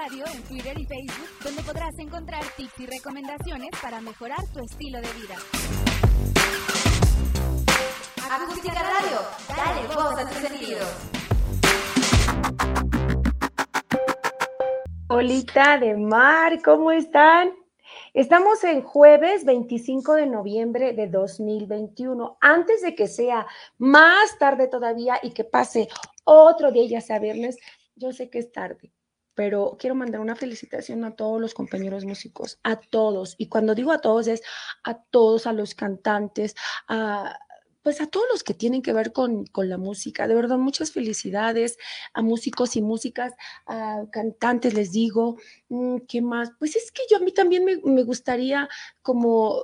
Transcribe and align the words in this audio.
Radio 0.00 0.24
en 0.32 0.42
Twitter 0.44 0.78
y 0.78 0.84
Facebook, 0.84 1.28
donde 1.42 1.62
podrás 1.62 1.98
encontrar 1.98 2.44
tips 2.56 2.78
y 2.78 2.86
recomendaciones 2.86 3.70
para 3.82 4.00
mejorar 4.00 4.38
tu 4.52 4.60
estilo 4.60 5.00
de 5.00 5.08
vida. 5.14 5.34
Acústica 8.30 8.80
Radio, 8.80 9.18
dale 9.48 9.86
voz 9.88 10.18
a 10.18 10.28
tus 10.28 10.38
sentidos. 10.38 10.88
Olita 15.08 15.78
de 15.78 15.96
Mar, 15.96 16.62
¿cómo 16.62 16.92
están? 16.92 17.52
Estamos 18.14 18.62
en 18.62 18.82
jueves 18.82 19.44
25 19.44 20.14
de 20.14 20.26
noviembre 20.26 20.92
de 20.92 21.08
2021. 21.08 22.38
Antes 22.40 22.82
de 22.82 22.94
que 22.94 23.08
sea 23.08 23.48
más 23.78 24.38
tarde 24.38 24.68
todavía 24.68 25.18
y 25.24 25.32
que 25.32 25.42
pase 25.42 25.88
otro 26.22 26.70
día, 26.70 26.86
ya 26.86 27.00
sea 27.00 27.18
viernes, 27.18 27.56
yo 27.96 28.12
sé 28.12 28.30
que 28.30 28.38
es 28.38 28.52
tarde, 28.52 28.92
pero 29.38 29.76
quiero 29.78 29.94
mandar 29.94 30.20
una 30.20 30.34
felicitación 30.34 31.04
a 31.04 31.14
todos 31.14 31.40
los 31.40 31.54
compañeros 31.54 32.04
músicos, 32.04 32.58
a 32.64 32.74
todos. 32.74 33.36
Y 33.38 33.46
cuando 33.46 33.76
digo 33.76 33.92
a 33.92 34.00
todos 34.00 34.26
es 34.26 34.42
a 34.82 35.00
todos, 35.00 35.46
a 35.46 35.52
los 35.52 35.76
cantantes, 35.76 36.56
a, 36.88 37.38
pues 37.84 38.00
a 38.00 38.08
todos 38.08 38.26
los 38.32 38.42
que 38.42 38.54
tienen 38.54 38.82
que 38.82 38.92
ver 38.92 39.12
con, 39.12 39.46
con, 39.46 39.68
la 39.68 39.78
música. 39.78 40.26
De 40.26 40.34
verdad, 40.34 40.58
muchas 40.58 40.90
felicidades 40.90 41.78
a 42.14 42.22
músicos 42.22 42.74
y 42.74 42.82
músicas, 42.82 43.32
a 43.66 44.06
cantantes, 44.10 44.74
les 44.74 44.90
digo. 44.90 45.36
Mm, 45.68 45.98
¿Qué 46.08 46.20
más? 46.20 46.50
Pues 46.58 46.74
es 46.74 46.90
que 46.90 47.02
yo 47.08 47.18
a 47.18 47.20
mí 47.20 47.30
también 47.30 47.64
me, 47.64 47.76
me 47.84 48.02
gustaría 48.02 48.68
como 49.02 49.62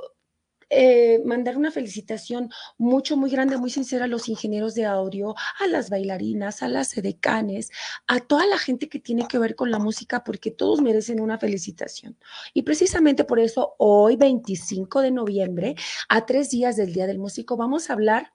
eh, 0.71 1.21
mandar 1.25 1.57
una 1.57 1.71
felicitación 1.71 2.51
mucho, 2.79 3.17
muy 3.17 3.31
grande, 3.31 3.57
muy 3.57 3.71
sincera 3.71 4.05
a 4.05 4.09
los 4.09 4.29
ingenieros 4.29 4.75
de 4.75 4.85
audio, 4.85 5.35
a 5.61 5.67
las 5.67 5.91
bailarinas, 5.91 6.63
a 6.63 6.69
las 6.69 6.97
edecanes, 6.97 7.71
a 8.07 8.21
toda 8.21 8.47
la 8.47 8.59
gente 8.59 8.89
que 8.89 9.01
tiene 9.01 9.27
que 9.27 9.39
ver 9.39 9.55
con 9.55 9.71
la 9.71 9.79
música, 9.79 10.25
porque 10.25 10.51
todos 10.51 10.81
merecen 10.81 11.21
una 11.21 11.39
felicitación. 11.39 12.17
Y 12.53 12.63
precisamente 12.63 13.25
por 13.25 13.39
eso 13.39 13.75
hoy, 13.79 14.17
25 14.17 15.01
de 15.01 15.11
noviembre, 15.11 15.75
a 16.09 16.27
tres 16.27 16.51
días 16.51 16.77
del 16.77 16.93
Día 16.93 17.07
del 17.07 17.19
Músico, 17.19 17.57
vamos 17.57 17.89
a 17.89 17.95
hablar 17.95 18.34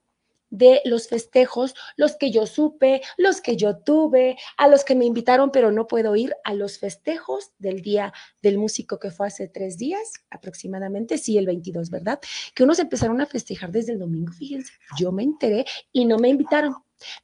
de 0.50 0.82
los 0.86 1.08
festejos, 1.08 1.76
los 1.96 2.16
que 2.16 2.32
yo 2.32 2.46
supe, 2.46 3.02
los 3.18 3.42
que 3.42 3.58
yo 3.58 3.78
tuve, 3.78 4.38
a 4.58 4.68
los 4.68 4.84
que 4.84 4.96
me 4.96 5.06
invitaron 5.06 5.52
pero 5.52 5.72
no 5.72 5.88
puedo 5.88 6.16
ir, 6.16 6.34
a 6.44 6.54
los 6.54 6.80
festejos 6.80 7.52
del 7.58 7.82
Día 7.82 8.14
del 8.42 8.58
Músico 8.58 9.00
que 9.00 9.12
fue 9.12 9.28
hace 9.28 9.48
tres 9.48 9.78
días 9.78 10.14
aproximadamente, 10.30 11.18
sí, 11.18 11.38
el 11.38 11.46
22, 11.46 11.90
¿verdad? 11.90 12.20
Que 12.54 12.64
unos 12.64 12.80
empezaron 12.80 13.22
a 13.22 13.26
festejar 13.26 13.72
desde 13.72 13.94
el 13.94 14.00
domingo, 14.00 14.32
fíjense, 14.32 14.74
yo 14.98 15.12
me 15.12 15.24
enteré 15.24 15.66
y 15.92 16.06
no 16.06 16.18
me 16.18 16.30
invitaron. 16.30 16.76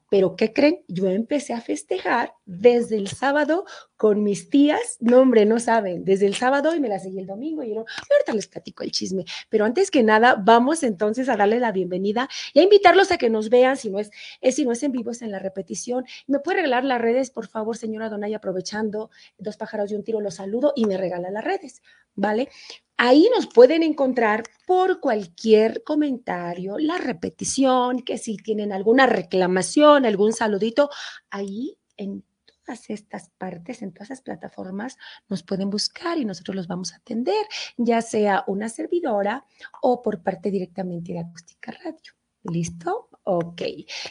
Pero 0.10 0.36
¿qué 0.36 0.54
creen? 0.54 0.84
Yo 0.88 1.08
empecé 1.08 1.54
a 1.54 1.62
festejar 1.62 2.34
desde 2.46 2.98
el 2.98 3.08
sábado 3.08 3.66
con 3.98 4.24
mis 4.24 4.50
tías. 4.50 4.98
No, 5.00 5.20
hombre, 5.20 5.46
no 5.46 5.60
saben. 5.60 6.06
Desde 6.06 6.26
el 6.26 6.36
sábado 6.36 6.76
y 6.76 6.80
me 6.80 6.88
la 6.88 7.00
seguí 7.00 7.20
el 7.20 7.28
domingo. 7.28 7.64
Y 7.64 7.70
yo, 7.70 7.80
ahorita 7.80 8.34
les 8.34 8.48
platico 8.48 8.84
el 8.84 8.92
chisme. 8.92 9.26
Pero 9.50 9.66
antes 9.66 9.92
que 9.92 10.04
nada, 10.04 10.36
vamos 10.36 10.84
entonces 10.84 11.30
a 11.30 11.36
darle 11.36 11.60
la 11.60 11.72
bienvenida 11.72 12.30
y 12.54 12.60
a 12.60 12.64
invitarlos 12.64 13.12
a 13.12 13.18
que 13.18 13.30
nos 13.30 13.50
vean. 13.50 13.78
Si 13.78 13.90
no 13.90 14.00
es, 14.00 14.12
es 14.42 14.56
si 14.56 14.66
no 14.66 14.72
es 14.72 14.84
en 14.84 14.92
vivo, 14.92 15.12
es 15.12 15.22
en 15.22 15.32
la 15.32 15.40
repetición. 15.40 16.06
¿Me 16.28 16.40
puede 16.40 16.58
regalar 16.58 16.84
las 16.84 17.02
redes, 17.02 17.32
por 17.32 17.48
favor, 17.48 17.78
señora 17.78 18.10
Donay? 18.10 18.34
Aprovechando 18.34 19.10
dos 19.38 19.58
pájaros 19.58 19.92
y 19.92 19.96
un 19.96 20.04
tiro, 20.04 20.22
los 20.22 20.36
saludo 20.36 20.74
y 20.76 20.86
me 20.86 20.98
regala 20.98 21.30
las 21.32 21.44
redes. 21.44 21.82
¿Vale? 22.16 22.50
Ahí 22.98 23.30
nos 23.36 23.48
pueden 23.48 23.84
encontrar 23.84 24.44
por 24.66 25.02
cualquier 25.02 25.84
comentario, 25.84 26.78
la 26.78 26.98
repetición, 26.98 28.00
que 28.00 28.18
si 28.18 28.38
tienen 28.38 28.72
alguna 28.72 29.06
reclamación, 29.06 30.06
algún 30.06 30.32
saludito, 30.32 30.90
ahí 31.30 31.78
en 31.98 32.24
todas 32.66 32.90
estas 32.90 33.30
partes, 33.38 33.82
en 33.82 33.94
todas 33.94 34.10
las 34.10 34.22
plataformas, 34.22 34.98
nos 35.30 35.44
pueden 35.44 35.70
buscar 35.70 36.18
y 36.18 36.26
nosotros 36.26 36.56
los 36.56 36.68
vamos 36.68 36.94
a 36.94 36.98
atender, 36.98 37.46
ya 37.78 38.02
sea 38.02 38.44
una 38.48 38.70
servidora 38.70 39.46
o 39.82 40.02
por 40.02 40.24
parte 40.24 40.50
directamente 40.50 41.14
de 41.14 41.20
Acústica 41.20 41.74
Radio. 41.84 42.14
¿Listo? 42.44 43.10
Ok. 43.28 43.64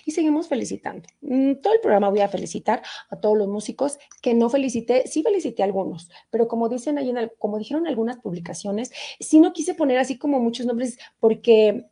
Y 0.06 0.10
seguimos 0.10 0.48
felicitando. 0.48 1.08
Mm, 1.20 1.54
todo 1.62 1.72
el 1.72 1.80
programa 1.80 2.10
voy 2.10 2.20
a 2.20 2.28
felicitar 2.28 2.82
a 3.08 3.16
todos 3.16 3.38
los 3.38 3.46
músicos 3.46 3.96
que 4.20 4.34
no 4.34 4.50
felicité, 4.50 5.06
sí 5.06 5.22
felicité 5.22 5.62
a 5.62 5.66
algunos, 5.66 6.10
pero 6.30 6.48
como 6.48 6.68
dicen 6.68 6.98
ahí, 6.98 7.10
en 7.10 7.18
el, 7.18 7.32
como 7.38 7.58
dijeron 7.58 7.86
algunas 7.86 8.16
publicaciones, 8.18 8.90
sí 9.20 9.38
no 9.38 9.52
quise 9.52 9.74
poner 9.74 9.98
así 9.98 10.18
como 10.18 10.40
muchos 10.40 10.66
nombres 10.66 10.98
porque 11.20 11.86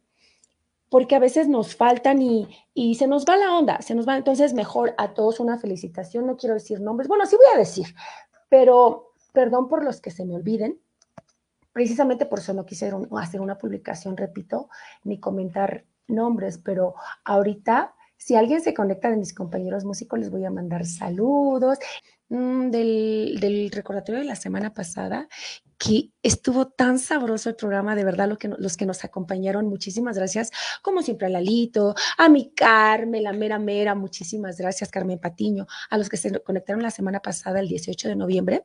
porque 0.89 1.15
a 1.15 1.21
veces 1.21 1.49
nos 1.49 1.75
faltan 1.75 2.21
y, 2.21 2.49
y 2.75 2.97
se 2.97 3.07
nos 3.07 3.25
va 3.25 3.37
la 3.39 3.57
onda, 3.57 3.81
se 3.81 3.95
nos 3.95 4.07
va, 4.07 4.17
entonces 4.17 4.53
mejor 4.53 4.95
a 4.99 5.15
todos 5.15 5.41
una 5.41 5.59
felicitación, 5.59 6.27
no 6.27 6.37
quiero 6.37 6.55
decir 6.55 6.81
nombres, 6.83 7.09
bueno, 7.09 7.25
sí 7.25 7.37
voy 7.37 7.47
a 7.55 7.59
decir, 7.59 7.87
pero 8.51 9.15
perdón 9.33 9.69
por 9.69 9.85
los 9.85 10.03
que 10.03 10.11
se 10.11 10.27
me 10.27 10.35
olviden, 10.35 10.79
precisamente 11.73 12.27
por 12.27 12.41
eso 12.41 12.53
no 12.53 12.67
quise 12.67 12.93
hacer 13.19 13.41
una 13.41 13.57
publicación, 13.57 14.19
repito, 14.19 14.69
ni 15.05 15.19
comentar 15.19 15.87
nombres, 16.13 16.59
pero 16.59 16.95
ahorita, 17.25 17.95
si 18.17 18.37
alguien 18.37 18.61
se 18.61 18.75
conecta 18.75 19.11
de 19.11 19.17
mis 19.17 19.35
compañeros 19.35 19.85
músicos, 19.85 20.19
les 20.19 20.31
voy 20.31 20.45
a 20.45 20.51
mandar 20.51 20.87
saludos. 20.87 21.79
Mm, 22.33 22.71
del, 22.71 23.71
recordatorio 23.75 24.21
de 24.23 24.27
la 24.27 24.37
semana 24.37 24.73
pasada, 24.73 25.29
que 25.77 26.13
estuvo 26.23 26.67
tan 26.69 26.99
sabroso 26.99 27.51
el 27.51 27.57
programa, 27.57 27.95
de 27.95 28.05
verdad, 28.05 28.27
lo 28.27 28.39
que, 28.39 28.49
los 28.49 28.79
que 28.79 28.87
nos 28.87 29.05
acompañaron, 29.05 29.69
muchísimas 29.69 30.17
gracias, 30.17 30.51
como 30.81 31.03
siempre 31.03 31.27
a 31.27 31.31
Lalito, 31.31 31.95
a 32.17 32.31
mi 32.31 32.55
Carmen, 32.55 33.25
la 33.25 33.35
mera 33.35 33.59
mera, 33.59 33.95
muchísimas 33.95 34.57
gracias, 34.57 34.91
Carmen 34.91 35.19
Patiño, 35.19 35.67
a 35.91 35.99
los 35.99 36.09
que 36.09 36.17
se 36.17 36.41
conectaron 36.41 36.83
la 36.83 36.91
semana 36.91 37.21
pasada, 37.21 37.61
el 37.61 37.69
18 37.69 38.09
de 38.09 38.17
noviembre, 38.17 38.65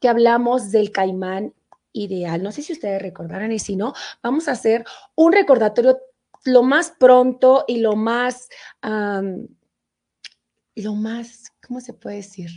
que 0.00 0.08
hablamos 0.10 0.70
del 0.70 0.92
caimán 0.92 1.54
ideal. 1.92 2.42
No 2.42 2.52
sé 2.52 2.60
si 2.60 2.74
ustedes 2.74 3.00
recordarán 3.00 3.52
y 3.52 3.58
si 3.58 3.74
no, 3.74 3.94
vamos 4.22 4.48
a 4.48 4.52
hacer 4.52 4.84
un 5.14 5.32
recordatorio 5.32 5.98
lo 6.48 6.62
más 6.62 6.92
pronto 6.98 7.64
y 7.68 7.80
lo 7.80 7.94
más, 7.94 8.48
lo 10.74 10.94
más, 10.94 11.52
¿cómo 11.66 11.80
se 11.80 11.92
puede 11.92 12.16
decir? 12.16 12.50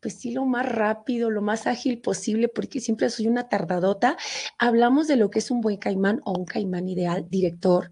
Pues 0.00 0.14
sí, 0.20 0.30
lo 0.30 0.44
más 0.44 0.66
rápido, 0.70 1.30
lo 1.30 1.40
más 1.42 1.66
ágil 1.66 2.00
posible, 2.00 2.48
porque 2.48 2.80
siempre 2.80 3.08
soy 3.08 3.26
una 3.28 3.48
tardadota. 3.48 4.16
Hablamos 4.58 5.08
de 5.08 5.16
lo 5.16 5.30
que 5.30 5.38
es 5.38 5.50
un 5.50 5.60
buen 5.62 5.78
caimán 5.78 6.20
o 6.24 6.32
un 6.32 6.44
caimán 6.44 6.88
ideal, 6.88 7.26
director. 7.30 7.90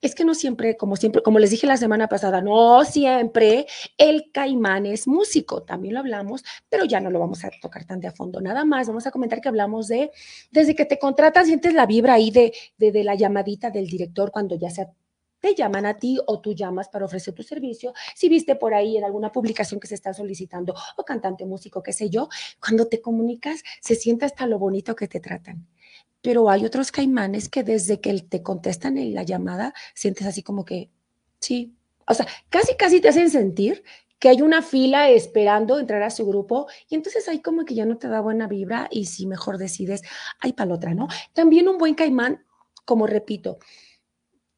Es 0.00 0.14
que 0.14 0.24
no 0.24 0.34
siempre, 0.34 0.76
como 0.76 0.96
siempre, 0.96 1.22
como 1.22 1.38
les 1.40 1.50
dije 1.50 1.66
la 1.66 1.76
semana 1.76 2.08
pasada, 2.08 2.40
no 2.40 2.84
siempre 2.84 3.66
el 3.98 4.30
caimán 4.32 4.86
es 4.86 5.08
músico, 5.08 5.62
también 5.62 5.94
lo 5.94 6.00
hablamos, 6.00 6.44
pero 6.68 6.84
ya 6.84 7.00
no 7.00 7.10
lo 7.10 7.18
vamos 7.20 7.44
a 7.44 7.50
tocar 7.60 7.84
tan 7.84 8.00
de 8.00 8.08
a 8.08 8.12
fondo. 8.12 8.40
Nada 8.40 8.64
más, 8.64 8.86
vamos 8.86 9.06
a 9.06 9.10
comentar 9.10 9.40
que 9.40 9.48
hablamos 9.48 9.88
de, 9.88 10.10
desde 10.52 10.74
que 10.74 10.86
te 10.86 10.98
contratas, 10.98 11.46
sientes 11.46 11.74
la 11.74 11.84
vibra 11.86 12.14
ahí 12.14 12.30
de, 12.30 12.52
de, 12.78 12.92
de 12.92 13.04
la 13.04 13.16
llamadita 13.16 13.70
del 13.70 13.86
director 13.88 14.30
cuando 14.30 14.56
ya 14.56 14.70
se 14.70 14.82
te 15.40 15.54
llaman 15.54 15.86
a 15.86 15.94
ti 15.94 16.18
o 16.26 16.40
tú 16.40 16.52
llamas 16.52 16.88
para 16.88 17.04
ofrecer 17.04 17.34
tu 17.34 17.42
servicio. 17.42 17.92
Si 18.14 18.28
viste 18.28 18.54
por 18.56 18.74
ahí 18.74 18.96
en 18.96 19.04
alguna 19.04 19.32
publicación 19.32 19.80
que 19.80 19.88
se 19.88 19.94
está 19.94 20.14
solicitando 20.14 20.74
o 20.96 21.04
cantante, 21.04 21.46
músico, 21.46 21.82
qué 21.82 21.92
sé 21.92 22.10
yo, 22.10 22.28
cuando 22.60 22.86
te 22.86 23.00
comunicas 23.00 23.62
se 23.80 23.94
siente 23.94 24.24
hasta 24.24 24.46
lo 24.46 24.58
bonito 24.58 24.94
que 24.94 25.08
te 25.08 25.20
tratan. 25.20 25.66
Pero 26.22 26.50
hay 26.50 26.64
otros 26.66 26.92
caimanes 26.92 27.48
que 27.48 27.62
desde 27.62 28.00
que 28.00 28.20
te 28.20 28.42
contestan 28.42 28.98
en 28.98 29.14
la 29.14 29.22
llamada 29.22 29.72
sientes 29.94 30.26
así 30.26 30.42
como 30.42 30.64
que, 30.64 30.90
sí, 31.38 31.74
o 32.06 32.14
sea, 32.14 32.26
casi, 32.50 32.76
casi 32.76 33.00
te 33.00 33.08
hacen 33.08 33.30
sentir 33.30 33.82
que 34.18 34.28
hay 34.28 34.42
una 34.42 34.60
fila 34.60 35.08
esperando 35.08 35.78
entrar 35.78 36.02
a 36.02 36.10
su 36.10 36.26
grupo 36.26 36.66
y 36.88 36.94
entonces 36.94 37.26
ahí 37.28 37.40
como 37.40 37.64
que 37.64 37.74
ya 37.74 37.86
no 37.86 37.96
te 37.96 38.06
da 38.06 38.20
buena 38.20 38.46
vibra 38.46 38.86
y 38.90 39.06
si 39.06 39.26
mejor 39.26 39.56
decides, 39.56 40.02
hay 40.40 40.52
para 40.52 40.74
otra, 40.74 40.94
¿no? 40.94 41.08
También 41.32 41.68
un 41.68 41.78
buen 41.78 41.94
caimán, 41.94 42.44
como 42.84 43.06
repito, 43.06 43.58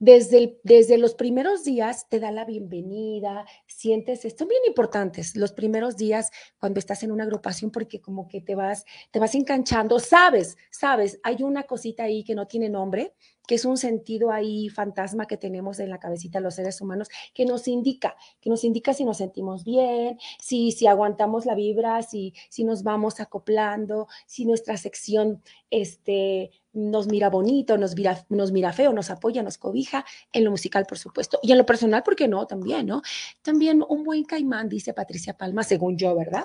desde, 0.03 0.59
desde 0.65 0.99
los 0.99 1.15
primeros 1.15 1.63
días 1.63 2.09
te 2.09 2.19
da 2.19 2.33
la 2.33 2.45
bienvenida, 2.45 3.47
sientes, 3.69 4.23
son 4.37 4.49
bien 4.49 4.63
importantes 4.67 5.37
los 5.37 5.53
primeros 5.53 5.97
días 5.97 6.33
cuando 6.59 6.81
estás 6.81 7.05
en 7.05 7.13
una 7.13 7.23
agrupación 7.23 7.71
porque 7.71 8.01
como 8.01 8.27
que 8.27 8.41
te 8.41 8.57
vas, 8.57 8.85
te 9.13 9.21
vas 9.21 9.37
enganchando, 9.37 10.01
sabes, 10.01 10.57
sabes, 10.73 11.21
hay 11.23 11.45
una 11.45 11.63
cosita 11.63 12.03
ahí 12.03 12.25
que 12.25 12.35
no 12.35 12.49
tiene 12.49 12.69
nombre, 12.69 13.15
que 13.47 13.55
es 13.55 13.65
un 13.65 13.77
sentido 13.77 14.33
ahí 14.33 14.69
fantasma 14.71 15.27
que 15.27 15.37
tenemos 15.37 15.79
en 15.79 15.89
la 15.89 16.01
cabecita 16.01 16.41
los 16.41 16.57
seres 16.57 16.81
humanos, 16.81 17.07
que 17.33 17.45
nos 17.45 17.69
indica, 17.69 18.17
que 18.41 18.51
nos 18.51 18.65
indica 18.65 18.95
si 18.95 19.05
nos 19.05 19.19
sentimos 19.19 19.63
bien, 19.63 20.19
si, 20.41 20.73
si 20.73 20.89
aguantamos 20.89 21.47
la 21.47 21.55
vibra, 21.55 22.03
si, 22.03 22.35
si 22.51 22.65
nos 22.65 22.83
vamos 22.83 23.21
acoplando, 23.21 24.09
si 24.27 24.47
nuestra 24.47 24.77
sección 24.77 25.45
este, 25.71 26.51
nos 26.73 27.07
mira 27.07 27.31
bonito, 27.31 27.77
nos 27.77 27.95
mira, 27.95 28.25
nos 28.29 28.53
mira 28.53 28.73
feo, 28.73 28.93
nos 28.93 29.11
apoya, 29.11 29.43
nos 29.43 29.59
cobija, 29.59 30.05
en 30.33 30.45
lo 30.45 30.51
musical, 30.51 30.87
por 30.87 30.99
supuesto, 30.99 31.39
y 31.43 31.53
en 31.53 31.59
lo 31.59 31.67
personal, 31.67 32.03
¿por 32.03 32.17
qué 32.17 32.29
no? 32.29 32.47
También, 32.47 32.87
¿no? 32.87 33.03
También 33.43 33.85
un 33.89 34.05
buen 34.05 34.25
caimán, 34.25 34.69
dice 34.69 34.95
Patricia 34.95 35.37
Palma, 35.37 35.63
según 35.63 35.97
yo, 35.97 36.15
¿verdad? 36.17 36.45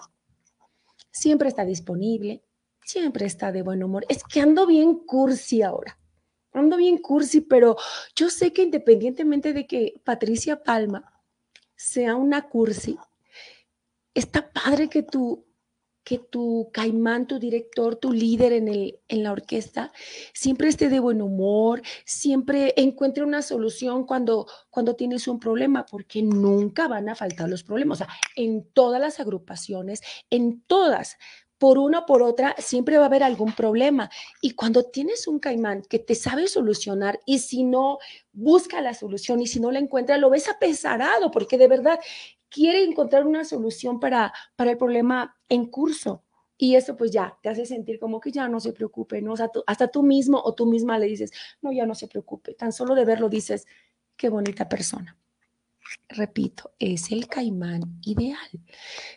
Siempre 1.12 1.50
está 1.50 1.66
disponible, 1.66 2.44
siempre 2.84 3.26
está 3.26 3.52
de 3.52 3.62
buen 3.62 3.84
humor. 3.84 4.06
Es 4.10 4.24
que 4.24 4.42
ando 4.42 4.66
bien 4.66 5.00
cursi 5.06 5.62
ahora 5.62 5.98
ando 6.60 6.78
bien 6.78 6.98
cursi, 6.98 7.42
pero 7.42 7.78
yo 8.16 8.30
sé 8.30 8.54
que 8.54 8.64
independientemente 8.64 9.54
de 9.54 9.68
que 9.68 10.02
Patricia 10.04 10.64
Palma 10.64 11.14
sea 11.76 12.16
una 12.16 12.48
cursi, 12.50 12.98
está 14.14 14.52
padre 14.52 14.90
que 14.90 15.04
tú 15.04 15.46
que 16.08 16.20
tu 16.20 16.70
caimán, 16.72 17.28
tu 17.28 17.38
director, 17.38 17.98
tu 17.98 18.14
líder 18.14 18.54
en, 18.54 18.70
el, 18.70 18.98
en 19.10 19.24
la 19.24 19.34
orquesta, 19.34 19.92
siempre 20.34 20.70
esté 20.70 20.88
de 20.88 21.02
buen 21.02 21.22
humor, 21.22 21.82
siempre 22.06 22.74
encuentre 22.78 23.26
una 23.26 23.42
solución 23.42 24.06
cuando, 24.06 24.48
cuando 24.70 24.96
tienes 24.96 25.28
un 25.28 25.38
problema, 25.38 25.86
porque 25.86 26.22
nunca 26.24 26.88
van 26.88 27.10
a 27.10 27.16
faltar 27.16 27.50
los 27.50 27.64
problemas. 27.64 28.00
O 28.00 28.06
sea, 28.06 28.14
en 28.38 28.64
todas 28.72 29.02
las 29.02 29.20
agrupaciones, 29.20 30.02
en 30.30 30.62
todas, 30.62 31.18
por 31.58 31.78
una 31.78 32.00
o 32.00 32.06
por 32.06 32.22
otra, 32.22 32.56
siempre 32.58 32.98
va 32.98 33.04
a 33.04 33.08
haber 33.08 33.24
algún 33.24 33.52
problema. 33.52 34.10
Y 34.42 34.52
cuando 34.52 34.84
tienes 34.84 35.28
un 35.28 35.40
caimán 35.40 35.82
que 35.82 36.00
te 36.00 36.16
sabe 36.16 36.48
solucionar 36.48 37.20
y 37.26 37.40
si 37.40 37.64
no, 37.64 37.98
busca 38.32 38.80
la 38.80 38.94
solución 38.94 39.42
y 39.42 39.48
si 39.48 39.60
no 39.60 39.72
la 39.72 39.80
encuentra, 39.80 40.18
lo 40.18 40.30
ves 40.30 40.48
apesarado, 40.48 41.32
porque 41.32 41.58
de 41.58 41.68
verdad 41.68 42.00
quiere 42.50 42.84
encontrar 42.84 43.26
una 43.26 43.44
solución 43.44 44.00
para, 44.00 44.34
para 44.56 44.72
el 44.72 44.78
problema 44.78 45.38
en 45.50 45.66
curso. 45.68 46.24
Y 46.58 46.76
eso 46.76 46.98
pues 46.98 47.12
ya 47.12 47.38
te 47.42 47.50
hace 47.50 47.66
sentir 47.66 48.00
como 48.00 48.20
que 48.20 48.32
ya 48.32 48.48
no 48.48 48.60
se 48.60 48.74
preocupe, 48.74 49.22
¿no? 49.22 49.34
O 49.34 49.64
hasta 49.68 49.88
tú 49.90 50.02
mismo 50.02 50.42
o 50.44 50.56
tú 50.56 50.66
misma 50.66 50.98
le 50.98 51.06
dices, 51.06 51.32
no, 51.62 51.72
ya 51.72 51.86
no 51.86 51.94
se 51.94 52.08
preocupe. 52.08 52.56
Tan 52.56 52.74
solo 52.74 52.96
de 52.96 53.06
verlo 53.06 53.30
dices, 53.30 53.68
qué 54.16 54.30
bonita 54.30 54.68
persona. 54.68 55.16
Repito, 56.10 56.74
es 56.80 57.12
el 57.12 57.28
caimán 57.28 58.00
ideal. 58.04 58.50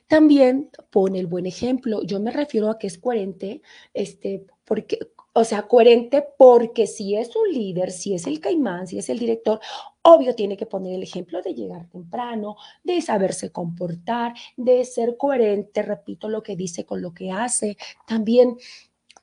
También 0.06 0.70
pone 0.90 1.18
el 1.18 1.26
buen 1.26 1.46
ejemplo. 1.46 2.02
Yo 2.02 2.20
me 2.20 2.30
refiero 2.30 2.70
a 2.70 2.78
que 2.78 2.86
es 2.86 2.98
coherente, 2.98 3.62
este, 3.94 4.44
porque, 4.64 4.98
o 5.32 5.44
sea, 5.44 5.62
coherente 5.62 6.24
porque 6.38 6.86
si 6.86 7.16
es 7.16 7.34
un 7.34 7.52
líder, 7.52 7.90
si 7.90 8.14
es 8.14 8.26
el 8.26 8.40
caimán, 8.40 8.86
si 8.86 8.98
es 8.98 9.08
el 9.08 9.18
director, 9.18 9.60
obvio 10.02 10.34
tiene 10.34 10.56
que 10.56 10.66
poner 10.66 10.94
el 10.94 11.02
ejemplo 11.02 11.42
de 11.42 11.54
llegar 11.54 11.88
temprano, 11.88 12.56
de 12.82 13.00
saberse 13.02 13.50
comportar, 13.50 14.34
de 14.56 14.84
ser 14.84 15.16
coherente, 15.16 15.82
repito 15.82 16.28
lo 16.28 16.42
que 16.42 16.56
dice 16.56 16.84
con 16.84 17.02
lo 17.02 17.12
que 17.12 17.30
hace. 17.30 17.76
También 18.06 18.56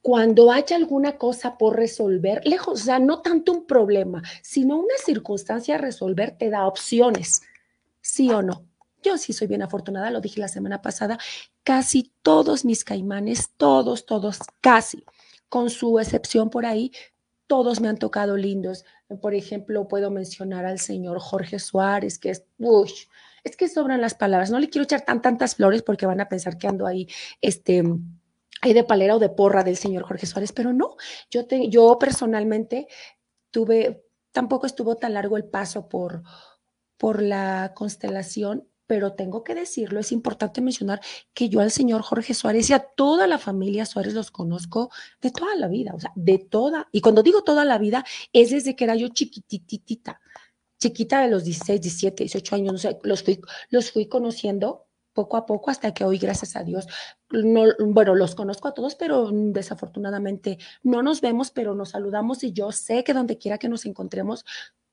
cuando 0.01 0.51
haya 0.51 0.75
alguna 0.75 1.18
cosa 1.18 1.57
por 1.57 1.75
resolver, 1.75 2.41
lejos, 2.45 2.81
o 2.81 2.85
sea, 2.85 3.00
no 3.00 3.21
tanto 3.21 3.51
un 3.51 3.65
problema, 3.65 4.24
sino 4.41 4.77
una 4.77 4.95
circunstancia 5.03 5.75
a 5.75 5.79
resolver, 5.79 6.38
te 6.38 6.50
da 6.50 6.65
opciones, 6.65 7.41
sí 8.01 8.29
o 8.29 8.41
no. 8.41 8.63
Yo 9.03 9.18
sí 9.18 9.33
soy 9.33 9.47
bien 9.47 9.63
afortunada, 9.63 10.09
lo 10.12 10.21
dije 10.21 10.39
la 10.39 10.47
semana 10.47 10.81
pasada, 10.81 11.18
casi 11.63 12.12
todos 12.21 12.65
mis 12.65 12.83
caimanes, 12.83 13.50
todos, 13.57 14.06
todos, 14.06 14.39
casi, 14.62 15.03
con 15.50 15.69
su 15.69 16.00
excepción 16.00 16.50
por 16.50 16.65
ahí, 16.65 16.91
todos 17.47 17.81
me 17.81 17.88
han 17.88 17.97
tocado 17.97 18.38
lindos. 18.38 18.85
Por 19.21 19.33
ejemplo, 19.33 19.88
puedo 19.88 20.12
mencionar 20.12 20.65
al 20.65 20.80
señor 20.80 21.19
Jorge 21.19 21.59
Suárez, 21.59 22.19
que 22.19 22.31
es, 22.31 22.45
uy, 22.57 22.92
es 23.44 23.56
que 23.56 23.69
sobran 23.69 24.01
las 24.01 24.15
palabras. 24.15 24.51
No 24.51 24.59
le 24.59 24.69
quiero 24.69 24.83
echar 24.83 25.06
tan 25.06 25.21
tantas 25.21 25.56
flores 25.56 25.81
porque 25.81 26.06
van 26.06 26.19
a 26.19 26.27
pensar 26.30 26.57
que 26.57 26.68
ando 26.68 26.86
ahí, 26.86 27.07
este, 27.42 27.83
hay 28.62 28.74
de 28.74 28.83
palera 28.83 29.15
o 29.15 29.19
de 29.19 29.30
porra 29.30 29.63
del 29.63 29.77
señor 29.77 30.04
Jorge 30.04 30.25
Suárez, 30.25 30.51
pero 30.51 30.74
no, 30.74 30.95
yo, 31.30 31.45
te, 31.48 31.69
yo 31.69 31.98
personalmente 32.00 32.88
tuve, 33.51 34.04
tampoco 34.31 34.65
estuvo 34.65 34.98
tan 34.98 35.13
largo 35.13 35.38
el 35.38 35.45
paso 35.45 35.88
por, 35.88 36.24
por 36.98 37.21
la 37.21 37.71
constelación, 37.75 38.68
pero 38.88 39.13
tengo 39.13 39.44
que 39.44 39.54
decirlo, 39.54 40.00
es 40.00 40.12
importante 40.12 40.62
mencionar 40.62 41.01
que 41.34 41.50
yo 41.50 41.60
al 41.60 41.72
señor 41.72 42.01
Jorge 42.01 42.34
Suárez 42.34 42.69
y 42.69 42.74
a 42.74 42.80
toda 42.80 43.28
la 43.28 43.38
familia 43.38 43.86
Suárez 43.86 44.13
los 44.13 44.31
conozco 44.31 44.89
de 45.22 45.31
toda 45.31 45.56
la 45.56 45.68
vida, 45.68 45.94
o 45.94 46.00
sea, 46.00 46.13
de 46.16 46.39
toda, 46.39 46.88
y 46.92 47.01
cuando 47.01 47.22
digo 47.22 47.44
toda 47.44 47.66
la 47.66 47.78
vida, 47.78 48.06
es 48.34 48.51
desde 48.51 48.75
que 48.75 48.86
era 48.86 48.95
yo 48.95 49.10
chiquititita, 49.10 50.22
chiquita 50.80 51.22
de 51.22 51.30
los 51.30 51.44
16, 51.44 51.81
17, 51.81 52.24
18 52.24 52.56
años, 52.56 52.74
no 52.74 52.80
sé, 52.80 52.98
los 53.04 53.24
fui, 53.24 53.39
los 53.69 53.92
fui 53.92 54.07
conociendo 54.07 54.86
poco 55.13 55.36
a 55.36 55.48
poco 55.48 55.72
hasta 55.72 55.94
que 55.95 56.06
hoy, 56.06 56.19
gracias 56.19 56.56
a 56.56 56.63
Dios, 56.63 56.88
no, 57.31 57.63
bueno, 57.80 58.13
los 58.13 58.36
conozco 58.36 58.68
a 58.68 58.74
todos, 58.75 58.94
pero 58.95 59.31
desafortunadamente 59.31 60.60
no 60.84 61.01
nos 61.01 61.22
vemos, 61.22 61.50
pero 61.50 61.74
nos 61.74 61.89
saludamos 61.89 62.44
y 62.44 62.54
yo 62.54 62.72
sé 62.72 63.04
que 63.04 63.13
donde 63.13 63.39
quiera 63.39 63.57
que 63.57 63.68
nos 63.68 63.88
encontremos, 63.88 64.45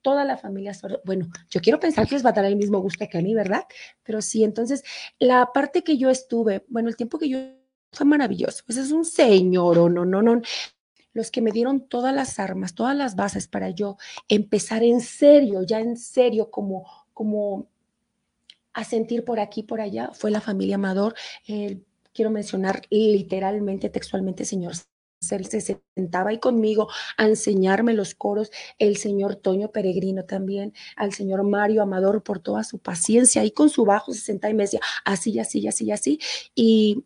toda 0.05 0.25
la 0.27 0.37
familia, 0.37 0.73
bueno, 1.05 1.27
yo 1.51 1.61
quiero 1.63 1.81
pensar 1.81 2.07
que 2.07 2.15
les 2.15 2.25
va 2.25 2.29
a 2.29 2.35
dar 2.35 2.45
el 2.45 2.57
mismo 2.57 2.79
gusto 2.79 3.07
que 3.11 3.19
a 3.19 3.23
mí, 3.23 3.35
¿verdad? 3.35 3.65
Pero 4.03 4.21
sí, 4.21 4.45
entonces, 4.45 4.85
la 5.19 5.51
parte 5.53 5.83
que 5.83 5.97
yo 5.97 6.11
estuve, 6.11 6.65
bueno, 6.69 6.91
el 6.91 6.97
tiempo 6.97 7.19
que 7.19 7.31
yo 7.31 7.39
fue 7.91 8.05
maravilloso, 8.05 8.63
pues 8.67 8.77
es 8.79 8.93
un 8.93 9.07
señor, 9.07 9.79
o 9.79 9.89
no, 9.89 10.05
no, 10.05 10.21
no, 10.21 10.43
los 11.15 11.31
que 11.31 11.41
me 11.41 11.53
dieron 11.53 11.89
todas 11.89 12.15
las 12.15 12.39
armas, 12.39 12.75
todas 12.75 12.95
las 12.95 13.17
bases 13.17 13.49
para 13.49 13.71
yo 13.71 13.97
empezar 14.29 14.83
en 14.83 15.01
serio, 15.01 15.63
ya 15.63 15.81
en 15.81 15.97
serio, 15.97 16.51
como, 16.51 16.87
como 17.15 17.71
a 18.75 18.85
sentir 18.85 19.25
por 19.25 19.41
aquí, 19.41 19.63
por 19.63 19.81
allá, 19.81 20.11
fue 20.13 20.31
la 20.31 20.43
familia 20.43 20.75
Amador. 20.75 21.15
Quiero 22.13 22.31
mencionar 22.31 22.83
literalmente, 22.91 23.89
textualmente, 23.89 24.45
señor 24.45 24.75
él 25.33 25.47
se 25.47 25.61
sentaba 25.61 26.31
ahí 26.31 26.39
conmigo 26.39 26.89
a 27.17 27.27
enseñarme 27.27 27.95
los 27.95 28.15
coros, 28.15 28.51
el 28.79 28.97
señor 28.97 29.37
Toño 29.37 29.71
Peregrino 29.71 30.25
también, 30.25 30.73
al 30.97 31.13
señor 31.13 31.45
Mario 31.45 31.83
Amador 31.83 32.23
por 32.23 32.41
toda 32.41 32.65
su 32.65 32.79
paciencia, 32.79 33.43
ahí 33.43 33.51
con 33.51 33.71
su 33.71 33.85
bajo 33.85 34.13
se 34.13 34.21
sentaba 34.21 34.51
y 34.51 34.55
me 34.55 34.65
decía 34.65 34.81
así, 35.05 35.39
así, 35.39 35.67
así, 35.67 35.91
así, 35.91 36.19
y 36.55 37.05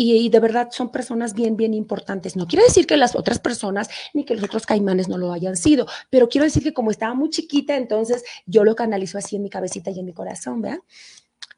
y, 0.00 0.28
de 0.28 0.38
verdad 0.38 0.68
son 0.70 0.92
personas 0.92 1.34
bien, 1.34 1.56
bien 1.56 1.74
importantes. 1.74 2.36
No 2.36 2.46
quiere 2.46 2.64
decir 2.64 2.86
que 2.86 2.96
las 2.96 3.16
otras 3.16 3.40
personas 3.40 3.90
ni 4.14 4.24
que 4.24 4.36
los 4.36 4.44
otros 4.44 4.64
caimanes 4.64 5.08
no 5.08 5.18
lo 5.18 5.32
hayan 5.32 5.56
sido, 5.56 5.88
pero 6.08 6.28
quiero 6.28 6.44
decir 6.44 6.62
que 6.62 6.72
como 6.72 6.92
estaba 6.92 7.14
muy 7.14 7.30
chiquita, 7.30 7.76
entonces 7.76 8.22
yo 8.46 8.62
lo 8.62 8.76
canalizo 8.76 9.18
así 9.18 9.34
en 9.34 9.42
mi 9.42 9.50
cabecita 9.50 9.90
y 9.90 9.98
en 9.98 10.06
mi 10.06 10.12
corazón, 10.12 10.62
¿verdad? 10.62 10.78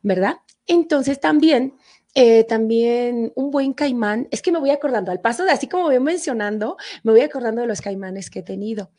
¿Verdad? 0.03 0.37
Entonces 0.67 1.21
también, 1.21 1.75
eh, 2.15 2.45
también 2.45 3.33
un 3.37 3.51
buen 3.51 3.73
caimán, 3.73 4.29
es 4.31 4.43
que 4.43 4.53
me 4.53 4.59
voy 4.59 4.71
acordando, 4.71 5.13
al 5.13 5.21
paso 5.21 5.45
de 5.45 5.53
así 5.53 5.69
como 5.69 5.85
voy 5.85 6.01
mencionando, 6.01 6.77
me 7.03 7.13
voy 7.13 7.21
acordando 7.21 7.61
de 7.63 7.69
los 7.69 7.81
caimanes 7.81 8.31
que 8.31 8.41
he 8.41 8.43
tenido. 8.43 8.91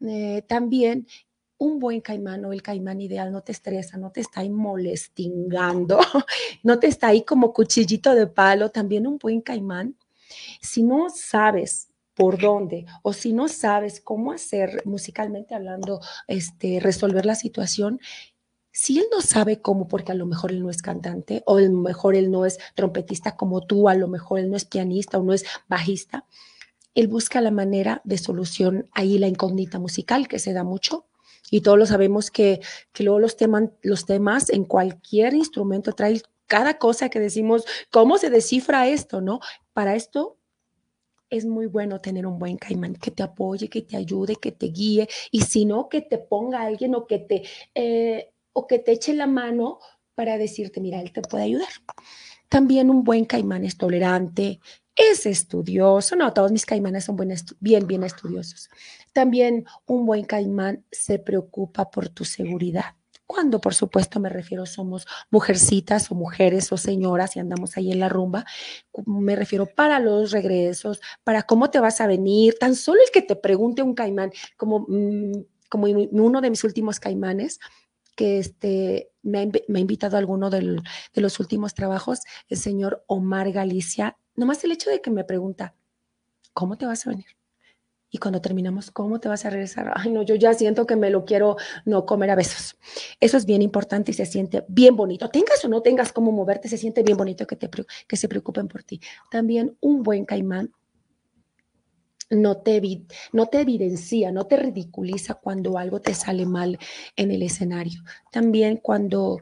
Eh, 0.00 0.42
también 0.48 1.06
un 1.58 1.78
buen 1.78 2.00
caimán 2.00 2.44
o 2.44 2.52
el 2.52 2.62
caimán 2.62 3.00
ideal 3.00 3.32
no 3.32 3.42
te 3.42 3.52
estresa, 3.52 3.96
no 3.96 4.10
te 4.12 4.20
está 4.20 4.40
ahí 4.40 4.50
molestingando, 4.50 5.98
no 6.62 6.78
te 6.78 6.88
está 6.88 7.08
ahí 7.08 7.24
como 7.24 7.52
cuchillito 7.52 8.14
de 8.14 8.26
palo. 8.26 8.70
También 8.70 9.06
un 9.06 9.18
buen 9.18 9.40
caimán, 9.40 9.96
si 10.60 10.82
no 10.82 11.08
sabes 11.10 11.88
por 12.14 12.40
dónde 12.40 12.86
o 13.02 13.12
si 13.12 13.32
no 13.32 13.46
sabes 13.48 14.00
cómo 14.00 14.32
hacer 14.32 14.82
musicalmente 14.86 15.54
hablando, 15.54 16.00
este, 16.26 16.80
resolver 16.80 17.26
la 17.26 17.34
situación, 17.34 18.00
si 18.76 18.98
él 18.98 19.06
no 19.10 19.22
sabe 19.22 19.62
cómo, 19.62 19.88
porque 19.88 20.12
a 20.12 20.14
lo 20.14 20.26
mejor 20.26 20.52
él 20.52 20.60
no 20.60 20.68
es 20.68 20.82
cantante 20.82 21.42
o 21.46 21.56
a 21.56 21.62
lo 21.62 21.80
mejor 21.80 22.14
él 22.14 22.30
no 22.30 22.44
es 22.44 22.58
trompetista 22.74 23.34
como 23.34 23.62
tú, 23.62 23.88
a 23.88 23.94
lo 23.94 24.06
mejor 24.06 24.38
él 24.38 24.50
no 24.50 24.56
es 24.58 24.66
pianista 24.66 25.16
o 25.16 25.22
no 25.22 25.32
es 25.32 25.46
bajista, 25.66 26.26
él 26.94 27.08
busca 27.08 27.40
la 27.40 27.50
manera 27.50 28.02
de 28.04 28.18
solución 28.18 28.86
ahí 28.92 29.16
la 29.16 29.28
incógnita 29.28 29.78
musical 29.78 30.28
que 30.28 30.38
se 30.38 30.52
da 30.52 30.62
mucho 30.62 31.06
y 31.50 31.62
todos 31.62 31.78
lo 31.78 31.86
sabemos 31.86 32.30
que, 32.30 32.60
que 32.92 33.02
luego 33.02 33.18
los, 33.18 33.34
los 33.80 34.04
temas 34.04 34.50
en 34.50 34.64
cualquier 34.64 35.32
instrumento 35.32 35.92
trae 35.92 36.20
cada 36.46 36.76
cosa 36.76 37.08
que 37.08 37.18
decimos, 37.18 37.64
¿cómo 37.90 38.18
se 38.18 38.28
descifra 38.28 38.88
esto? 38.88 39.22
¿No? 39.22 39.40
Para 39.72 39.94
esto 39.94 40.36
es 41.30 41.46
muy 41.46 41.64
bueno 41.64 42.02
tener 42.02 42.26
un 42.26 42.38
buen 42.38 42.58
caimán 42.58 42.94
que 42.94 43.10
te 43.10 43.22
apoye, 43.22 43.70
que 43.70 43.80
te 43.80 43.96
ayude, 43.96 44.36
que 44.36 44.52
te 44.52 44.66
guíe 44.66 45.08
y 45.30 45.40
si 45.40 45.64
no, 45.64 45.88
que 45.88 46.02
te 46.02 46.18
ponga 46.18 46.60
alguien 46.60 46.94
o 46.94 47.06
que 47.06 47.18
te, 47.18 47.42
eh, 47.74 48.34
o 48.56 48.66
que 48.66 48.78
te 48.78 48.92
eche 48.92 49.12
la 49.12 49.26
mano 49.26 49.80
para 50.14 50.38
decirte, 50.38 50.80
mira, 50.80 51.02
él 51.02 51.12
te 51.12 51.20
puede 51.20 51.44
ayudar. 51.44 51.68
También 52.48 52.88
un 52.88 53.04
buen 53.04 53.26
caimán 53.26 53.64
es 53.64 53.76
tolerante, 53.76 54.60
es 54.94 55.26
estudioso. 55.26 56.16
No, 56.16 56.32
todos 56.32 56.52
mis 56.52 56.64
caimanes 56.64 57.04
son 57.04 57.18
bien, 57.60 57.86
bien 57.86 58.02
estudiosos. 58.02 58.70
También 59.12 59.66
un 59.84 60.06
buen 60.06 60.24
caimán 60.24 60.86
se 60.90 61.18
preocupa 61.18 61.90
por 61.90 62.08
tu 62.08 62.24
seguridad. 62.24 62.94
Cuando, 63.26 63.60
por 63.60 63.74
supuesto, 63.74 64.20
me 64.20 64.30
refiero 64.30 64.64
somos 64.64 65.06
mujercitas 65.30 66.10
o 66.10 66.14
mujeres 66.14 66.72
o 66.72 66.78
señoras 66.78 67.36
y 67.36 67.40
andamos 67.40 67.76
ahí 67.76 67.92
en 67.92 68.00
la 68.00 68.08
rumba, 68.08 68.46
me 69.04 69.36
refiero 69.36 69.66
para 69.66 69.98
los 69.98 70.30
regresos, 70.30 71.02
para 71.24 71.42
cómo 71.42 71.68
te 71.68 71.80
vas 71.80 72.00
a 72.00 72.06
venir, 72.06 72.56
tan 72.58 72.74
solo 72.74 73.00
el 73.04 73.10
que 73.10 73.22
te 73.22 73.36
pregunte 73.36 73.82
un 73.82 73.94
caimán, 73.94 74.30
como, 74.56 74.86
mm, 74.88 75.44
como 75.68 75.86
uno 75.88 76.40
de 76.40 76.50
mis 76.50 76.64
últimos 76.64 77.00
caimanes, 77.00 77.58
que 78.16 78.38
este, 78.38 79.12
me, 79.22 79.38
ha, 79.38 79.78
invitado 79.78 80.16
a 80.16 80.18
alguno 80.18 80.50
de 80.50 80.82
los 81.14 81.40
últimos 81.40 81.74
trabajos, 81.74 82.20
el 82.48 82.56
señor 82.58 83.04
Omar 83.06 83.52
Galicia, 83.52 84.18
nomás 84.34 84.64
el 84.64 84.72
hecho 84.72 84.90
de 84.90 85.00
que 85.00 85.10
me 85.10 85.22
pregunta, 85.22 85.74
¿cómo 86.52 86.76
te 86.76 86.86
vas 86.86 87.06
a 87.06 87.10
venir? 87.10 87.26
Y 88.10 88.18
cuando 88.18 88.40
terminamos, 88.40 88.90
¿cómo 88.90 89.20
te 89.20 89.28
vas 89.28 89.44
a 89.44 89.50
regresar? 89.50 89.92
Ay, 89.94 90.10
no, 90.10 90.22
yo 90.22 90.36
ya 90.36 90.54
siento 90.54 90.86
que 90.86 90.96
me 90.96 91.10
lo 91.10 91.24
quiero 91.24 91.56
no 91.84 92.06
comer 92.06 92.30
a 92.30 92.34
besos. 92.34 92.78
Eso 93.20 93.36
es 93.36 93.44
bien 93.44 93.62
importante 93.62 94.12
y 94.12 94.14
se 94.14 94.26
siente 94.26 94.64
bien 94.68 94.96
bonito. 94.96 95.28
Tengas 95.28 95.64
o 95.64 95.68
no 95.68 95.82
tengas 95.82 96.12
cómo 96.12 96.32
moverte, 96.32 96.68
se 96.68 96.78
siente 96.78 97.02
bien 97.02 97.18
bonito 97.18 97.46
que, 97.46 97.56
te, 97.56 97.68
que 98.06 98.16
se 98.16 98.28
preocupen 98.28 98.68
por 98.68 98.84
ti. 98.84 99.00
También 99.30 99.76
un 99.80 100.02
buen 100.02 100.24
caimán 100.24 100.72
no 102.30 102.56
te, 102.58 102.80
no 103.32 103.46
te 103.46 103.60
evidencia, 103.60 104.32
no 104.32 104.46
te 104.46 104.56
ridiculiza 104.56 105.34
cuando 105.34 105.78
algo 105.78 106.00
te 106.00 106.14
sale 106.14 106.46
mal 106.46 106.78
en 107.14 107.30
el 107.30 107.42
escenario. 107.42 108.02
También 108.30 108.78
cuando 108.78 109.38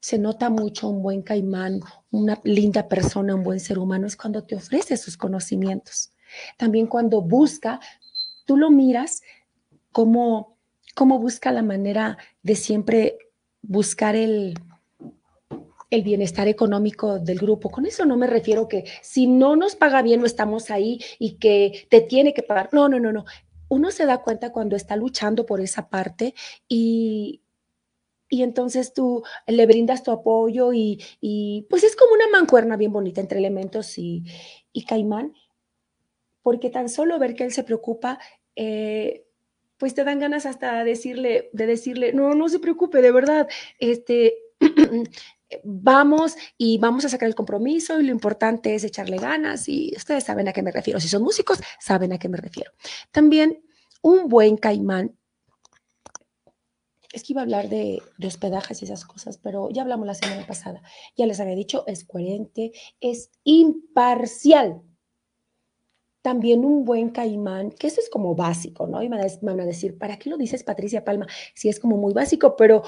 se 0.00 0.18
nota 0.18 0.50
mucho 0.50 0.88
un 0.88 1.02
buen 1.02 1.22
caimán, 1.22 1.80
una 2.10 2.40
linda 2.44 2.88
persona, 2.88 3.34
un 3.34 3.44
buen 3.44 3.60
ser 3.60 3.78
humano, 3.78 4.06
es 4.06 4.16
cuando 4.16 4.44
te 4.44 4.56
ofrece 4.56 4.96
sus 4.96 5.16
conocimientos. 5.16 6.12
También 6.58 6.86
cuando 6.86 7.22
busca, 7.22 7.80
tú 8.44 8.56
lo 8.56 8.70
miras 8.70 9.22
como, 9.92 10.58
como 10.94 11.18
busca 11.18 11.52
la 11.52 11.62
manera 11.62 12.18
de 12.42 12.56
siempre 12.56 13.18
buscar 13.62 14.16
el, 14.16 14.54
el 15.92 16.02
bienestar 16.02 16.48
económico 16.48 17.18
del 17.18 17.38
grupo. 17.38 17.70
Con 17.70 17.84
eso 17.84 18.06
no 18.06 18.16
me 18.16 18.26
refiero 18.26 18.66
que 18.66 18.84
si 19.02 19.26
no 19.26 19.56
nos 19.56 19.76
paga 19.76 20.00
bien 20.00 20.20
no 20.20 20.26
estamos 20.26 20.70
ahí 20.70 20.98
y 21.18 21.34
que 21.34 21.86
te 21.90 22.00
tiene 22.00 22.32
que 22.32 22.42
pagar. 22.42 22.70
No, 22.72 22.88
no, 22.88 22.98
no, 22.98 23.12
no. 23.12 23.26
Uno 23.68 23.90
se 23.90 24.06
da 24.06 24.22
cuenta 24.22 24.52
cuando 24.52 24.74
está 24.74 24.96
luchando 24.96 25.44
por 25.44 25.60
esa 25.60 25.90
parte 25.90 26.34
y, 26.66 27.42
y 28.30 28.42
entonces 28.42 28.94
tú 28.94 29.22
le 29.46 29.66
brindas 29.66 30.02
tu 30.02 30.12
apoyo 30.12 30.72
y, 30.72 31.66
pues 31.68 31.84
es 31.84 31.94
como 31.94 32.14
una 32.14 32.28
mancuerna 32.28 32.78
bien 32.78 32.90
bonita 32.90 33.20
entre 33.20 33.38
elementos 33.38 33.98
y, 33.98 34.24
caimán, 34.88 35.34
porque 36.40 36.70
tan 36.70 36.88
solo 36.88 37.18
ver 37.18 37.34
que 37.34 37.44
él 37.44 37.52
se 37.52 37.64
preocupa, 37.64 38.18
eh, 38.56 39.26
pues 39.76 39.92
te 39.92 40.04
dan 40.04 40.20
ganas 40.20 40.46
hasta 40.46 40.82
decirle, 40.84 41.50
de 41.52 41.66
decirle, 41.66 42.14
no, 42.14 42.34
no 42.34 42.48
se 42.48 42.58
preocupe, 42.58 43.02
de 43.02 43.12
verdad, 43.12 43.48
este, 43.78 44.41
vamos 45.64 46.36
y 46.56 46.78
vamos 46.78 47.04
a 47.04 47.08
sacar 47.08 47.28
el 47.28 47.34
compromiso 47.34 48.00
y 48.00 48.04
lo 48.04 48.12
importante 48.12 48.74
es 48.74 48.84
echarle 48.84 49.18
ganas 49.18 49.68
y 49.68 49.92
ustedes 49.96 50.24
saben 50.24 50.48
a 50.48 50.52
qué 50.52 50.62
me 50.62 50.72
refiero. 50.72 51.00
Si 51.00 51.08
son 51.08 51.22
músicos, 51.22 51.60
saben 51.80 52.12
a 52.12 52.18
qué 52.18 52.28
me 52.28 52.38
refiero. 52.38 52.72
También 53.10 53.62
un 54.02 54.28
buen 54.28 54.56
caimán 54.56 55.16
es 57.12 57.22
que 57.22 57.34
iba 57.34 57.42
a 57.42 57.44
hablar 57.44 57.68
de, 57.68 58.02
hospedajes 58.24 58.80
y 58.80 58.86
esas 58.86 59.04
cosas, 59.04 59.38
pero 59.38 59.68
ya 59.70 59.82
hablamos 59.82 60.06
la 60.06 60.14
semana 60.14 60.46
pasada. 60.46 60.82
Ya 61.16 61.26
les 61.26 61.40
había 61.40 61.54
dicho, 61.54 61.84
es 61.86 62.04
coherente, 62.04 62.72
es 63.00 63.30
imparcial. 63.44 64.82
También 66.22 66.64
un 66.64 66.84
buen 66.84 67.10
caimán, 67.10 67.70
que 67.70 67.88
eso 67.88 68.00
es 68.00 68.08
como 68.08 68.34
básico, 68.34 68.86
¿no? 68.86 69.02
Y 69.02 69.08
me 69.08 69.18
van 69.42 69.60
a 69.60 69.66
decir, 69.66 69.98
¿para 69.98 70.18
qué 70.18 70.30
lo 70.30 70.38
dices, 70.38 70.64
Patricia 70.64 71.04
Palma? 71.04 71.26
Si 71.54 71.68
es 71.68 71.78
como 71.78 71.96
muy 71.96 72.14
básico, 72.14 72.56
pero 72.56 72.82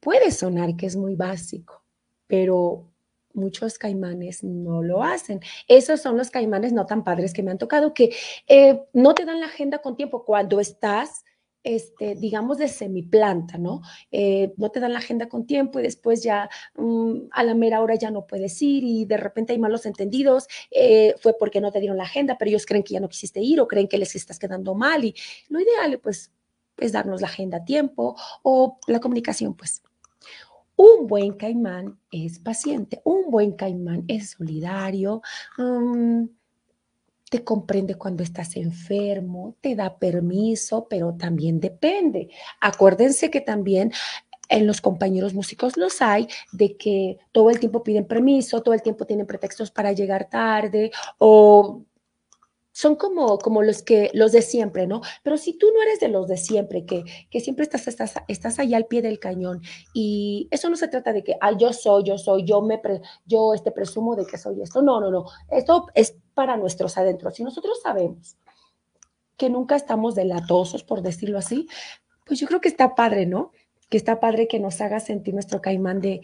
puede 0.00 0.30
sonar 0.30 0.76
que 0.76 0.86
es 0.86 0.96
muy 0.96 1.14
básico, 1.14 1.84
pero 2.26 2.90
muchos 3.34 3.78
caimanes 3.78 4.42
no 4.44 4.82
lo 4.82 5.02
hacen. 5.02 5.40
Esos 5.68 6.00
son 6.00 6.16
los 6.16 6.30
caimanes 6.30 6.72
no 6.72 6.86
tan 6.86 7.04
padres 7.04 7.32
que 7.32 7.42
me 7.42 7.50
han 7.50 7.58
tocado, 7.58 7.94
que 7.94 8.14
eh, 8.46 8.82
no 8.92 9.14
te 9.14 9.24
dan 9.24 9.40
la 9.40 9.46
agenda 9.46 9.78
con 9.78 9.96
tiempo 9.96 10.24
cuando 10.24 10.60
estás 10.60 11.24
este, 11.64 12.14
digamos, 12.14 12.58
de 12.58 12.68
semiplanta, 12.68 13.58
¿no? 13.58 13.82
Eh, 14.10 14.54
no 14.56 14.70
te 14.70 14.80
dan 14.80 14.92
la 14.92 15.00
agenda 15.00 15.28
con 15.28 15.46
tiempo 15.46 15.78
y 15.78 15.82
después 15.82 16.22
ya 16.22 16.48
mm, 16.76 17.28
a 17.30 17.44
la 17.44 17.54
mera 17.54 17.82
hora 17.82 17.96
ya 17.96 18.10
no 18.10 18.26
puedes 18.26 18.62
ir 18.62 18.84
y 18.84 19.04
de 19.04 19.16
repente 19.16 19.52
hay 19.52 19.58
malos 19.58 19.84
entendidos, 19.84 20.46
eh, 20.70 21.14
fue 21.20 21.34
porque 21.38 21.60
no 21.60 21.72
te 21.72 21.80
dieron 21.80 21.98
la 21.98 22.04
agenda, 22.04 22.38
pero 22.38 22.48
ellos 22.48 22.64
creen 22.64 22.84
que 22.84 22.94
ya 22.94 23.00
no 23.00 23.08
quisiste 23.08 23.40
ir 23.40 23.60
o 23.60 23.68
creen 23.68 23.88
que 23.88 23.98
les 23.98 24.14
estás 24.14 24.38
quedando 24.38 24.74
mal 24.74 25.04
y 25.04 25.14
lo 25.48 25.60
ideal, 25.60 25.98
pues, 25.98 26.32
es 26.78 26.92
darnos 26.92 27.20
la 27.20 27.26
agenda 27.26 27.58
a 27.58 27.64
tiempo 27.64 28.16
o 28.42 28.78
la 28.86 29.00
comunicación, 29.00 29.54
pues. 29.54 29.82
Un 30.78 31.08
buen 31.08 31.32
caimán 31.32 31.98
es 32.12 32.38
paciente, 32.38 33.00
un 33.02 33.32
buen 33.32 33.50
caimán 33.56 34.04
es 34.06 34.30
solidario. 34.30 35.22
Mm, 35.56 36.26
te 37.28 37.42
comprende 37.42 37.96
cuando 37.96 38.22
estás 38.22 38.56
enfermo, 38.56 39.56
te 39.60 39.74
da 39.74 39.98
permiso, 39.98 40.86
pero 40.88 41.14
también 41.14 41.58
depende. 41.58 42.28
Acuérdense 42.60 43.28
que 43.28 43.40
también 43.40 43.90
en 44.48 44.68
los 44.68 44.80
compañeros 44.80 45.34
músicos 45.34 45.76
los 45.76 46.00
hay, 46.00 46.28
de 46.52 46.76
que 46.76 47.18
todo 47.32 47.50
el 47.50 47.58
tiempo 47.58 47.82
piden 47.82 48.06
permiso, 48.06 48.62
todo 48.62 48.72
el 48.72 48.82
tiempo 48.82 49.04
tienen 49.04 49.26
pretextos 49.26 49.72
para 49.72 49.90
llegar 49.90 50.30
tarde 50.30 50.92
o 51.18 51.82
son 52.78 52.94
como, 52.94 53.38
como 53.38 53.64
los 53.64 53.82
que 53.82 54.08
los 54.14 54.30
de 54.30 54.40
siempre, 54.40 54.86
¿no? 54.86 55.00
Pero 55.24 55.36
si 55.36 55.58
tú 55.58 55.66
no 55.74 55.82
eres 55.82 55.98
de 55.98 56.06
los 56.06 56.28
de 56.28 56.36
siempre, 56.36 56.86
que, 56.86 57.02
que 57.28 57.40
siempre 57.40 57.64
estás, 57.64 57.88
estás, 57.88 58.14
estás 58.28 58.60
allá 58.60 58.76
al 58.76 58.86
pie 58.86 59.02
del 59.02 59.18
cañón 59.18 59.62
y 59.92 60.46
eso 60.52 60.70
no 60.70 60.76
se 60.76 60.86
trata 60.86 61.12
de 61.12 61.24
que, 61.24 61.34
ah, 61.40 61.58
yo 61.58 61.72
soy, 61.72 62.04
yo 62.04 62.18
soy, 62.18 62.44
yo 62.44 62.62
me, 62.62 62.80
yo 63.26 63.52
este, 63.52 63.72
presumo 63.72 64.14
de 64.14 64.26
que 64.26 64.38
soy 64.38 64.62
esto. 64.62 64.80
No, 64.80 65.00
no, 65.00 65.10
no. 65.10 65.24
Esto 65.50 65.86
es 65.92 66.18
para 66.34 66.56
nuestros 66.56 66.96
adentros. 66.96 67.34
Si 67.34 67.42
nosotros 67.42 67.80
sabemos 67.82 68.36
que 69.36 69.50
nunca 69.50 69.74
estamos 69.74 70.14
delatosos, 70.14 70.84
por 70.84 71.02
decirlo 71.02 71.38
así, 71.38 71.66
pues 72.24 72.38
yo 72.38 72.46
creo 72.46 72.60
que 72.60 72.68
está 72.68 72.94
padre, 72.94 73.26
¿no? 73.26 73.50
Que 73.90 73.96
está 73.96 74.20
padre 74.20 74.46
que 74.46 74.60
nos 74.60 74.80
haga 74.80 75.00
sentir 75.00 75.34
nuestro 75.34 75.60
caimán 75.60 76.00
de, 76.00 76.20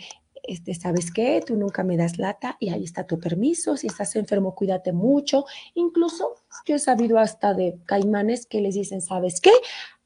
este, 0.46 0.74
¿sabes 0.74 1.10
qué? 1.10 1.42
Tú 1.46 1.56
nunca 1.56 1.84
me 1.84 1.96
das 1.96 2.18
lata 2.18 2.56
y 2.60 2.70
ahí 2.70 2.84
está 2.84 3.06
tu 3.06 3.18
permiso. 3.18 3.76
Si 3.76 3.86
estás 3.86 4.14
enfermo, 4.16 4.54
cuídate 4.54 4.92
mucho. 4.92 5.44
Incluso 5.74 6.34
yo 6.66 6.76
he 6.76 6.78
sabido 6.78 7.18
hasta 7.18 7.54
de 7.54 7.78
caimanes 7.86 8.46
que 8.46 8.60
les 8.60 8.74
dicen, 8.74 9.00
¿sabes 9.00 9.40
qué? 9.40 9.52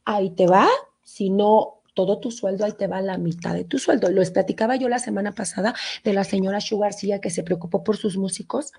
Ahí 0.05 0.31
te 0.31 0.47
va. 0.47 0.69
Si 1.03 1.31
no, 1.31 1.83
todo 1.95 2.21
tu 2.21 2.31
sueldo, 2.31 2.65
ahí 2.65 2.73
te 2.73 2.87
va 2.87 3.01
la 3.01 3.19
mitad 3.19 3.55
de 3.55 3.65
tu 3.65 3.79
sueldo. 3.79 4.11
Lo 4.11 4.23
platicaba 4.33 4.77
yo 4.77 4.89
la 4.89 4.99
semana 4.99 5.33
pasada 5.33 5.75
de 6.05 6.13
la 6.13 6.25
señora 6.25 6.61
Sugarcilla 6.61 7.21
que 7.21 7.31
se 7.31 7.43
preocupó 7.43 7.83
por 7.83 7.97
sus 7.97 8.17
músicos 8.17 8.73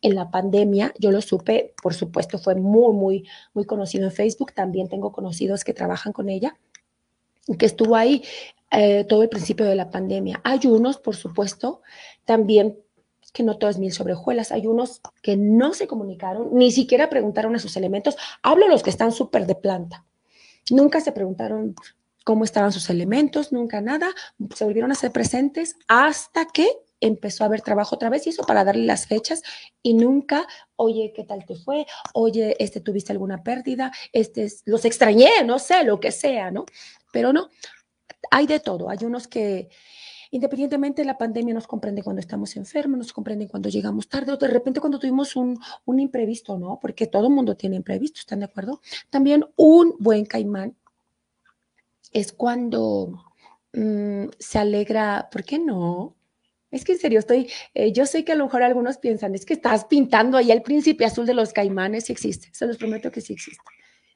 en 0.00 0.14
la 0.14 0.30
pandemia. 0.30 0.92
Yo 0.98 1.10
lo 1.10 1.20
supe, 1.20 1.74
por 1.82 1.94
supuesto, 1.94 2.38
fue 2.38 2.54
muy, 2.54 2.94
muy, 2.94 3.28
muy 3.52 3.66
conocido 3.66 4.04
en 4.04 4.12
Facebook. 4.12 4.52
También 4.52 4.88
tengo 4.88 5.12
conocidos 5.12 5.64
que 5.64 5.74
trabajan 5.74 6.12
con 6.12 6.28
ella 6.28 6.56
que 7.58 7.66
estuvo 7.66 7.96
ahí 7.96 8.22
eh, 8.72 9.04
todo 9.08 9.22
el 9.22 9.28
principio 9.28 9.66
de 9.66 9.74
la 9.74 9.90
pandemia. 9.90 10.40
Hay 10.44 10.60
unos, 10.66 10.98
por 10.98 11.14
supuesto, 11.14 11.82
también 12.24 12.78
que 13.32 13.42
no 13.42 13.56
todo 13.58 13.70
es 13.70 13.78
mil 13.78 13.92
sobrejuelas. 13.92 14.52
Hay 14.52 14.66
unos 14.66 15.00
que 15.22 15.36
no 15.36 15.74
se 15.74 15.86
comunicaron, 15.86 16.48
ni 16.52 16.70
siquiera 16.72 17.08
preguntaron 17.08 17.54
a 17.54 17.58
sus 17.58 17.76
elementos. 17.76 18.16
Hablo 18.42 18.68
los 18.68 18.82
que 18.82 18.90
están 18.90 19.12
súper 19.12 19.46
de 19.46 19.54
planta. 19.54 20.04
Nunca 20.70 21.00
se 21.00 21.12
preguntaron 21.12 21.74
cómo 22.24 22.44
estaban 22.44 22.72
sus 22.72 22.88
elementos, 22.90 23.52
nunca 23.52 23.80
nada. 23.80 24.08
Se 24.54 24.64
volvieron 24.64 24.92
a 24.92 24.96
ser 24.96 25.12
presentes 25.12 25.76
hasta 25.88 26.46
que 26.46 26.68
empezó 27.00 27.42
a 27.42 27.48
haber 27.48 27.62
trabajo 27.62 27.96
otra 27.96 28.10
vez 28.10 28.26
y 28.26 28.30
eso 28.30 28.44
para 28.44 28.64
darle 28.64 28.84
las 28.84 29.06
fechas 29.06 29.42
y 29.82 29.94
nunca, 29.94 30.46
oye, 30.76 31.12
¿qué 31.14 31.24
tal 31.24 31.44
te 31.44 31.56
fue? 31.56 31.84
Oye, 32.14 32.56
este, 32.60 32.80
¿tuviste 32.80 33.12
alguna 33.12 33.42
pérdida? 33.42 33.92
Este, 34.12 34.46
los 34.66 34.84
extrañé, 34.84 35.30
no 35.44 35.58
sé, 35.58 35.82
lo 35.82 35.98
que 35.98 36.12
sea, 36.12 36.52
¿no? 36.52 36.64
Pero 37.12 37.32
no, 37.32 37.48
hay 38.30 38.46
de 38.46 38.60
todo. 38.60 38.88
Hay 38.88 38.98
unos 39.02 39.28
que, 39.28 39.68
independientemente 40.30 41.02
de 41.02 41.06
la 41.06 41.18
pandemia, 41.18 41.54
nos 41.54 41.66
comprenden 41.66 42.04
cuando 42.04 42.20
estamos 42.20 42.56
enfermos, 42.56 42.98
nos 42.98 43.12
comprenden 43.12 43.48
cuando 43.48 43.68
llegamos 43.68 44.08
tarde 44.08 44.32
o 44.32 44.36
de 44.36 44.48
repente 44.48 44.80
cuando 44.80 44.98
tuvimos 44.98 45.36
un, 45.36 45.58
imprevisto, 45.98 46.58
¿no? 46.58 46.78
Porque 46.80 47.06
todo 47.06 47.28
el 47.28 47.34
mundo 47.34 47.56
tiene 47.56 47.76
imprevisto, 47.76 48.20
¿están 48.20 48.40
de 48.40 48.46
acuerdo? 48.46 48.80
También 49.10 49.44
un 49.56 49.94
buen 49.98 50.24
caimán 50.24 50.76
es 52.12 52.32
cuando 52.32 53.24
mm, 53.72 54.26
se 54.38 54.58
alegra, 54.58 55.28
¿por 55.30 55.44
qué 55.44 55.58
no? 55.58 56.16
Es 56.70 56.84
que 56.84 56.92
en 56.92 56.98
serio 56.98 57.18
estoy, 57.18 57.50
eh, 57.74 57.92
yo 57.92 58.06
sé 58.06 58.24
que 58.24 58.32
a 58.32 58.34
lo 58.34 58.44
mejor 58.44 58.62
algunos 58.62 58.96
piensan, 58.96 59.34
es 59.34 59.44
que 59.44 59.52
estás 59.52 59.84
pintando 59.84 60.38
ahí 60.38 60.50
el 60.50 60.62
príncipe 60.62 61.04
azul 61.04 61.26
de 61.26 61.34
los 61.34 61.52
caimanes, 61.52 62.06
sí 62.06 62.12
existe, 62.12 62.48
se 62.52 62.66
los 62.66 62.78
prometo 62.78 63.10
que 63.10 63.20
sí 63.20 63.34
existe. 63.34 63.62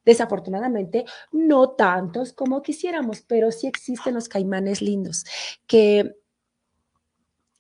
Desafortunadamente, 0.06 1.04
no 1.32 1.70
tantos 1.70 2.32
como 2.32 2.62
quisiéramos, 2.62 3.22
pero 3.22 3.50
sí 3.50 3.66
existen 3.66 4.14
los 4.14 4.28
caimanes 4.28 4.80
lindos 4.80 5.25
que, 5.66 6.14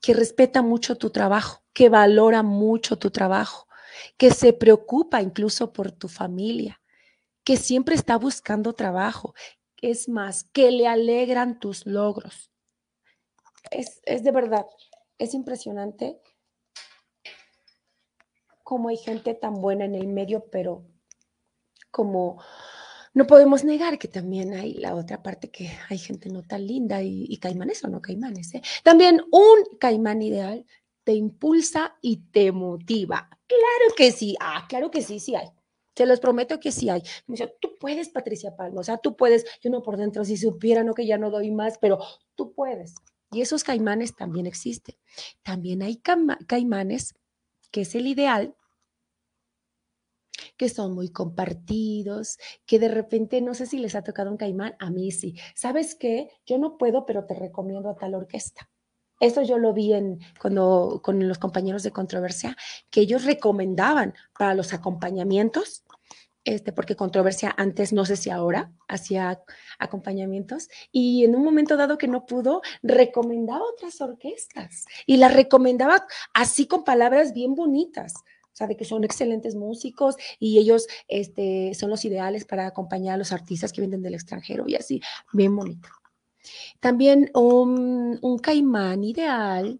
que 0.00 0.14
respeta 0.14 0.62
mucho 0.62 0.96
tu 0.96 1.10
trabajo, 1.10 1.64
que 1.72 1.88
valora 1.88 2.44
mucho 2.44 2.98
tu 2.98 3.10
trabajo, 3.10 3.66
que 4.16 4.30
se 4.30 4.52
preocupa 4.52 5.20
incluso 5.20 5.72
por 5.72 5.90
tu 5.90 6.06
familia, 6.06 6.80
que 7.42 7.56
siempre 7.56 7.96
está 7.96 8.16
buscando 8.16 8.74
trabajo. 8.74 9.34
Es 9.82 10.08
más, 10.08 10.44
que 10.44 10.70
le 10.70 10.86
alegran 10.86 11.58
tus 11.58 11.84
logros. 11.84 12.52
Es, 13.72 14.00
es 14.04 14.22
de 14.22 14.30
verdad, 14.30 14.66
es 15.18 15.34
impresionante 15.34 16.22
cómo 18.62 18.88
hay 18.88 18.98
gente 18.98 19.34
tan 19.34 19.54
buena 19.54 19.84
en 19.84 19.96
el 19.96 20.06
medio, 20.06 20.48
pero 20.48 20.86
como 21.96 22.42
no 23.14 23.26
podemos 23.26 23.64
negar 23.64 23.98
que 23.98 24.08
también 24.08 24.52
hay 24.52 24.74
la 24.74 24.94
otra 24.94 25.22
parte 25.22 25.50
que 25.50 25.70
hay 25.88 25.96
gente 25.96 26.28
no 26.28 26.42
tan 26.42 26.66
linda 26.66 27.02
y, 27.02 27.34
caimanes 27.38 27.82
o 27.84 27.88
no 27.88 28.02
caimanes. 28.02 28.54
¿eh? 28.54 28.60
También 28.84 29.22
un 29.32 29.78
caimán 29.80 30.20
ideal 30.20 30.66
te 31.04 31.14
impulsa 31.14 31.96
y 32.02 32.18
te 32.30 32.52
motiva. 32.52 33.30
Claro 33.46 33.94
que 33.96 34.12
sí, 34.12 34.36
ah, 34.40 34.66
claro 34.68 34.90
que 34.90 35.00
sí, 35.00 35.20
sí 35.20 35.34
hay. 35.34 35.48
Te 35.94 36.04
los 36.04 36.20
prometo 36.20 36.60
que 36.60 36.70
sí 36.70 36.90
hay. 36.90 37.00
Me 37.26 37.36
dice, 37.36 37.54
tú 37.58 37.78
puedes, 37.80 38.10
Patricia 38.10 38.54
Palma, 38.54 38.82
o 38.82 38.84
sea, 38.84 38.98
tú 38.98 39.16
puedes. 39.16 39.46
Yo 39.62 39.70
no 39.70 39.82
por 39.82 39.96
dentro, 39.96 40.22
si 40.26 40.36
supiera, 40.36 40.84
no 40.84 40.92
que 40.92 41.06
ya 41.06 41.16
no 41.16 41.30
doy 41.30 41.50
más, 41.50 41.78
pero 41.78 41.98
tú 42.34 42.52
puedes. 42.52 42.94
Y 43.32 43.40
esos 43.40 43.64
caimanes 43.64 44.14
también 44.14 44.44
existen. 44.44 44.96
También 45.42 45.80
hay 45.80 46.02
caimanes, 46.46 47.14
que 47.70 47.80
es 47.80 47.94
el 47.94 48.06
ideal, 48.06 48.54
que 50.56 50.68
son 50.68 50.94
muy 50.94 51.10
compartidos, 51.10 52.38
que 52.66 52.78
de 52.78 52.88
repente 52.88 53.40
no 53.40 53.54
sé 53.54 53.66
si 53.66 53.78
les 53.78 53.94
ha 53.94 54.02
tocado 54.02 54.30
un 54.30 54.36
caimán, 54.36 54.76
a 54.78 54.90
mí 54.90 55.10
sí. 55.10 55.36
¿Sabes 55.54 55.94
qué? 55.94 56.30
Yo 56.46 56.58
no 56.58 56.78
puedo, 56.78 57.06
pero 57.06 57.24
te 57.24 57.34
recomiendo 57.34 57.88
a 57.88 57.96
tal 57.96 58.14
orquesta. 58.14 58.70
Eso 59.18 59.42
yo 59.42 59.58
lo 59.58 59.72
vi 59.72 59.94
en, 59.94 60.20
cuando, 60.40 61.00
con 61.02 61.26
los 61.26 61.38
compañeros 61.38 61.82
de 61.82 61.90
controversia, 61.90 62.56
que 62.90 63.00
ellos 63.00 63.24
recomendaban 63.24 64.14
para 64.38 64.54
los 64.54 64.74
acompañamientos, 64.74 65.84
este, 66.44 66.72
porque 66.72 66.94
controversia 66.94 67.52
antes, 67.56 67.92
no 67.92 68.04
sé 68.04 68.16
si 68.16 68.30
ahora, 68.30 68.72
hacía 68.88 69.42
acompañamientos, 69.78 70.68
y 70.92 71.24
en 71.24 71.34
un 71.34 71.44
momento 71.44 71.76
dado 71.76 71.98
que 71.98 72.08
no 72.08 72.26
pudo, 72.26 72.60
recomendaba 72.82 73.64
otras 73.64 74.00
orquestas 74.00 74.84
y 75.06 75.16
las 75.16 75.34
recomendaba 75.34 76.06
así 76.34 76.68
con 76.68 76.84
palabras 76.84 77.32
bien 77.32 77.54
bonitas. 77.54 78.14
Sea, 78.56 78.66
de 78.66 78.74
que 78.74 78.86
son 78.86 79.04
excelentes 79.04 79.54
músicos 79.54 80.16
y 80.38 80.58
ellos 80.58 80.86
este, 81.08 81.74
son 81.74 81.90
los 81.90 82.06
ideales 82.06 82.46
para 82.46 82.66
acompañar 82.66 83.16
a 83.16 83.18
los 83.18 83.30
artistas 83.30 83.70
que 83.70 83.82
vienen 83.82 84.00
del 84.00 84.14
extranjero 84.14 84.64
y 84.66 84.76
así, 84.76 85.02
bien 85.34 85.54
bonito. 85.54 85.90
También 86.80 87.30
un, 87.34 88.18
un 88.22 88.38
caimán 88.38 89.04
ideal, 89.04 89.78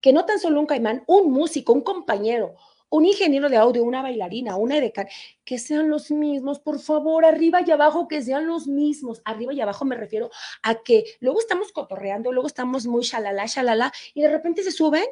que 0.00 0.12
no 0.12 0.24
tan 0.24 0.40
solo 0.40 0.58
un 0.58 0.66
caimán, 0.66 1.04
un 1.06 1.30
músico, 1.30 1.72
un 1.72 1.82
compañero, 1.82 2.56
un 2.90 3.04
ingeniero 3.04 3.48
de 3.48 3.56
audio, 3.56 3.84
una 3.84 4.02
bailarina, 4.02 4.56
una 4.56 4.78
edecán, 4.78 5.06
que 5.44 5.60
sean 5.60 5.88
los 5.88 6.10
mismos, 6.10 6.58
por 6.58 6.80
favor, 6.80 7.24
arriba 7.24 7.60
y 7.64 7.70
abajo, 7.70 8.08
que 8.08 8.20
sean 8.20 8.48
los 8.48 8.66
mismos. 8.66 9.22
Arriba 9.24 9.52
y 9.52 9.60
abajo 9.60 9.84
me 9.84 9.94
refiero 9.94 10.28
a 10.64 10.82
que 10.82 11.04
luego 11.20 11.38
estamos 11.38 11.70
cotorreando, 11.70 12.32
luego 12.32 12.48
estamos 12.48 12.84
muy 12.86 13.04
shalala, 13.04 13.46
shalala, 13.46 13.92
y 14.12 14.22
de 14.22 14.28
repente 14.28 14.64
se 14.64 14.72
suben 14.72 15.04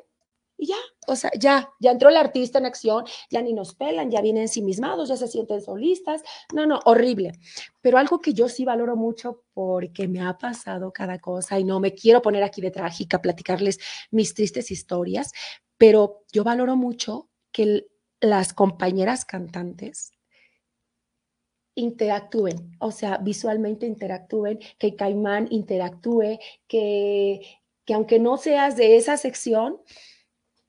y 0.57 0.67
ya, 0.67 0.77
o 1.07 1.17
sea, 1.17 1.31
ya, 1.39 1.69
ya 1.81 1.91
entró 1.91 2.09
el 2.09 2.17
artista 2.17 2.59
en 2.59 2.67
acción, 2.67 3.05
ya 3.31 3.43
ni 3.43 3.53
nos 3.53 3.75
pelan, 3.75 4.11
ya 4.11 4.21
vienen 4.21 4.43
ensimismados, 4.43 5.09
ya 5.09 5.17
se 5.17 5.29
sienten 5.29 5.61
solistas. 5.61 6.23
No, 6.53 6.67
no, 6.67 6.81
horrible. 6.85 7.33
Pero 7.81 7.99
algo 7.99 8.21
que 8.21 8.35
yo 8.35 8.49
sí 8.49 8.65
valoro 8.65 8.97
mucho 8.97 9.43
porque 9.53 10.07
me 10.07 10.21
ha 10.21 10.39
pasado 10.39 10.93
cada 10.93 11.19
cosa 11.19 11.59
y 11.59 11.65
no 11.65 11.81
me 11.81 11.95
quiero 11.95 12.23
poner 12.23 12.43
aquí 12.43 12.61
de 12.61 12.71
trágica, 12.71 13.21
platicarles 13.21 13.79
mis 14.11 14.35
tristes 14.35 14.71
historias, 14.71 15.33
pero 15.77 16.25
yo 16.33 16.45
valoro 16.45 16.77
mucho 16.77 17.29
que 17.51 17.87
las 18.21 18.55
compañeras 18.55 19.25
cantantes 19.25 20.13
interactúen, 21.77 22.77
o 22.79 22.93
sea, 22.93 23.19
visualmente 23.19 23.87
interactúen, 23.87 24.61
que 24.79 24.95
Caimán 24.95 25.49
interactúe, 25.51 26.39
que, 26.69 27.41
que 27.85 27.95
aunque 27.95 28.21
no 28.21 28.37
seas 28.37 28.77
de 28.77 28.97
esa 28.97 29.17
sección, 29.17 29.81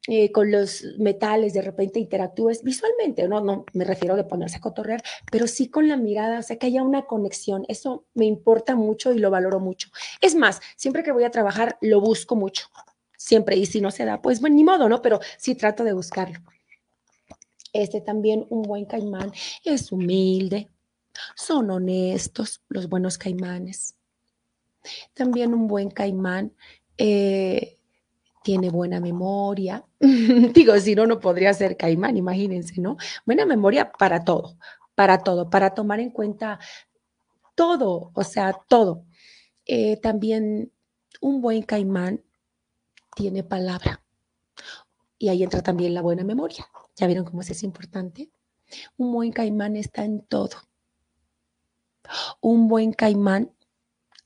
eh, 0.08 0.32
con 0.32 0.52
los 0.52 0.84
metales 1.00 1.54
de 1.54 1.62
repente 1.62 2.00
interactúes 2.00 2.62
visualmente, 2.64 3.28
no, 3.28 3.42
no 3.42 3.66
me 3.74 3.86
refiero 3.86 4.16
de 4.16 4.24
ponerse 4.24 4.58
a 4.58 4.62
cotorrear, 4.62 5.02
pero 5.32 5.48
sí 5.48 5.68
con 5.70 5.88
la 5.88 5.98
mirada, 5.98 6.40
o 6.40 6.44
sea, 6.44 6.58
que 6.58 6.68
haya 6.68 6.84
una 6.84 7.06
conexión. 7.06 7.66
Eso 7.68 8.06
me 8.14 8.26
importa 8.26 8.76
mucho 8.76 9.14
y 9.14 9.20
lo 9.20 9.32
valoro 9.32 9.60
mucho. 9.60 9.90
Es 10.22 10.36
más, 10.36 10.62
siempre 10.76 11.04
que 11.04 11.12
voy 11.12 11.24
a 11.24 11.32
trabajar 11.32 11.78
lo 11.82 12.02
busco 12.02 12.36
mucho, 12.36 12.68
siempre, 13.18 13.56
y 13.56 13.66
si 13.66 13.82
no 13.82 13.90
se 13.90 14.06
da, 14.06 14.22
pues 14.22 14.42
bueno, 14.42 14.56
ni 14.56 14.64
modo, 14.64 14.88
¿no? 14.90 15.02
Pero 15.02 15.20
sí 15.38 15.56
trato 15.56 15.84
de 15.84 15.94
buscarlo. 15.94 16.40
Este 17.74 18.00
también, 18.00 18.46
un 18.50 18.62
buen 18.62 18.86
caimán, 18.86 19.34
es 19.64 19.92
humilde, 19.92 20.70
son 21.36 21.72
honestos, 21.72 22.62
los 22.70 22.88
buenos 22.88 23.18
caimanes. 23.18 23.96
También 25.14 25.54
un 25.54 25.68
buen 25.68 25.90
caimán 25.90 26.54
eh, 26.98 27.75
tiene 28.46 28.70
buena 28.70 29.00
memoria. 29.00 29.84
Digo, 30.00 30.80
si 30.80 30.94
no, 30.94 31.08
no 31.08 31.20
podría 31.20 31.52
ser 31.56 31.76
caimán, 31.78 32.16
imagínense, 32.16 32.80
¿no? 32.80 32.96
Buena 33.26 33.44
memoria 33.44 33.92
para 33.92 34.24
todo, 34.24 34.56
para 34.94 35.18
todo, 35.24 35.50
para 35.50 35.74
tomar 35.74 36.00
en 36.00 36.12
cuenta 36.12 36.60
todo, 37.56 38.12
o 38.14 38.24
sea, 38.24 38.54
todo. 38.68 39.04
Eh, 39.66 39.98
también 39.98 40.72
un 41.22 41.42
buen 41.42 41.64
caimán 41.64 42.24
tiene 43.16 43.44
palabra. 43.44 44.04
Y 45.18 45.30
ahí 45.30 45.42
entra 45.42 45.64
también 45.64 45.96
la 45.96 46.04
buena 46.04 46.24
memoria. 46.24 46.68
¿Ya 46.96 47.08
vieron 47.08 47.26
cómo 47.26 47.42
es 47.42 47.64
importante? 47.64 48.30
Un 48.96 49.12
buen 49.12 49.32
caimán 49.32 49.76
está 49.76 50.06
en 50.06 50.22
todo. 50.22 50.58
Un 52.42 52.68
buen 52.68 52.94
caimán 52.94 53.52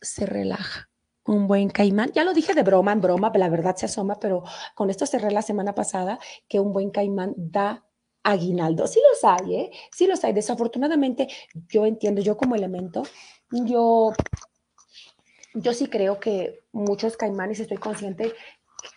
se 0.01 0.25
relaja. 0.25 0.88
Un 1.25 1.47
buen 1.47 1.69
caimán, 1.69 2.11
ya 2.13 2.23
lo 2.23 2.33
dije 2.33 2.53
de 2.53 2.63
broma 2.63 2.91
en 2.91 3.01
broma, 3.01 3.31
la 3.35 3.49
verdad 3.49 3.75
se 3.75 3.85
asoma, 3.85 4.19
pero 4.19 4.43
con 4.73 4.89
esto 4.89 5.05
cerré 5.05 5.31
la 5.31 5.41
semana 5.41 5.75
pasada 5.75 6.17
que 6.47 6.59
un 6.59 6.73
buen 6.73 6.89
caimán 6.89 7.33
da 7.37 7.85
aguinaldo. 8.23 8.87
Sí 8.87 8.99
los 9.09 9.23
hay, 9.23 9.55
¿eh? 9.55 9.71
Sí 9.91 10.07
los 10.07 10.23
hay. 10.23 10.33
Desafortunadamente, 10.33 11.27
yo 11.67 11.85
entiendo, 11.85 12.21
yo 12.21 12.37
como 12.37 12.55
elemento, 12.55 13.03
yo, 13.51 14.13
yo 15.53 15.73
sí 15.73 15.87
creo 15.87 16.19
que 16.19 16.61
muchos 16.71 17.17
caimanes, 17.17 17.59
estoy 17.59 17.77
consciente 17.77 18.33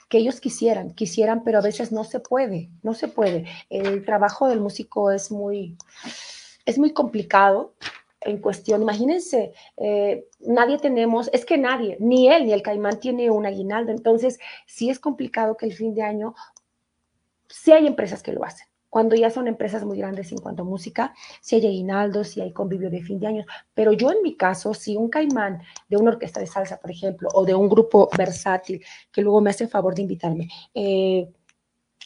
que 0.09 0.19
ellos 0.19 0.41
quisieran, 0.41 0.95
quisieran, 0.95 1.43
pero 1.43 1.59
a 1.59 1.63
veces 1.63 1.91
no 1.91 2.05
se 2.05 2.21
puede, 2.21 2.71
no 2.83 2.95
se 2.95 3.09
puede. 3.09 3.47
El 3.71 4.05
trabajo 4.05 4.49
del 4.49 4.61
músico 4.61 5.11
es 5.11 5.31
muy, 5.31 5.77
es 6.67 6.79
muy 6.79 6.93
complicado 6.93 7.75
en 8.25 8.39
cuestión. 8.39 8.83
Imagínense, 8.83 9.53
eh, 9.77 10.27
nadie 10.41 10.79
tenemos, 10.79 11.31
es 11.33 11.45
que 11.45 11.59
nadie, 11.59 11.97
ni 12.01 12.29
él 12.29 12.47
ni 12.47 12.53
el 12.53 12.63
caimán 12.63 13.01
tiene 13.01 13.31
un 13.31 13.47
aguinaldo, 13.47 13.93
entonces 13.93 14.39
sí 14.67 14.91
es 14.91 14.99
complicado 14.99 15.57
que 15.57 15.67
el 15.67 15.73
fin 15.73 15.95
de 15.95 16.03
año, 16.03 16.35
sí 17.49 17.73
hay 17.73 17.87
empresas 17.87 18.23
que 18.23 18.33
lo 18.33 18.45
hacen 18.45 18.67
cuando 18.93 19.17
ya 19.17 19.31
son 19.31 19.49
empresas 19.49 19.87
muy 19.87 19.97
grandes 19.97 20.33
en 20.33 20.39
cuanto 20.39 20.65
a 20.65 20.67
música, 20.67 21.15
si 21.41 21.57
hay 21.57 21.67
aguinaldos, 21.67 22.29
si 22.29 22.43
hay 22.43 22.53
convivio 22.53 22.91
de 22.91 23.01
fin 23.01 23.19
de 23.19 23.27
año. 23.27 23.45
Pero 23.73 23.95
yo 23.95 24.13
en 24.13 24.23
mi 24.23 24.37
caso, 24.37 24.75
si 24.75 24.99
un 24.99 25.09
caimán 25.09 25.63
de 25.89 25.97
una 25.97 26.11
orquesta 26.11 26.41
de 26.41 26.47
salsa, 26.47 26.77
por 26.77 26.91
ejemplo, 26.91 27.31
o 27.33 27.47
de 27.47 27.55
un 27.55 27.71
grupo 27.71 28.11
versátil, 28.19 28.85
que 29.11 29.23
luego 29.23 29.41
me 29.41 29.49
hace 29.49 29.67
favor 29.67 29.95
de 29.95 30.03
invitarme, 30.03 30.51
eh, 30.75 31.27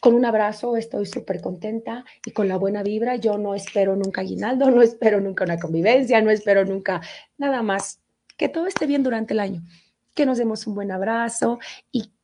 con 0.01 0.15
un 0.15 0.25
abrazo 0.25 0.77
estoy 0.77 1.07
súper 1.07 1.41
contenta 1.41 2.05
y 2.25 2.31
con 2.33 2.49
la 2.49 2.57
buena 2.57 2.83
vibra, 2.83 3.17
yo 3.17 3.39
no 3.39 3.55
espero 3.55 3.97
nunca 3.97 4.21
aguinaldo, 4.21 4.71
no 4.71 4.83
espero 4.83 5.21
nunca 5.21 5.45
una 5.45 5.59
convivencia, 5.59 6.21
no 6.21 6.31
espero 6.31 6.65
nunca 6.65 7.01
nada 7.39 7.63
más, 7.63 8.01
que 8.37 8.49
todo 8.49 8.67
esté 8.67 8.87
bien 8.87 9.03
durante 9.03 9.35
el 9.35 9.41
año 9.41 9.63
que 10.17 10.27
nos 10.27 10.39
demos 10.39 10.67
un 10.67 10.75
buen 10.75 10.91
abrazo. 10.91 11.61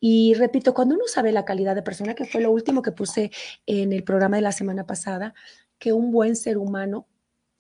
Y, 0.01 0.35
repito, 0.35 0.75
cuando 0.75 0.95
uno 0.95 1.05
sabe 1.07 1.31
la 1.31 1.45
calidad 1.45 1.75
de 1.75 1.83
persona, 1.83 2.15
que 2.15 2.25
fue 2.25 2.41
lo 2.41 2.51
último 2.51 2.81
que 2.81 2.91
puse 2.91 3.31
en 3.67 3.93
el 3.93 4.03
programa 4.03 4.37
de 4.37 4.43
la 4.43 4.51
semana 4.51 4.87
pasada, 4.87 5.35
que 5.79 5.93
un 5.93 6.11
buen 6.11 6.35
ser 6.35 6.57
humano 6.57 7.07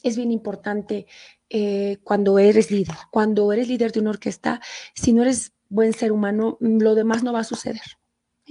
es 0.02 0.16
bien 0.16 0.32
importante 0.32 1.06
eh, 1.50 1.98
cuando 2.02 2.38
eres 2.38 2.70
líder. 2.70 2.96
Cuando 3.10 3.52
eres 3.52 3.68
líder 3.68 3.92
de 3.92 4.00
una 4.00 4.10
orquesta, 4.10 4.60
si 4.94 5.12
no 5.12 5.20
eres 5.22 5.52
buen 5.68 5.92
ser 5.92 6.12
humano, 6.12 6.56
lo 6.60 6.94
demás 6.94 7.22
no 7.22 7.34
va 7.34 7.40
a 7.40 7.44
suceder. 7.44 7.82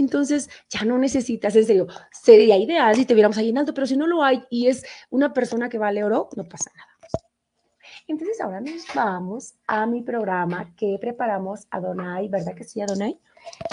Entonces, 0.01 0.49
ya 0.67 0.83
no 0.83 0.97
necesitas, 0.97 1.55
en 1.55 1.65
serio, 1.65 1.87
sería 2.11 2.57
ideal 2.57 2.95
si 2.95 3.05
te 3.05 3.13
viéramos 3.13 3.37
ahí 3.37 3.49
en 3.49 3.65
pero 3.73 3.85
si 3.85 3.95
no 3.95 4.07
lo 4.07 4.23
hay 4.23 4.43
y 4.49 4.65
es 4.65 4.83
una 5.11 5.31
persona 5.31 5.69
que 5.69 5.77
vale 5.77 6.03
oro, 6.03 6.27
no 6.35 6.43
pasa 6.43 6.71
nada. 6.75 6.89
Entonces 8.07 8.41
ahora 8.41 8.59
nos 8.59 8.83
vamos 8.95 9.53
a 9.67 9.85
mi 9.85 10.01
programa 10.01 10.75
que 10.75 10.97
preparamos 10.99 11.67
a 11.69 11.79
Donay, 11.79 12.29
¿verdad 12.29 12.55
que 12.55 12.63
sí, 12.63 12.81
Donay? 12.81 13.19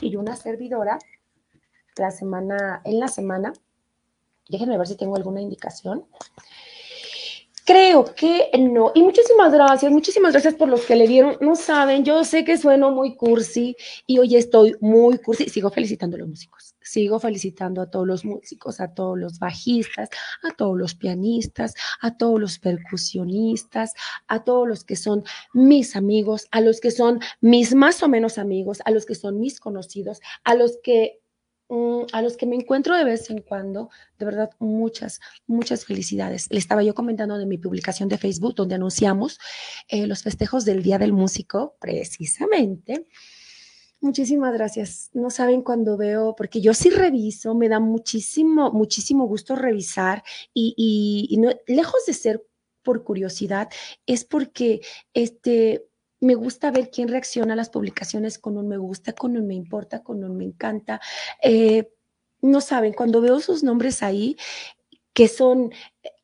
Y 0.02 0.16
una 0.16 0.36
servidora 0.36 0.98
la 1.96 2.10
semana, 2.10 2.82
en 2.84 3.00
la 3.00 3.08
semana. 3.08 3.54
Déjenme 4.50 4.76
ver 4.76 4.86
si 4.86 4.96
tengo 4.96 5.16
alguna 5.16 5.40
indicación. 5.40 6.04
Creo 7.68 8.14
que 8.14 8.48
no. 8.58 8.92
Y 8.94 9.02
muchísimas 9.02 9.52
gracias, 9.52 9.92
muchísimas 9.92 10.32
gracias 10.32 10.54
por 10.54 10.70
los 10.70 10.86
que 10.86 10.96
le 10.96 11.06
dieron. 11.06 11.36
No 11.42 11.54
saben, 11.54 12.02
yo 12.02 12.24
sé 12.24 12.42
que 12.42 12.56
sueno 12.56 12.90
muy 12.92 13.14
cursi 13.14 13.76
y 14.06 14.18
hoy 14.18 14.36
estoy 14.36 14.74
muy 14.80 15.18
cursi. 15.18 15.50
Sigo 15.50 15.68
felicitando 15.68 16.16
a 16.16 16.20
los 16.20 16.30
músicos. 16.30 16.74
Sigo 16.80 17.20
felicitando 17.20 17.82
a 17.82 17.90
todos 17.90 18.06
los 18.06 18.24
músicos, 18.24 18.80
a 18.80 18.94
todos 18.94 19.18
los 19.18 19.38
bajistas, 19.38 20.08
a 20.42 20.54
todos 20.54 20.78
los 20.78 20.94
pianistas, 20.94 21.74
a 22.00 22.16
todos 22.16 22.40
los 22.40 22.58
percusionistas, 22.58 23.92
a 24.28 24.44
todos 24.44 24.66
los 24.66 24.82
que 24.82 24.96
son 24.96 25.22
mis 25.52 25.94
amigos, 25.94 26.48
a 26.50 26.62
los 26.62 26.80
que 26.80 26.90
son 26.90 27.20
mis 27.42 27.74
más 27.74 28.02
o 28.02 28.08
menos 28.08 28.38
amigos, 28.38 28.78
a 28.86 28.92
los 28.92 29.04
que 29.04 29.14
son 29.14 29.40
mis 29.40 29.60
conocidos, 29.60 30.20
a 30.42 30.54
los 30.54 30.78
que 30.82 31.20
a 32.12 32.22
los 32.22 32.36
que 32.36 32.46
me 32.46 32.56
encuentro 32.56 32.96
de 32.96 33.04
vez 33.04 33.28
en 33.30 33.42
cuando, 33.42 33.90
de 34.18 34.24
verdad, 34.24 34.50
muchas, 34.58 35.20
muchas 35.46 35.84
felicidades. 35.84 36.46
Le 36.50 36.58
estaba 36.58 36.82
yo 36.82 36.94
comentando 36.94 37.36
de 37.36 37.46
mi 37.46 37.58
publicación 37.58 38.08
de 38.08 38.18
Facebook, 38.18 38.54
donde 38.54 38.76
anunciamos 38.76 39.38
eh, 39.88 40.06
los 40.06 40.22
festejos 40.22 40.64
del 40.64 40.82
Día 40.82 40.98
del 40.98 41.12
Músico, 41.12 41.76
precisamente. 41.80 43.06
Muchísimas 44.00 44.54
gracias. 44.54 45.10
No 45.12 45.28
saben 45.28 45.62
cuando 45.62 45.96
veo, 45.96 46.34
porque 46.36 46.60
yo 46.60 46.72
sí 46.72 46.88
reviso, 46.88 47.54
me 47.54 47.68
da 47.68 47.80
muchísimo, 47.80 48.70
muchísimo 48.72 49.26
gusto 49.26 49.54
revisar 49.56 50.22
y, 50.54 51.26
y 51.28 51.36
no, 51.36 51.50
lejos 51.66 52.06
de 52.06 52.14
ser 52.14 52.46
por 52.82 53.04
curiosidad, 53.04 53.68
es 54.06 54.24
porque 54.24 54.80
este, 55.12 55.88
me 56.20 56.34
gusta 56.34 56.70
ver 56.70 56.90
quién 56.90 57.08
reacciona 57.08 57.52
a 57.52 57.56
las 57.56 57.70
publicaciones 57.70 58.38
con 58.38 58.56
un 58.56 58.68
me 58.68 58.76
gusta, 58.76 59.12
con 59.12 59.36
un 59.36 59.46
me 59.46 59.54
importa, 59.54 60.02
con 60.02 60.24
un 60.24 60.36
me 60.36 60.44
encanta. 60.44 61.00
Eh, 61.42 61.90
no 62.40 62.60
saben, 62.60 62.92
cuando 62.92 63.20
veo 63.20 63.40
sus 63.40 63.62
nombres 63.62 64.02
ahí, 64.02 64.36
que 65.12 65.28
son, 65.28 65.72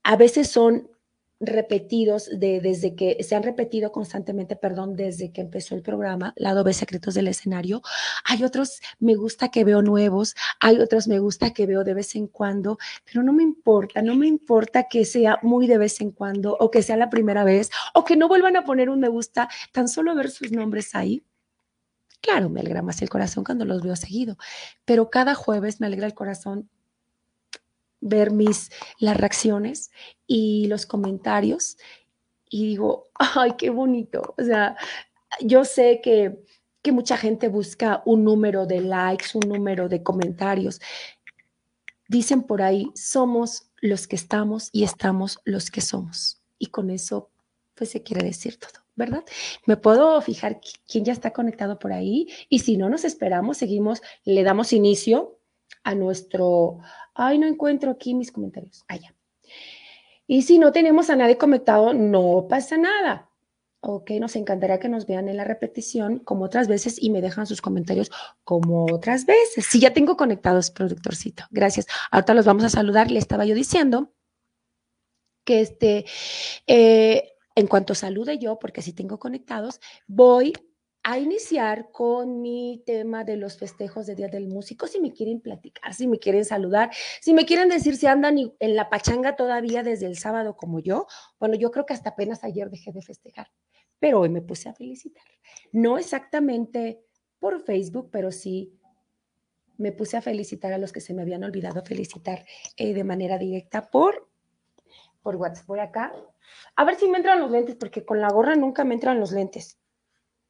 a 0.03 0.17
veces 0.17 0.49
son 0.49 0.91
repetidos 1.41 2.29
de, 2.31 2.61
desde 2.61 2.95
que 2.95 3.23
se 3.23 3.35
han 3.35 3.43
repetido 3.43 3.93
constantemente, 3.93 4.57
perdón, 4.57 4.97
desde 4.97 5.33
que 5.33 5.41
empezó 5.41 5.75
el 5.75 5.83
programa, 5.83 6.33
Lado 6.37 6.65
B 6.65 6.73
Secretos 6.73 7.15
del 7.15 7.29
Escenario. 7.29 7.83
Hay 8.25 8.45
otros 8.45 8.81
me 8.99 9.15
gusta 9.15 9.51
que 9.51 9.65
veo 9.65 9.83
nuevos, 9.83 10.35
hay 10.61 10.79
otros 10.79 11.09
me 11.09 11.19
gusta 11.19 11.53
que 11.53 11.67
veo 11.67 11.85
de 11.85 11.95
vez 11.95 12.15
en 12.15 12.27
cuando, 12.27 12.79
pero 13.05 13.23
no 13.23 13.33
me 13.33 13.43
importa, 13.43 14.03
no 14.03 14.15
me 14.15 14.27
importa 14.27 14.87
que 14.89 15.05
sea 15.05 15.39
muy 15.43 15.67
de 15.67 15.79
vez 15.79 16.01
en 16.01 16.11
cuando 16.13 16.57
o 16.59 16.71
que 16.71 16.83
sea 16.83 16.97
la 16.97 17.11
primera 17.11 17.45
vez 17.45 17.71
o 17.95 18.05
que 18.05 18.17
no 18.17 18.29
vuelvan 18.29 18.57
a 18.57 18.65
poner 18.65 18.91
un 18.91 19.01
me 19.01 19.09
gusta, 19.09 19.49
tan 19.73 19.89
solo 19.89 20.15
ver 20.15 20.31
sus 20.31 20.53
nombres 20.53 20.95
ahí. 20.95 21.25
Claro, 22.21 22.49
me 22.49 22.61
alegra 22.61 22.81
más 22.81 23.03
el 23.03 23.11
corazón 23.11 23.45
cuando 23.45 23.67
los 23.67 23.83
veo 23.83 23.97
seguido, 23.97 24.39
pero 24.87 25.11
cada 25.11 25.35
jueves 25.35 25.81
me 25.81 25.87
alegra 25.87 26.07
el 26.07 26.15
corazón 26.15 26.71
ver 28.05 28.31
mis, 28.31 28.71
las 28.99 29.17
reacciones 29.17 29.91
y 30.27 30.67
los 30.69 30.87
comentarios 30.87 31.79
y 32.51 32.67
digo, 32.69 33.09
ay, 33.15 33.55
qué 33.59 33.71
bonito. 33.71 34.35
O 34.39 34.43
sea, 34.45 34.77
yo 35.41 35.65
sé 35.65 36.01
que, 36.03 36.45
que 36.83 36.93
mucha 36.93 37.17
gente 37.17 37.49
busca 37.49 38.03
un 38.05 38.23
número 38.23 38.67
de 38.67 38.81
likes, 38.81 39.27
un 39.35 39.49
número 39.49 39.89
de 39.89 40.03
comentarios. 40.03 40.81
Dicen 42.07 42.43
por 42.43 42.63
ahí, 42.63 42.91
somos 42.95 43.71
los 43.81 44.07
que 44.07 44.17
estamos 44.17 44.69
y 44.71 44.85
estamos 44.85 45.41
los 45.45 45.71
que 45.71 45.81
somos. 45.81 46.43
Y 46.59 46.67
con 46.67 46.91
eso, 46.91 47.31
pues 47.75 47.91
se 47.91 48.03
quiere 48.03 48.25
decir 48.25 48.59
todo. 48.59 48.85
¿verdad? 48.97 49.25
Me 49.67 49.77
puedo 49.77 50.21
fijar 50.21 50.61
quién 50.87 51.05
ya 51.05 51.13
está 51.13 51.33
conectado 51.33 51.81
por 51.81 51.93
ahí 51.93 52.29
y 52.49 52.61
si 52.61 52.77
no 52.77 52.89
nos 52.89 53.05
esperamos, 53.05 53.57
seguimos, 53.59 54.03
le 54.25 54.45
damos 54.45 54.73
inicio 54.73 55.41
a 55.83 55.97
nuestro, 55.97 56.79
ay, 57.15 57.39
no 57.39 57.47
encuentro 57.47 57.91
aquí 57.91 58.15
mis 58.15 58.33
comentarios, 58.33 58.85
allá. 58.89 59.15
Y 60.27 60.43
si 60.43 60.59
no 60.59 60.73
tenemos 60.73 61.11
a 61.11 61.17
nadie 61.17 61.37
conectado, 61.37 61.93
no 61.93 62.47
pasa 62.49 62.77
nada. 62.77 63.31
Ok, 63.81 64.13
nos 64.13 64.35
encantaría 64.37 64.79
que 64.79 64.89
nos 64.89 65.07
vean 65.07 65.29
en 65.29 65.37
la 65.37 65.45
repetición 65.45 66.19
como 66.19 66.47
otras 66.47 66.69
veces 66.69 66.97
y 66.99 67.11
me 67.11 67.21
dejan 67.21 67.47
sus 67.47 67.61
comentarios 67.61 68.11
como 68.43 68.87
otras 68.91 69.27
veces. 69.27 69.67
Sí, 69.67 69.79
ya 69.79 69.93
tengo 69.93 70.17
conectados, 70.17 70.71
productorcito. 70.71 71.45
Gracias. 71.51 71.87
Ahorita 72.11 72.33
los 72.33 72.47
vamos 72.47 72.65
a 72.65 72.71
saludar. 72.71 73.11
Le 73.11 73.19
estaba 73.19 73.45
yo 73.45 73.55
diciendo 73.55 74.15
que 75.45 75.61
este, 75.61 76.07
eh, 76.67 77.35
en 77.55 77.67
cuanto 77.67 77.95
salude 77.95 78.39
yo, 78.39 78.59
porque 78.59 78.81
si 78.81 78.95
tengo 78.95 79.19
conectados, 79.19 79.81
voy 80.07 80.55
a 81.07 81.19
iniciar 81.19 81.91
con 81.91 82.41
mi 82.41 82.83
tema 82.87 83.25
de 83.25 83.37
los 83.37 83.59
festejos 83.59 84.07
de 84.07 84.15
Día 84.15 84.29
del 84.29 84.49
Músico. 84.49 84.87
Si 84.87 85.01
me 85.03 85.13
quieren 85.13 85.43
platicar, 85.43 85.93
si 85.93 86.07
me 86.07 86.19
quieren 86.19 86.47
saludar, 86.47 86.91
si 87.21 87.35
me 87.35 87.45
quieren 87.45 87.69
decir 87.69 87.97
si 87.97 88.07
andan 88.07 88.39
en 88.59 88.75
la 88.75 88.89
pachanga 88.89 89.37
todavía 89.37 89.83
desde 89.83 90.07
el 90.07 90.17
sábado 90.17 90.57
como 90.57 90.81
yo. 90.81 91.07
Bueno, 91.39 91.57
yo 91.57 91.71
creo 91.71 91.85
que 91.85 91.93
hasta 91.93 92.11
apenas 92.11 92.43
ayer 92.43 92.71
dejé 92.71 92.91
de 92.91 93.03
festejar, 93.03 93.49
pero 93.99 94.21
hoy 94.21 94.31
me 94.31 94.41
puse 94.41 94.71
a 94.71 94.75
felicitar. 94.75 95.25
No 95.73 95.99
exactamente 95.99 97.05
por 97.39 97.63
Facebook, 97.63 98.09
pero 98.11 98.33
sí 98.33 98.73
me 99.77 99.93
puse 99.93 100.17
a 100.17 100.23
felicitar 100.23 100.73
a 100.73 100.79
los 100.79 100.91
que 100.91 101.03
se 101.03 101.13
me 101.13 101.21
habían 101.21 101.45
olvidado 101.45 101.85
felicitar 101.85 102.47
eh, 102.79 102.95
de 102.95 103.05
manera 103.05 103.37
directa 103.37 103.91
por, 103.91 104.31
por 105.21 105.37
WhatsApp. 105.37 105.67
Voy 105.67 105.81
acá. 105.81 106.15
A 106.77 106.85
ver 106.85 106.95
si 106.95 107.09
me 107.09 107.19
entran 107.19 107.41
los 107.41 107.51
lentes, 107.51 107.77
porque 107.77 108.07
con 108.07 108.23
la 108.23 108.31
gorra 108.31 108.57
nunca 108.57 108.85
me 108.85 108.95
entran 108.95 109.21
los 109.21 109.33
lentes 109.33 109.79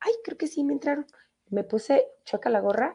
ay, 0.04 0.12
creo 0.22 0.38
que 0.38 0.46
sí 0.46 0.62
me 0.64 0.72
entraron. 0.72 1.06
Me 1.50 1.64
puse, 1.64 2.06
choca 2.24 2.50
la 2.50 2.60
gorra. 2.60 2.94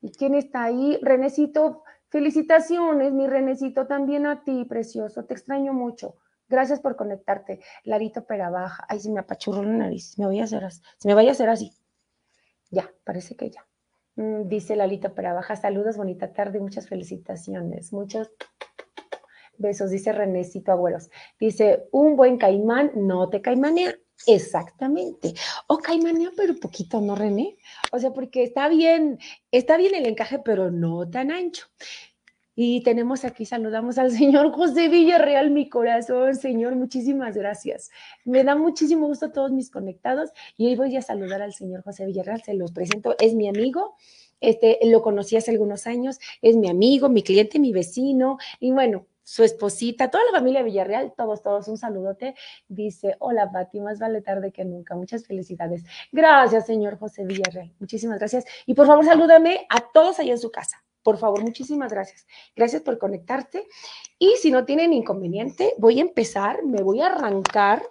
¿Y 0.00 0.10
quién 0.12 0.34
está 0.34 0.64
ahí? 0.64 0.98
Renecito, 1.02 1.84
felicitaciones, 2.08 3.12
mi 3.12 3.26
Renecito, 3.26 3.86
también 3.86 4.26
a 4.26 4.42
ti, 4.42 4.64
precioso. 4.64 5.24
Te 5.24 5.34
extraño 5.34 5.72
mucho. 5.72 6.16
Gracias 6.48 6.80
por 6.80 6.96
conectarte. 6.96 7.60
Larito 7.84 8.26
Perabaja. 8.26 8.84
Ay, 8.88 9.00
se 9.00 9.10
me 9.10 9.20
apachurró 9.20 9.62
la 9.62 9.72
nariz. 9.72 10.18
Me 10.18 10.26
voy 10.26 10.40
a 10.40 10.44
hacer 10.44 10.64
así. 10.64 10.82
Se 10.98 11.08
me 11.08 11.14
vaya 11.14 11.30
a 11.30 11.32
hacer 11.32 11.48
así. 11.48 11.72
Ya, 12.70 12.90
parece 13.04 13.36
que 13.36 13.50
ya. 13.50 13.66
Mm, 14.16 14.48
dice 14.48 14.76
Lalito 14.76 15.14
Perabaja. 15.14 15.56
Saludos, 15.56 15.96
bonita 15.96 16.32
tarde, 16.32 16.60
muchas 16.60 16.88
felicitaciones. 16.88 17.92
Muchos 17.92 18.30
besos, 19.56 19.90
dice 19.90 20.12
Renecito 20.12 20.72
Agüeros. 20.72 21.10
Dice, 21.38 21.88
un 21.92 22.16
buen 22.16 22.36
caimán 22.36 22.92
no 22.96 23.30
te 23.30 23.40
caimanea. 23.40 23.94
Exactamente. 24.26 25.34
O 25.66 25.78
caimanea, 25.78 26.30
pero 26.36 26.54
poquito, 26.56 27.00
¿no, 27.00 27.14
René? 27.14 27.56
O 27.90 27.98
sea, 27.98 28.12
porque 28.12 28.42
está 28.42 28.68
bien, 28.68 29.18
está 29.50 29.76
bien 29.76 29.94
el 29.94 30.06
encaje, 30.06 30.38
pero 30.38 30.70
no 30.70 31.08
tan 31.08 31.30
ancho. 31.30 31.66
Y 32.54 32.82
tenemos 32.82 33.24
aquí, 33.24 33.46
saludamos 33.46 33.96
al 33.96 34.10
señor 34.12 34.52
José 34.52 34.88
Villarreal, 34.88 35.50
mi 35.50 35.68
corazón, 35.68 36.36
señor, 36.36 36.76
muchísimas 36.76 37.34
gracias. 37.34 37.90
Me 38.24 38.44
da 38.44 38.54
muchísimo 38.56 39.06
gusto 39.06 39.26
a 39.26 39.32
todos 39.32 39.52
mis 39.52 39.70
conectados 39.70 40.30
y 40.58 40.66
hoy 40.66 40.76
voy 40.76 40.96
a 40.96 41.02
saludar 41.02 41.40
al 41.40 41.54
señor 41.54 41.82
José 41.82 42.04
Villarreal, 42.04 42.42
se 42.42 42.54
los 42.54 42.72
presento, 42.72 43.16
es 43.18 43.34
mi 43.34 43.48
amigo, 43.48 43.96
este, 44.40 44.78
lo 44.84 45.00
conocí 45.00 45.36
hace 45.36 45.50
algunos 45.50 45.86
años, 45.86 46.18
es 46.42 46.56
mi 46.56 46.68
amigo, 46.68 47.08
mi 47.08 47.22
cliente, 47.22 47.58
mi 47.58 47.72
vecino, 47.72 48.36
y 48.60 48.70
bueno, 48.72 49.06
su 49.22 49.44
esposita, 49.44 50.10
toda 50.10 50.24
la 50.24 50.38
familia 50.38 50.62
Villarreal, 50.62 51.12
todos, 51.16 51.42
todos, 51.42 51.68
un 51.68 51.78
saludote. 51.78 52.34
Dice, 52.68 53.16
hola 53.18 53.50
Pati, 53.52 53.80
más 53.80 53.98
vale 53.98 54.22
tarde 54.22 54.52
que 54.52 54.64
nunca. 54.64 54.94
Muchas 54.94 55.26
felicidades. 55.26 55.84
Gracias, 56.10 56.66
señor 56.66 56.98
José 56.98 57.24
Villarreal. 57.24 57.72
Muchísimas 57.78 58.18
gracias. 58.18 58.44
Y 58.66 58.74
por 58.74 58.86
favor, 58.86 59.04
salúdame 59.04 59.66
a 59.68 59.80
todos 59.92 60.18
allá 60.18 60.32
en 60.32 60.38
su 60.38 60.50
casa. 60.50 60.84
Por 61.02 61.18
favor, 61.18 61.42
muchísimas 61.42 61.92
gracias. 61.92 62.26
Gracias 62.54 62.82
por 62.82 62.98
conectarte. 62.98 63.66
Y 64.18 64.36
si 64.40 64.50
no 64.50 64.64
tienen 64.64 64.92
inconveniente, 64.92 65.74
voy 65.78 65.98
a 65.98 66.02
empezar, 66.02 66.64
me 66.64 66.82
voy 66.82 67.00
a 67.00 67.06
arrancar 67.06 67.82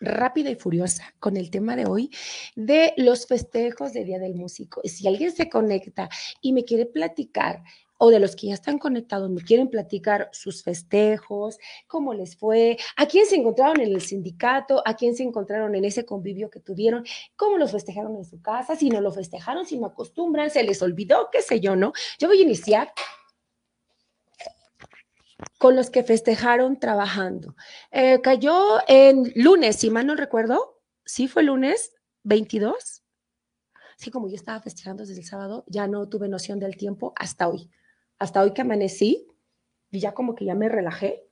rápida 0.00 0.50
y 0.50 0.56
furiosa 0.56 1.14
con 1.18 1.36
el 1.36 1.50
tema 1.50 1.76
de 1.76 1.86
hoy 1.86 2.10
de 2.56 2.92
los 2.96 3.26
festejos 3.26 3.92
de 3.92 4.04
Día 4.04 4.18
del 4.18 4.34
Músico. 4.34 4.80
Si 4.84 5.06
alguien 5.06 5.32
se 5.32 5.48
conecta 5.48 6.08
y 6.40 6.52
me 6.52 6.64
quiere 6.64 6.86
platicar 6.86 7.62
o 8.04 8.10
de 8.10 8.18
los 8.18 8.34
que 8.34 8.48
ya 8.48 8.54
están 8.54 8.80
conectados 8.80 9.30
me 9.30 9.42
quieren 9.42 9.68
platicar 9.68 10.28
sus 10.32 10.64
festejos, 10.64 11.58
cómo 11.86 12.14
les 12.14 12.36
fue, 12.36 12.76
a 12.96 13.06
quién 13.06 13.26
se 13.26 13.36
encontraron 13.36 13.80
en 13.80 13.94
el 13.94 14.00
sindicato, 14.00 14.82
a 14.84 14.96
quién 14.96 15.14
se 15.14 15.22
encontraron 15.22 15.76
en 15.76 15.84
ese 15.84 16.04
convivio 16.04 16.50
que 16.50 16.58
tuvieron, 16.58 17.04
cómo 17.36 17.58
los 17.58 17.70
festejaron 17.70 18.16
en 18.16 18.24
su 18.24 18.42
casa, 18.42 18.74
si 18.74 18.90
no 18.90 19.00
lo 19.00 19.12
festejaron, 19.12 19.66
si 19.66 19.78
no 19.78 19.86
acostumbran, 19.86 20.50
se 20.50 20.64
les 20.64 20.82
olvidó, 20.82 21.28
qué 21.30 21.42
sé 21.42 21.60
yo, 21.60 21.76
¿no? 21.76 21.92
Yo 22.18 22.26
voy 22.26 22.40
a 22.40 22.42
iniciar 22.42 22.92
con 25.58 25.76
los 25.76 25.88
que 25.88 26.02
festejaron 26.02 26.80
trabajando. 26.80 27.54
Eh, 27.92 28.20
cayó 28.20 28.80
en 28.88 29.32
lunes, 29.36 29.76
si 29.76 29.90
mal 29.90 30.08
no 30.08 30.16
recuerdo, 30.16 30.80
sí 31.04 31.28
fue 31.28 31.44
lunes 31.44 31.94
22. 32.24 33.04
Sí, 33.96 34.10
como 34.10 34.28
yo 34.28 34.34
estaba 34.34 34.60
festejando 34.60 35.04
desde 35.04 35.20
el 35.20 35.24
sábado, 35.24 35.62
ya 35.68 35.86
no 35.86 36.08
tuve 36.08 36.28
noción 36.28 36.58
del 36.58 36.76
tiempo 36.76 37.12
hasta 37.14 37.46
hoy 37.46 37.70
hasta 38.22 38.40
hoy 38.40 38.52
que 38.52 38.62
amanecí 38.62 39.26
y 39.90 39.98
ya 39.98 40.12
como 40.12 40.34
que 40.36 40.44
ya 40.44 40.54
me 40.54 40.68
relajé. 40.68 41.24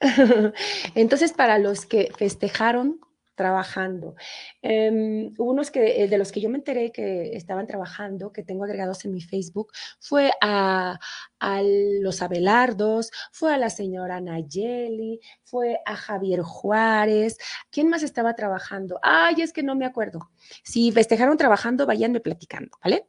Entonces, 0.94 1.32
para 1.32 1.58
los 1.58 1.84
que 1.84 2.10
festejaron 2.16 2.98
trabajando, 3.34 4.14
em, 4.62 5.34
unos 5.38 5.70
que, 5.70 6.02
eh, 6.02 6.08
de 6.08 6.18
los 6.18 6.32
que 6.32 6.40
yo 6.40 6.48
me 6.48 6.56
enteré 6.58 6.92
que 6.92 7.36
estaban 7.36 7.66
trabajando, 7.66 8.32
que 8.32 8.42
tengo 8.42 8.64
agregados 8.64 9.04
en 9.04 9.12
mi 9.12 9.20
Facebook, 9.20 9.72
fue 10.00 10.30
a, 10.40 10.98
a 11.40 11.62
los 12.00 12.22
Abelardos, 12.22 13.10
fue 13.32 13.52
a 13.52 13.58
la 13.58 13.70
señora 13.70 14.20
Nayeli, 14.20 15.20
fue 15.42 15.80
a 15.84 15.94
Javier 15.94 16.40
Juárez. 16.40 17.36
¿Quién 17.70 17.88
más 17.88 18.02
estaba 18.02 18.34
trabajando? 18.34 18.98
Ay, 19.02 19.42
es 19.42 19.52
que 19.52 19.62
no 19.62 19.74
me 19.74 19.84
acuerdo. 19.84 20.30
Si 20.62 20.90
festejaron 20.90 21.36
trabajando, 21.36 21.86
váyanme 21.86 22.20
platicando, 22.20 22.78
¿vale? 22.82 23.08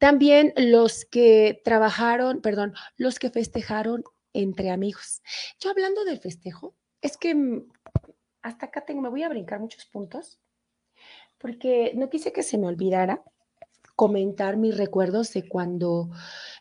También 0.00 0.54
los 0.56 1.04
que 1.04 1.60
trabajaron, 1.62 2.40
perdón, 2.40 2.72
los 2.96 3.18
que 3.18 3.28
festejaron 3.28 4.02
entre 4.32 4.70
amigos. 4.70 5.20
Yo 5.60 5.68
hablando 5.68 6.04
del 6.06 6.18
festejo, 6.18 6.74
es 7.02 7.18
que 7.18 7.36
hasta 8.40 8.66
acá 8.66 8.86
tengo, 8.86 9.02
me 9.02 9.10
voy 9.10 9.24
a 9.24 9.28
brincar 9.28 9.60
muchos 9.60 9.84
puntos, 9.84 10.40
porque 11.36 11.92
no 11.96 12.08
quise 12.08 12.32
que 12.32 12.42
se 12.42 12.56
me 12.56 12.66
olvidara 12.66 13.22
comentar 13.94 14.56
mis 14.56 14.78
recuerdos 14.78 15.34
de 15.34 15.46
cuando, 15.46 16.08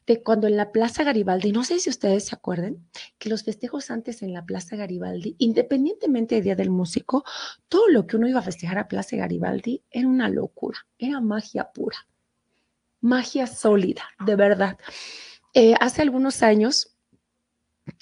de 0.05 0.21
cuando 0.21 0.47
en 0.47 0.57
la 0.57 0.73
Plaza 0.73 1.05
Garibaldi, 1.05 1.53
no 1.53 1.63
sé 1.63 1.79
si 1.79 1.89
ustedes 1.89 2.25
se 2.25 2.35
acuerdan, 2.35 2.89
que 3.19 3.29
los 3.29 3.43
festejos 3.43 3.89
antes 3.89 4.21
en 4.21 4.33
la 4.33 4.45
Plaza 4.45 4.75
Garibaldi, 4.75 5.37
independientemente 5.37 6.35
del 6.35 6.43
Día 6.43 6.55
del 6.57 6.71
Músico, 6.71 7.23
todo 7.69 7.87
lo 7.87 8.05
que 8.05 8.17
uno 8.17 8.27
iba 8.27 8.39
a 8.39 8.43
festejar 8.43 8.79
a 8.79 8.89
Plaza 8.89 9.15
Garibaldi 9.15 9.81
era 9.89 10.09
una 10.09 10.27
locura, 10.27 10.79
era 10.97 11.21
magia 11.21 11.71
pura 11.71 12.08
magia 13.01 13.47
sólida, 13.47 14.03
de 14.25 14.35
verdad. 14.35 14.77
Eh, 15.53 15.73
hace 15.79 16.01
algunos 16.01 16.43
años, 16.43 16.95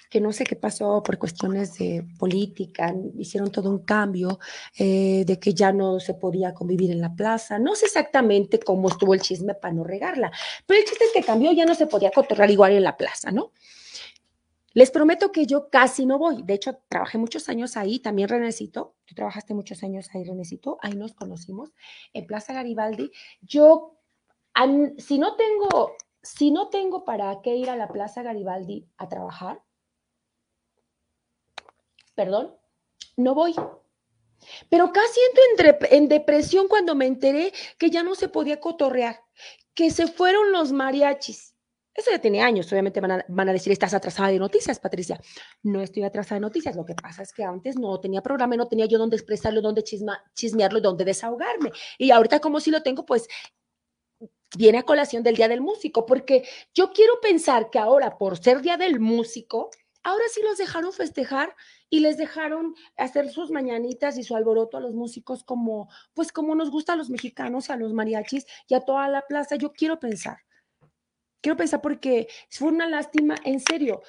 que 0.10 0.22
no 0.22 0.32
sé 0.32 0.44
qué 0.44 0.56
pasó 0.56 1.02
por 1.04 1.18
cuestiones 1.18 1.78
de 1.78 2.06
política, 2.18 2.94
hicieron 3.18 3.52
todo 3.52 3.70
un 3.70 3.80
cambio 3.80 4.40
eh, 4.78 5.24
de 5.26 5.40
que 5.40 5.54
ya 5.54 5.72
no 5.72 6.00
se 6.00 6.14
podía 6.14 6.54
convivir 6.54 6.92
en 6.92 7.02
la 7.02 7.16
plaza. 7.16 7.60
No 7.60 7.76
sé 7.76 7.86
exactamente 7.86 8.60
cómo 8.60 8.90
estuvo 8.90 9.14
el 9.14 9.22
chisme 9.22 9.54
para 9.54 9.74
no 9.74 9.84
regarla, 9.84 10.32
pero 10.66 10.80
el 10.80 10.86
chiste 10.86 11.06
es 11.06 11.12
que 11.14 11.24
cambió, 11.24 11.52
ya 11.52 11.66
no 11.66 11.76
se 11.76 11.88
podía 11.88 12.12
cotorrar 12.12 12.50
igual 12.50 12.74
en 12.74 12.84
la 12.84 12.98
plaza, 12.98 13.32
¿no? 13.32 13.52
Les 14.78 14.92
prometo 14.92 15.32
que 15.32 15.48
yo 15.48 15.72
casi 15.72 16.06
no 16.06 16.20
voy. 16.20 16.44
De 16.44 16.54
hecho, 16.54 16.78
trabajé 16.88 17.18
muchos 17.18 17.50
años 17.50 17.78
ahí, 17.78 17.98
también 17.98 18.30
Renecito. 18.30 18.94
Tú 19.06 19.16
trabajaste 19.16 19.56
muchos 19.56 19.82
años 19.82 20.08
ahí, 20.14 20.24
Renecito. 20.24 20.78
Ahí 20.84 20.94
nos 20.94 21.16
conocimos 21.16 21.72
en 22.14 22.28
Plaza 22.28 22.54
Garibaldi. 22.54 23.10
Yo, 23.42 23.97
si 24.98 25.20
no 25.20 25.36
tengo, 25.36 25.96
si 26.22 26.52
no 26.52 26.70
tengo 26.70 27.06
para 27.06 27.41
qué 27.41 27.56
ir 27.56 27.70
a 27.70 27.76
la 27.76 27.88
Plaza 27.88 28.24
Garibaldi 28.24 28.88
a 28.98 29.08
trabajar, 29.08 29.62
perdón, 32.15 32.56
no 33.15 33.36
voy. 33.36 33.56
Pero 34.70 34.91
casi 34.91 35.20
entro 35.58 35.88
en, 35.89 36.08
depresión 36.08 36.67
cuando 36.67 36.96
me 36.96 37.06
enteré 37.06 37.54
que 37.78 37.89
ya 37.89 38.04
no 38.04 38.15
se 38.15 38.30
podía 38.30 38.60
cotorrear, 38.60 39.22
que 39.74 39.91
se 39.91 40.08
fueron 40.08 40.52
los 40.52 40.72
mariachis. 40.72 41.54
Eso 41.93 42.12
ya 42.12 42.20
tiene 42.20 42.43
años, 42.43 42.72
obviamente 42.72 43.02
van 43.02 43.12
a, 43.12 43.26
van 43.28 43.50
a, 43.50 43.54
decir, 43.54 43.74
estás 43.74 43.96
atrasada 43.96 44.30
de 44.30 44.38
noticias, 44.38 44.80
Patricia. 44.80 45.20
No 45.63 45.82
estoy 45.82 46.04
atrasada 46.04 46.36
de 46.36 46.41
noticias, 46.41 46.76
lo 46.76 46.86
que 46.86 46.93
pasa 46.93 47.24
es 47.24 47.34
que 47.34 47.43
antes 47.43 47.76
no 47.76 48.00
tenía 48.00 48.22
programa, 48.22 48.56
no 48.56 48.67
tenía 48.67 48.86
yo 48.86 49.00
dónde 49.00 49.15
expresarlo, 49.15 49.62
dónde 49.62 49.84
chisma, 49.84 50.24
chismearlo, 50.36 50.80
dónde 50.80 51.06
desahogarme. 51.06 51.72
Y 51.98 52.12
ahorita 52.12 52.39
como 52.39 52.60
si 52.60 52.70
lo 52.70 52.84
tengo, 52.84 53.04
pues 53.04 53.28
viene 54.56 54.80
a 54.80 54.84
colación 54.84 55.24
del 55.24 55.36
Día 55.36 55.48
del 55.48 55.62
Músico, 55.62 56.06
porque 56.06 56.48
yo 56.74 56.92
quiero 56.92 57.20
pensar 57.22 57.70
que 57.70 57.80
ahora, 57.80 58.18
por 58.18 58.38
ser 58.38 58.62
Día 58.62 58.78
del 58.78 59.00
Músico, 59.00 59.70
ahora 60.04 60.24
sí 60.32 60.42
los 60.42 60.58
dejaron 60.58 60.94
festejar 60.94 61.54
y 61.90 62.00
les 62.00 62.18
dejaron 62.18 62.76
hacer 62.96 63.30
sus 63.30 63.52
mañanitas 63.52 64.18
y 64.18 64.24
su 64.24 64.36
alboroto 64.36 64.78
a 64.78 64.82
los 64.82 64.94
músicos 64.94 65.44
como, 65.44 65.90
pues 66.14 66.32
como 66.32 66.56
nos 66.56 66.72
gusta 66.72 66.94
a 66.94 66.96
los 66.96 67.10
mexicanos, 67.10 67.70
a 67.70 67.76
los 67.76 67.94
mariachis 67.94 68.46
y 68.68 68.76
a 68.76 68.82
toda 68.82 69.08
la 69.10 69.22
plaza. 69.24 69.56
Yo 69.58 69.74
quiero 69.74 70.00
pensar, 70.00 70.38
quiero 71.42 71.58
pensar 71.58 71.82
porque 71.82 72.28
fue 72.50 72.70
una 72.70 72.88
lástima, 72.88 73.36
en 73.44 73.60
serio. 73.60 74.02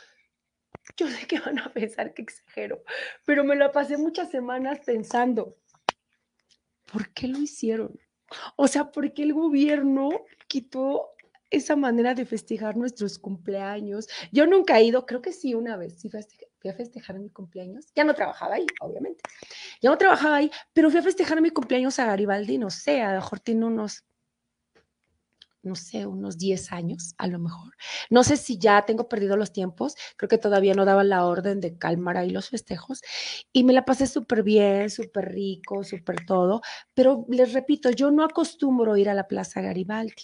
Yo 0.96 1.08
sé 1.08 1.26
que 1.26 1.40
van 1.40 1.58
a 1.58 1.72
pensar 1.72 2.14
que 2.14 2.22
exagero, 2.22 2.82
pero 3.24 3.44
me 3.44 3.56
lo 3.56 3.70
pasé 3.72 3.96
muchas 3.96 4.30
semanas 4.30 4.80
pensando, 4.86 5.56
¿por 6.90 7.12
qué 7.12 7.28
lo 7.28 7.38
hicieron? 7.38 7.98
O 8.56 8.68
sea, 8.68 8.90
¿por 8.90 9.12
qué 9.12 9.22
el 9.22 9.32
gobierno 9.32 10.10
quitó 10.46 11.12
esa 11.50 11.76
manera 11.76 12.14
de 12.14 12.26
festejar 12.26 12.76
nuestros 12.76 13.18
cumpleaños. 13.18 14.06
Yo 14.32 14.46
nunca 14.46 14.78
he 14.78 14.84
ido, 14.84 15.06
creo 15.06 15.22
que 15.22 15.32
sí, 15.32 15.54
una 15.54 15.76
vez, 15.76 15.98
sí 15.98 16.10
fui 16.10 16.70
a 16.70 16.74
festejar 16.74 17.18
mi 17.18 17.30
cumpleaños. 17.30 17.86
Ya 17.94 18.04
no 18.04 18.14
trabajaba 18.14 18.56
ahí, 18.56 18.66
obviamente. 18.80 19.22
Ya 19.80 19.90
no 19.90 19.98
trabajaba 19.98 20.36
ahí, 20.36 20.50
pero 20.72 20.90
fui 20.90 21.00
a 21.00 21.02
festejar 21.02 21.40
mi 21.40 21.50
cumpleaños 21.50 21.98
a 21.98 22.06
Garibaldi, 22.06 22.58
no 22.58 22.70
sé, 22.70 23.00
a 23.00 23.10
lo 23.10 23.20
mejor 23.20 23.40
tiene 23.40 23.64
unos, 23.64 24.04
no 25.68 25.76
sé, 25.76 26.06
unos 26.06 26.38
10 26.38 26.72
años, 26.72 27.14
a 27.18 27.26
lo 27.28 27.38
mejor. 27.38 27.74
No 28.10 28.24
sé 28.24 28.36
si 28.36 28.58
ya 28.58 28.84
tengo 28.86 29.08
perdido 29.08 29.36
los 29.36 29.52
tiempos, 29.52 29.94
creo 30.16 30.28
que 30.28 30.38
todavía 30.38 30.74
no 30.74 30.84
daban 30.84 31.08
la 31.10 31.24
orden 31.26 31.60
de 31.60 31.78
calmar 31.78 32.16
ahí 32.16 32.30
los 32.30 32.48
festejos. 32.50 33.02
Y 33.52 33.64
me 33.64 33.72
la 33.72 33.84
pasé 33.84 34.06
súper 34.06 34.42
bien, 34.42 34.90
súper 34.90 35.32
rico, 35.32 35.84
súper 35.84 36.24
todo. 36.26 36.62
Pero 36.94 37.26
les 37.28 37.52
repito, 37.52 37.90
yo 37.90 38.10
no 38.10 38.24
acostumbro 38.24 38.96
ir 38.96 39.08
a 39.08 39.14
la 39.14 39.28
Plaza 39.28 39.60
Garibaldi 39.60 40.14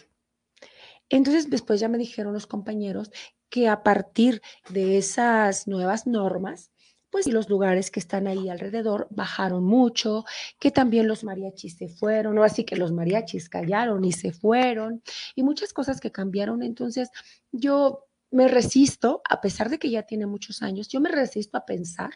entonces, 1.10 1.50
después 1.50 1.80
ya 1.80 1.88
me 1.88 1.98
dijeron 1.98 2.32
los 2.32 2.46
compañeros 2.46 3.10
que 3.48 3.68
a 3.68 3.82
partir 3.82 4.42
de 4.70 4.98
esas 4.98 5.68
nuevas 5.68 6.06
normas, 6.06 6.72
pues 7.14 7.28
los 7.28 7.48
lugares 7.48 7.92
que 7.92 8.00
están 8.00 8.26
ahí 8.26 8.48
alrededor 8.48 9.06
bajaron 9.08 9.62
mucho, 9.62 10.24
que 10.58 10.72
también 10.72 11.06
los 11.06 11.22
mariachis 11.22 11.76
se 11.76 11.88
fueron, 11.88 12.36
o 12.38 12.42
así 12.42 12.64
que 12.64 12.74
los 12.74 12.90
mariachis 12.90 13.48
callaron 13.48 14.04
y 14.04 14.10
se 14.10 14.32
fueron, 14.32 15.00
y 15.36 15.44
muchas 15.44 15.72
cosas 15.72 16.00
que 16.00 16.10
cambiaron. 16.10 16.64
Entonces, 16.64 17.10
yo 17.52 18.08
me 18.32 18.48
resisto, 18.48 19.22
a 19.30 19.40
pesar 19.40 19.70
de 19.70 19.78
que 19.78 19.90
ya 19.90 20.02
tiene 20.02 20.26
muchos 20.26 20.60
años, 20.60 20.88
yo 20.88 21.00
me 21.00 21.08
resisto 21.08 21.56
a 21.56 21.64
pensar 21.64 22.10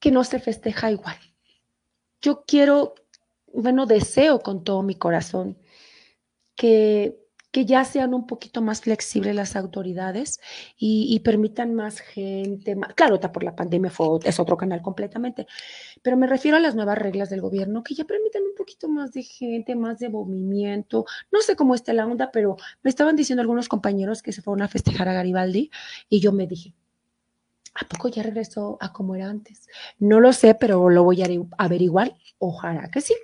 que 0.00 0.10
no 0.10 0.24
se 0.24 0.40
festeja 0.40 0.90
igual. 0.90 1.18
Yo 2.22 2.42
quiero 2.46 2.94
bueno, 3.52 3.84
deseo 3.84 4.40
con 4.40 4.64
todo 4.64 4.82
mi 4.82 4.94
corazón 4.94 5.58
que, 6.54 7.25
que 7.56 7.64
ya 7.64 7.86
sean 7.86 8.12
un 8.12 8.26
poquito 8.26 8.60
más 8.60 8.82
flexibles 8.82 9.34
las 9.34 9.56
autoridades 9.56 10.40
y, 10.76 11.18
permitan 11.20 11.72
más 11.72 12.00
gente. 12.00 12.76
claro, 12.94 13.14
está 13.14 13.32
por 13.32 13.44
la 13.44 13.56
pandemia 13.56 13.90
fue, 13.90 14.18
es 14.24 14.38
otro 14.38 14.58
canal 14.58 14.82
completamente, 14.82 15.46
pero 16.02 16.18
me 16.18 16.26
refiero 16.26 16.58
a 16.58 16.60
las 16.60 16.74
nuevas 16.74 16.98
reglas 16.98 17.30
del 17.30 17.40
gobierno 17.40 17.82
que 17.82 17.94
ya 17.94 18.04
permitan 18.04 18.42
un 18.42 18.54
poquito 18.54 18.90
más 18.90 19.12
de 19.12 19.22
gente, 19.22 19.74
más 19.74 20.00
de 20.00 20.10
movimiento. 20.10 21.06
No 21.32 21.40
sé 21.40 21.56
cómo 21.56 21.74
está 21.74 21.94
la 21.94 22.04
onda, 22.04 22.30
pero 22.30 22.58
me 22.82 22.90
estaban 22.90 23.16
diciendo 23.16 23.40
algunos 23.40 23.70
compañeros 23.70 24.20
que 24.20 24.32
se 24.32 24.42
fueron 24.42 24.60
a 24.60 24.68
festejar 24.68 25.08
a 25.08 25.14
Garibaldi 25.14 25.70
y 26.10 26.20
yo 26.20 26.32
me 26.32 26.46
dije, 26.46 26.74
¿A 27.74 27.88
poco 27.88 28.08
ya 28.08 28.22
regresó 28.22 28.76
a 28.82 28.92
como 28.92 29.14
era 29.14 29.30
antes? 29.30 29.66
No 29.98 30.20
lo 30.20 30.34
sé, 30.34 30.54
pero 30.54 30.90
lo 30.90 31.04
voy 31.04 31.22
a 31.22 31.28
averiguar. 31.56 32.14
Ojalá 32.38 32.90
que 32.90 33.00
sí. 33.00 33.14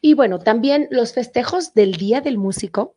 Y 0.00 0.14
bueno, 0.14 0.38
también 0.38 0.88
los 0.90 1.12
festejos 1.12 1.74
del 1.74 1.92
Día 1.92 2.20
del 2.20 2.38
Músico, 2.38 2.96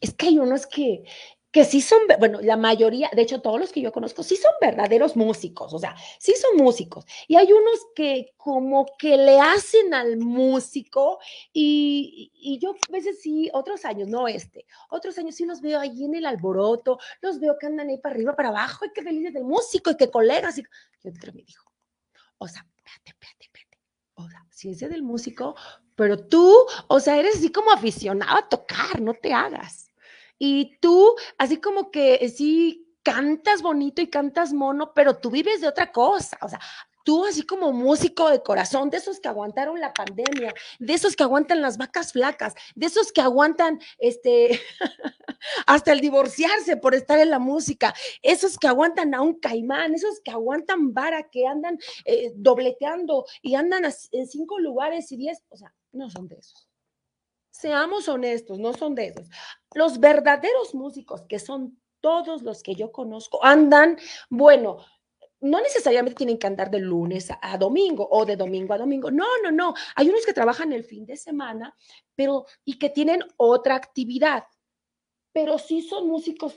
es 0.00 0.14
que 0.14 0.26
hay 0.26 0.38
unos 0.38 0.66
que, 0.66 1.04
que 1.50 1.64
sí 1.64 1.80
son, 1.80 2.00
bueno, 2.18 2.40
la 2.42 2.56
mayoría, 2.56 3.10
de 3.14 3.22
hecho 3.22 3.40
todos 3.40 3.58
los 3.58 3.72
que 3.72 3.80
yo 3.80 3.90
conozco, 3.90 4.22
sí 4.22 4.36
son 4.36 4.52
verdaderos 4.60 5.16
músicos, 5.16 5.72
o 5.72 5.78
sea, 5.78 5.96
sí 6.18 6.34
son 6.34 6.62
músicos. 6.62 7.06
Y 7.26 7.36
hay 7.36 7.52
unos 7.52 7.86
que 7.94 8.34
como 8.36 8.86
que 8.98 9.16
le 9.16 9.40
hacen 9.40 9.94
al 9.94 10.18
músico 10.18 11.18
y, 11.52 12.30
y 12.34 12.58
yo 12.58 12.72
a 12.72 12.92
veces 12.92 13.22
sí, 13.22 13.48
otros 13.54 13.84
años, 13.84 14.08
no 14.08 14.28
este, 14.28 14.66
otros 14.90 15.16
años 15.18 15.36
sí 15.36 15.46
los 15.46 15.60
veo 15.60 15.80
ahí 15.80 16.04
en 16.04 16.14
el 16.14 16.26
alboroto, 16.26 16.98
los 17.22 17.40
veo 17.40 17.56
que 17.58 17.66
andan 17.66 17.88
ahí 17.88 17.98
para 17.98 18.14
arriba, 18.14 18.36
para 18.36 18.50
abajo, 18.50 18.84
y 18.84 18.92
que 18.92 19.02
felices 19.02 19.32
del 19.32 19.44
músico 19.44 19.90
y 19.90 19.96
que 19.96 20.10
colegas. 20.10 20.58
Y 20.58 20.62
yo 20.62 21.10
me 21.32 21.42
dijo, 21.42 21.72
o 22.38 22.46
sea, 22.46 22.66
espérate, 22.76 23.10
espérate, 23.10 23.44
espérate, 23.44 23.78
o 24.14 24.28
sea, 24.28 24.70
es 24.70 24.78
del 24.80 25.02
músico, 25.02 25.54
pero 25.94 26.18
tú, 26.28 26.54
o 26.88 27.00
sea, 27.00 27.18
eres 27.18 27.36
así 27.36 27.50
como 27.50 27.72
aficionado 27.72 28.38
a 28.38 28.48
tocar, 28.48 29.00
no 29.00 29.14
te 29.14 29.32
hagas. 29.32 29.87
Y 30.38 30.78
tú, 30.80 31.14
así 31.36 31.58
como 31.58 31.90
que 31.90 32.28
sí 32.28 32.88
cantas 33.02 33.62
bonito 33.62 34.02
y 34.02 34.08
cantas 34.08 34.52
mono, 34.52 34.92
pero 34.94 35.18
tú 35.18 35.30
vives 35.30 35.60
de 35.60 35.68
otra 35.68 35.92
cosa. 35.92 36.38
O 36.42 36.48
sea, 36.48 36.60
tú 37.08 37.24
así 37.24 37.42
como 37.42 37.72
músico 37.72 38.28
de 38.28 38.42
corazón, 38.42 38.90
de 38.90 38.98
esos 38.98 39.18
que 39.18 39.28
aguantaron 39.28 39.80
la 39.80 39.94
pandemia, 39.94 40.52
de 40.78 40.92
esos 40.92 41.16
que 41.16 41.22
aguantan 41.22 41.62
las 41.62 41.78
vacas 41.78 42.12
flacas, 42.12 42.52
de 42.74 42.84
esos 42.84 43.12
que 43.12 43.22
aguantan 43.22 43.80
este 43.98 44.60
hasta 45.66 45.92
el 45.92 46.02
divorciarse 46.02 46.76
por 46.76 46.94
estar 46.94 47.18
en 47.18 47.30
la 47.30 47.38
música, 47.38 47.94
esos 48.20 48.58
que 48.58 48.68
aguantan 48.68 49.14
a 49.14 49.22
un 49.22 49.40
caimán, 49.40 49.94
esos 49.94 50.20
que 50.22 50.30
aguantan 50.30 50.92
vara, 50.92 51.30
que 51.30 51.46
andan 51.46 51.78
eh, 52.04 52.32
dobleteando 52.36 53.24
y 53.40 53.54
andan 53.54 53.84
en 53.86 54.26
cinco 54.26 54.58
lugares 54.58 55.10
y 55.10 55.16
diez, 55.16 55.42
o 55.48 55.56
sea, 55.56 55.74
no 55.92 56.10
son 56.10 56.28
de 56.28 56.36
esos. 56.36 56.67
Seamos 57.58 58.08
honestos, 58.08 58.60
no 58.60 58.72
son 58.72 58.94
de 58.94 59.08
esos. 59.08 59.28
Los 59.74 59.98
verdaderos 59.98 60.76
músicos, 60.76 61.22
que 61.28 61.40
son 61.40 61.76
todos 62.00 62.42
los 62.42 62.62
que 62.62 62.76
yo 62.76 62.92
conozco, 62.92 63.44
andan, 63.44 63.98
bueno, 64.30 64.76
no 65.40 65.60
necesariamente 65.60 66.18
tienen 66.18 66.38
que 66.38 66.46
andar 66.46 66.70
de 66.70 66.78
lunes 66.78 67.30
a, 67.42 67.58
domingo 67.58 68.06
o 68.12 68.24
de 68.24 68.36
domingo 68.36 68.74
a 68.74 68.78
domingo. 68.78 69.10
No, 69.10 69.26
no, 69.42 69.50
no. 69.50 69.74
Hay 69.96 70.08
unos 70.08 70.24
que 70.24 70.32
trabajan 70.32 70.72
el 70.72 70.84
fin 70.84 71.04
de 71.04 71.16
semana, 71.16 71.74
pero 72.14 72.46
y 72.64 72.78
que 72.78 72.90
tienen 72.90 73.24
otra 73.36 73.74
actividad 73.74 74.44
pero 75.30 75.56
sí 75.56 75.82
son 75.82 76.08
músicos 76.08 76.56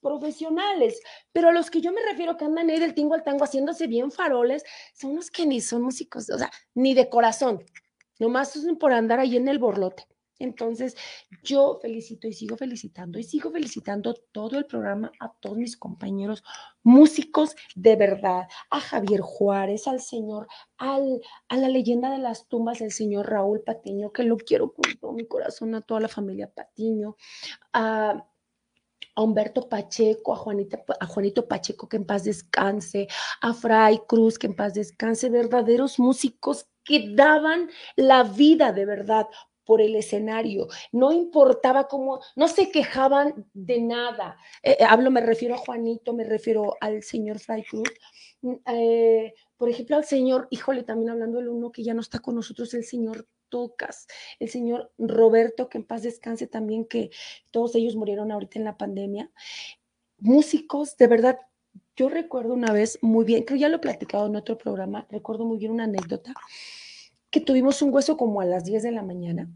profesionales. 0.00 1.02
Pero 1.32 1.50
a 1.50 1.52
los 1.52 1.70
que 1.70 1.82
yo 1.82 1.92
me 1.92 2.00
refiero 2.02 2.36
que 2.38 2.46
andan 2.46 2.70
ahí 2.70 2.78
del 2.78 2.94
tingo 2.94 3.14
al 3.14 3.24
tango 3.24 3.44
haciéndose 3.44 3.86
bien 3.86 4.10
faroles, 4.10 4.64
son 4.94 5.16
los 5.16 5.30
que 5.30 5.44
ni 5.44 5.60
son 5.60 5.82
músicos, 5.82 6.30
o 6.30 6.38
sea, 6.38 6.50
ni 6.74 6.94
de 6.94 7.10
corazón, 7.10 7.62
nomás 8.18 8.52
son 8.52 8.78
por 8.78 8.92
andar 8.92 9.20
ahí 9.20 9.36
en 9.36 9.48
el 9.48 9.58
borlote. 9.58 10.06
Entonces, 10.42 10.96
yo 11.44 11.78
felicito 11.80 12.26
y 12.26 12.32
sigo 12.32 12.56
felicitando 12.56 13.18
y 13.20 13.22
sigo 13.22 13.52
felicitando 13.52 14.14
todo 14.32 14.58
el 14.58 14.66
programa 14.66 15.12
a 15.20 15.32
todos 15.32 15.56
mis 15.56 15.76
compañeros 15.76 16.42
músicos 16.82 17.54
de 17.76 17.94
verdad, 17.94 18.48
a 18.68 18.80
Javier 18.80 19.20
Juárez, 19.20 19.86
al 19.86 20.00
señor, 20.00 20.48
al, 20.78 21.20
a 21.48 21.56
la 21.56 21.68
leyenda 21.68 22.10
de 22.10 22.18
las 22.18 22.48
tumbas, 22.48 22.80
el 22.80 22.90
señor 22.90 23.30
Raúl 23.30 23.60
Patiño, 23.60 24.10
que 24.12 24.24
lo 24.24 24.36
quiero 24.36 24.72
con 24.72 24.92
todo 24.98 25.12
mi 25.12 25.26
corazón, 25.26 25.76
a 25.76 25.80
toda 25.80 26.00
la 26.00 26.08
familia 26.08 26.52
Patiño, 26.52 27.16
a 27.72 28.26
Humberto 29.14 29.68
Pacheco, 29.68 30.32
a, 30.32 30.36
Juanita, 30.36 30.82
a 30.98 31.06
Juanito 31.06 31.46
Pacheco, 31.46 31.88
que 31.88 31.98
en 31.98 32.04
paz 32.04 32.24
descanse, 32.24 33.06
a 33.40 33.54
Fray 33.54 34.00
Cruz, 34.08 34.40
que 34.40 34.48
en 34.48 34.56
paz 34.56 34.74
descanse, 34.74 35.30
verdaderos 35.30 36.00
músicos 36.00 36.66
que 36.82 37.14
daban 37.14 37.70
la 37.94 38.24
vida 38.24 38.72
de 38.72 38.86
verdad 38.86 39.28
por 39.64 39.80
el 39.80 39.96
escenario, 39.96 40.68
no 40.92 41.12
importaba 41.12 41.88
cómo, 41.88 42.20
no 42.36 42.48
se 42.48 42.70
quejaban 42.70 43.46
de 43.52 43.80
nada. 43.80 44.36
Eh, 44.62 44.76
eh, 44.80 44.84
hablo, 44.84 45.10
me 45.10 45.20
refiero 45.20 45.54
a 45.54 45.58
Juanito, 45.58 46.14
me 46.14 46.24
refiero 46.24 46.76
al 46.80 47.02
señor 47.02 47.38
Fray 47.38 47.64
Cruz. 47.64 47.88
Mm, 48.42 48.54
eh, 48.66 49.34
por 49.56 49.68
ejemplo, 49.68 49.96
al 49.96 50.04
señor, 50.04 50.48
híjole, 50.50 50.82
también 50.82 51.10
hablando 51.10 51.38
del 51.38 51.48
uno 51.48 51.70
que 51.70 51.84
ya 51.84 51.94
no 51.94 52.00
está 52.00 52.18
con 52.18 52.34
nosotros, 52.34 52.74
el 52.74 52.84
señor 52.84 53.28
Tocas, 53.48 54.06
el 54.38 54.48
señor 54.48 54.92
Roberto, 54.98 55.68
que 55.68 55.78
en 55.78 55.84
paz 55.84 56.02
descanse 56.02 56.46
también, 56.46 56.86
que 56.86 57.10
todos 57.50 57.74
ellos 57.74 57.94
murieron 57.94 58.32
ahorita 58.32 58.58
en 58.58 58.64
la 58.64 58.76
pandemia. 58.76 59.30
músicos, 60.18 60.96
de 60.96 61.06
verdad, 61.08 61.38
yo 61.96 62.08
recuerdo 62.08 62.54
una 62.54 62.72
vez 62.72 62.98
muy 63.02 63.24
bien, 63.24 63.44
creo 63.44 63.58
ya 63.58 63.68
lo 63.68 63.76
he 63.76 63.80
platicado 63.80 64.26
en 64.26 64.36
otro 64.36 64.56
programa, 64.56 65.06
recuerdo 65.10 65.44
muy 65.44 65.58
bien 65.58 65.72
una 65.72 65.84
anécdota, 65.84 66.32
que 67.32 67.40
tuvimos 67.40 67.82
un 67.82 67.92
hueso 67.92 68.16
como 68.16 68.40
a 68.40 68.44
las 68.44 68.64
10 68.64 68.84
de 68.84 68.92
la 68.92 69.02
mañana, 69.02 69.50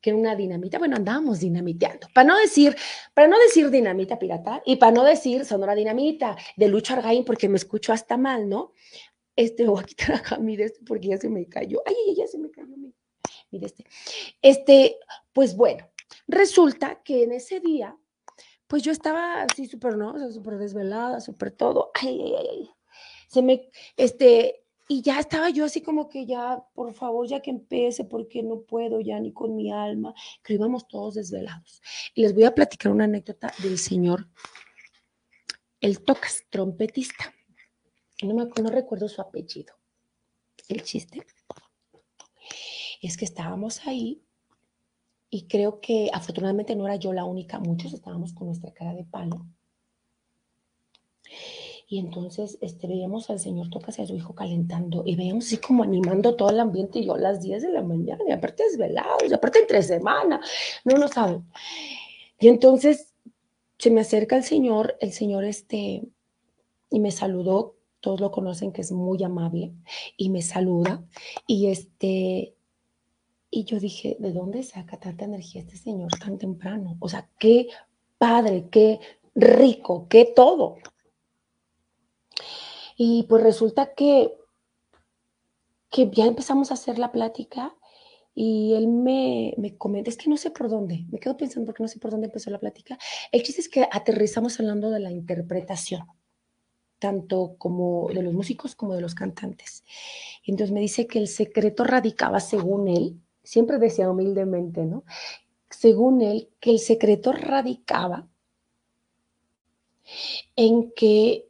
que 0.00 0.10
era 0.10 0.18
una 0.18 0.36
dinamita, 0.36 0.78
bueno, 0.78 0.96
andábamos 0.96 1.40
dinamiteando, 1.40 2.08
para 2.14 2.28
no 2.28 2.38
decir, 2.38 2.76
para 3.12 3.26
no 3.26 3.38
decir 3.38 3.70
dinamita 3.70 4.18
pirata 4.18 4.62
y 4.64 4.76
para 4.76 4.92
no 4.92 5.02
decir 5.02 5.44
sonora 5.44 5.74
dinamita 5.74 6.36
de 6.56 6.68
Lucho 6.68 6.94
Argaín, 6.94 7.24
porque 7.24 7.48
me 7.48 7.56
escucho 7.56 7.92
hasta 7.92 8.16
mal, 8.16 8.48
¿no? 8.48 8.72
Este, 9.36 9.66
voy 9.66 9.82
a 9.82 9.84
quitar 9.84 10.14
acá, 10.16 10.38
mire 10.38 10.64
este, 10.64 10.80
porque 10.86 11.08
ya 11.08 11.18
se 11.18 11.28
me 11.28 11.46
cayó, 11.48 11.82
ay, 11.86 11.96
ay, 12.08 12.14
ya 12.14 12.26
se 12.28 12.38
me 12.38 12.50
cayó, 12.50 12.68
mire 13.50 13.66
este, 13.66 13.84
este, 14.40 14.96
pues 15.32 15.56
bueno, 15.56 15.90
resulta 16.28 17.02
que 17.02 17.24
en 17.24 17.32
ese 17.32 17.58
día, 17.58 17.98
pues 18.68 18.82
yo 18.84 18.92
estaba 18.92 19.42
así 19.42 19.66
súper, 19.66 19.96
¿no? 19.96 20.12
O 20.12 20.30
súper 20.30 20.56
desvelada, 20.58 21.20
súper 21.20 21.50
todo. 21.50 21.90
Ay, 21.94 22.20
ay, 22.22 22.34
ay, 22.38 22.48
ay. 22.50 22.70
Se 23.28 23.42
me, 23.42 23.68
este, 23.96 24.63
y 24.88 25.00
ya 25.00 25.18
estaba 25.18 25.48
yo 25.50 25.64
así 25.64 25.80
como 25.80 26.08
que 26.08 26.26
ya, 26.26 26.62
por 26.74 26.92
favor, 26.92 27.26
ya 27.26 27.40
que 27.40 27.50
empiece, 27.50 28.04
porque 28.04 28.42
no 28.42 28.62
puedo 28.62 29.00
ya 29.00 29.18
ni 29.18 29.32
con 29.32 29.56
mi 29.56 29.72
alma, 29.72 30.14
que 30.42 30.54
íbamos 30.54 30.86
todos 30.88 31.14
desvelados. 31.14 31.80
Y 32.14 32.22
les 32.22 32.34
voy 32.34 32.44
a 32.44 32.54
platicar 32.54 32.92
una 32.92 33.04
anécdota 33.04 33.52
del 33.62 33.78
señor, 33.78 34.28
el 35.80 36.02
tocas, 36.02 36.44
trompetista. 36.50 37.32
No, 38.22 38.34
me, 38.34 38.44
no 38.44 38.70
recuerdo 38.70 39.08
su 39.08 39.20
apellido. 39.20 39.74
El 40.68 40.82
chiste 40.82 41.26
es 43.00 43.16
que 43.16 43.24
estábamos 43.24 43.86
ahí 43.86 44.22
y 45.30 45.46
creo 45.46 45.80
que 45.80 46.10
afortunadamente 46.12 46.76
no 46.76 46.86
era 46.86 46.96
yo 46.96 47.12
la 47.12 47.24
única, 47.24 47.58
muchos 47.58 47.92
estábamos 47.92 48.32
con 48.32 48.46
nuestra 48.46 48.72
cara 48.72 48.94
de 48.94 49.04
palo. 49.04 49.46
Y 51.86 51.98
entonces 51.98 52.58
este, 52.60 52.86
veíamos 52.86 53.28
al 53.30 53.38
señor 53.38 53.68
Tocas 53.70 53.98
y 53.98 54.02
a 54.02 54.06
su 54.06 54.14
hijo 54.14 54.34
calentando 54.34 55.02
y 55.04 55.16
veíamos 55.16 55.46
así 55.46 55.58
como 55.58 55.82
animando 55.82 56.34
todo 56.34 56.50
el 56.50 56.60
ambiente 56.60 56.98
y 56.98 57.06
yo 57.06 57.14
a 57.14 57.18
las 57.18 57.40
10 57.42 57.62
de 57.62 57.72
la 57.72 57.82
mañana, 57.82 58.22
y 58.26 58.32
aparte 58.32 58.64
desvelados, 58.64 59.22
y 59.28 59.32
aparte 59.32 59.60
entre 59.60 59.82
semana, 59.82 60.40
no 60.84 60.96
lo 60.96 61.08
saben. 61.08 61.44
Y 62.40 62.48
entonces 62.48 63.12
se 63.78 63.90
me 63.90 64.00
acerca 64.00 64.36
el 64.36 64.44
señor, 64.44 64.96
el 65.00 65.12
señor 65.12 65.44
este, 65.44 66.02
y 66.90 67.00
me 67.00 67.10
saludó, 67.10 67.76
todos 68.00 68.20
lo 68.20 68.30
conocen 68.30 68.72
que 68.72 68.82
es 68.82 68.92
muy 68.92 69.22
amable, 69.22 69.72
y 70.16 70.30
me 70.30 70.42
saluda, 70.42 71.04
y 71.46 71.68
este, 71.68 72.54
y 73.50 73.64
yo 73.64 73.78
dije, 73.78 74.16
¿de 74.18 74.32
dónde 74.32 74.62
saca 74.62 74.98
tanta 74.98 75.26
energía 75.26 75.60
este 75.60 75.76
señor 75.76 76.10
tan 76.18 76.38
temprano? 76.38 76.96
O 76.98 77.08
sea, 77.08 77.30
qué 77.38 77.68
padre, 78.18 78.68
qué 78.70 78.98
rico, 79.34 80.06
qué 80.08 80.24
todo. 80.24 80.76
Y 82.96 83.24
pues 83.24 83.42
resulta 83.42 83.94
que, 83.94 84.32
que 85.90 86.10
ya 86.10 86.26
empezamos 86.26 86.70
a 86.70 86.74
hacer 86.74 86.98
la 86.98 87.12
plática 87.12 87.74
y 88.34 88.74
él 88.74 88.88
me, 88.88 89.54
me 89.58 89.76
comenta, 89.76 90.10
es 90.10 90.16
que 90.16 90.28
no 90.28 90.36
sé 90.36 90.50
por 90.50 90.68
dónde, 90.68 91.04
me 91.10 91.20
quedo 91.20 91.36
pensando 91.36 91.66
porque 91.66 91.82
no 91.82 91.88
sé 91.88 91.98
por 91.98 92.10
dónde 92.10 92.26
empezó 92.26 92.50
la 92.50 92.58
plática. 92.58 92.98
El 93.30 93.42
chiste 93.42 93.60
es 93.60 93.68
que 93.68 93.88
aterrizamos 93.90 94.58
hablando 94.58 94.90
de 94.90 95.00
la 95.00 95.12
interpretación, 95.12 96.06
tanto 96.98 97.54
como 97.58 98.08
de 98.12 98.22
los 98.22 98.34
músicos 98.34 98.74
como 98.74 98.94
de 98.94 99.00
los 99.00 99.14
cantantes. 99.14 99.84
Y 100.42 100.50
entonces 100.50 100.72
me 100.74 100.80
dice 100.80 101.06
que 101.06 101.18
el 101.18 101.28
secreto 101.28 101.84
radicaba, 101.84 102.40
según 102.40 102.88
él, 102.88 103.20
siempre 103.44 103.78
decía 103.78 104.10
humildemente, 104.10 104.84
¿no? 104.84 105.04
Según 105.70 106.22
él, 106.22 106.50
que 106.60 106.70
el 106.70 106.78
secreto 106.80 107.32
radicaba 107.32 108.26
en 110.56 110.92
que 110.92 111.48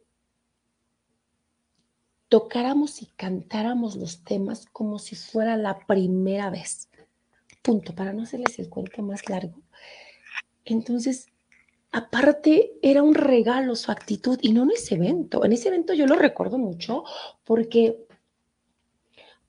tocáramos 2.29 3.01
y 3.01 3.07
cantáramos 3.15 3.95
los 3.95 4.23
temas 4.23 4.65
como 4.71 4.99
si 4.99 5.15
fuera 5.15 5.57
la 5.57 5.79
primera 5.85 6.49
vez. 6.49 6.89
Punto, 7.61 7.93
para 7.95 8.13
no 8.13 8.23
hacerles 8.23 8.59
el 8.59 8.69
cuento 8.69 9.01
más 9.01 9.27
largo. 9.29 9.61
Entonces, 10.65 11.27
aparte, 11.91 12.73
era 12.81 13.03
un 13.03 13.15
regalo 13.15 13.75
su 13.75 13.91
actitud 13.91 14.39
y 14.41 14.53
no 14.53 14.63
en 14.63 14.71
ese 14.71 14.95
evento. 14.95 15.45
En 15.45 15.53
ese 15.53 15.69
evento 15.69 15.93
yo 15.93 16.07
lo 16.07 16.15
recuerdo 16.15 16.57
mucho 16.57 17.03
porque 17.43 18.05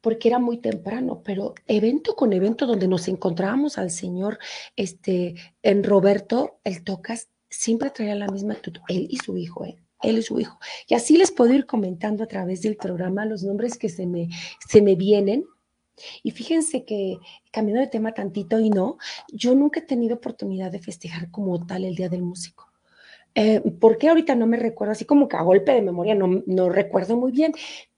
porque 0.01 0.29
era 0.29 0.39
muy 0.39 0.59
temprano, 0.59 1.21
pero 1.25 1.53
evento 1.67 2.15
con 2.15 2.33
evento 2.33 2.65
donde 2.65 2.87
nos 2.87 3.09
encontrábamos 3.09 3.77
al 3.77 3.91
Señor, 3.91 4.39
este, 4.77 5.35
en 5.65 5.83
Roberto, 5.83 6.61
el 6.63 6.85
Tocas, 6.85 7.29
siempre 7.51 7.91
traía 7.91 8.15
la 8.15 8.29
misma 8.29 8.55
actitud, 8.55 8.83
él 8.87 9.09
y 9.11 9.17
su 9.17 9.37
hijo, 9.37 9.65
¿eh? 9.65 9.83
Él 10.03 10.19
y 10.19 10.23
su 10.23 10.39
hijo. 10.41 10.59
Y 10.89 10.95
así 10.95 11.17
les 11.17 11.31
puedo 11.31 11.53
ir 11.53 11.67
comentando 11.67 12.25
a 12.25 12.29
través 12.29 12.63
del 12.63 12.77
programa 12.77 13.25
los 13.25 13.43
nombres 13.43 13.79
que 13.79 13.89
se 13.89 14.07
me, 14.07 14.29
se 14.67 14.83
me 14.83 14.95
vienen. 14.95 15.45
Y 16.23 16.33
fíjense 16.33 16.85
que, 16.85 17.19
cambiando 17.51 17.81
de 17.81 17.89
tema 17.89 18.13
tantito 18.13 18.61
y 18.61 18.69
no, 18.69 18.99
yo 19.33 19.55
nunca 19.55 19.81
he 19.81 19.85
tenido 19.85 20.17
oportunidad 20.17 20.71
de 20.71 20.79
festejar 20.79 21.31
como 21.31 21.67
tal 21.67 21.85
el 21.85 21.95
Día 21.95 22.09
del 22.09 22.23
Músico. 22.23 22.71
Eh, 23.35 23.61
¿Por 23.61 23.99
qué 23.99 24.09
ahorita 24.09 24.35
no 24.35 24.47
me 24.47 24.57
recuerdo? 24.57 24.93
Así 24.93 25.05
como 25.05 25.29
que 25.29 25.37
a 25.37 25.43
golpe 25.43 25.73
de 25.73 25.83
memoria 25.83 26.15
no, 26.15 26.43
no 26.47 26.69
recuerdo 26.69 27.17
muy 27.17 27.33
bien, 27.33 27.53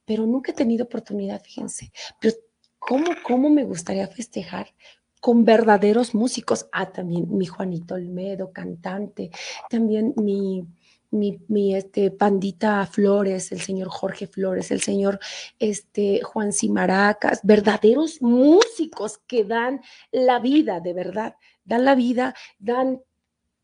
pero 0.05 0.27
nunca 0.27 0.53
he 0.53 0.55
tenido 0.55 0.85
oportunidad, 0.85 1.43
fíjense. 1.43 1.93
Pero 2.21 2.35
¿cómo, 2.79 3.07
cómo 3.25 3.51
me 3.51 3.65
gustaría 3.65 4.07
festejar 4.09 4.75
con 5.21 5.45
verdaderos 5.45 6.15
músicos? 6.15 6.69
Ah, 6.73 6.91
también 6.91 7.27
mi 7.37 7.47
Juanito 7.47 7.95
Olmedo, 7.95 8.53
cantante, 8.53 9.31
también 9.69 10.15
mi, 10.17 10.65
mi, 11.11 11.40
mi, 11.49 11.75
este, 11.75 12.11
pandita 12.11 12.87
Flores, 12.87 13.53
el 13.53 13.61
señor 13.61 13.88
Jorge 13.88 14.27
Flores, 14.27 14.71
el 14.71 14.81
señor 14.81 15.18
este, 15.59 16.23
Juan 16.23 16.53
Cimaracas, 16.53 17.40
verdaderos 17.42 18.21
músicos 18.23 19.18
que 19.18 19.44
dan 19.44 19.81
la 20.11 20.38
vida, 20.38 20.81
de 20.81 20.92
verdad, 20.92 21.37
dan 21.64 21.85
la 21.85 21.94
vida, 21.94 22.35
dan 22.59 23.03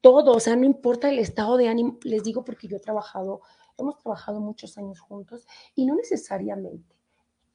todo, 0.00 0.32
o 0.32 0.40
sea, 0.40 0.56
no 0.56 0.64
importa 0.64 1.08
el 1.08 1.18
estado 1.18 1.56
de 1.56 1.68
ánimo, 1.68 1.98
les 2.02 2.22
digo 2.22 2.44
porque 2.44 2.68
yo 2.68 2.76
he 2.76 2.80
trabajado 2.80 3.40
hemos 3.78 3.98
trabajado 3.98 4.40
muchos 4.40 4.78
años 4.78 5.00
juntos 5.00 5.46
y 5.74 5.86
no 5.86 5.94
necesariamente 5.96 6.94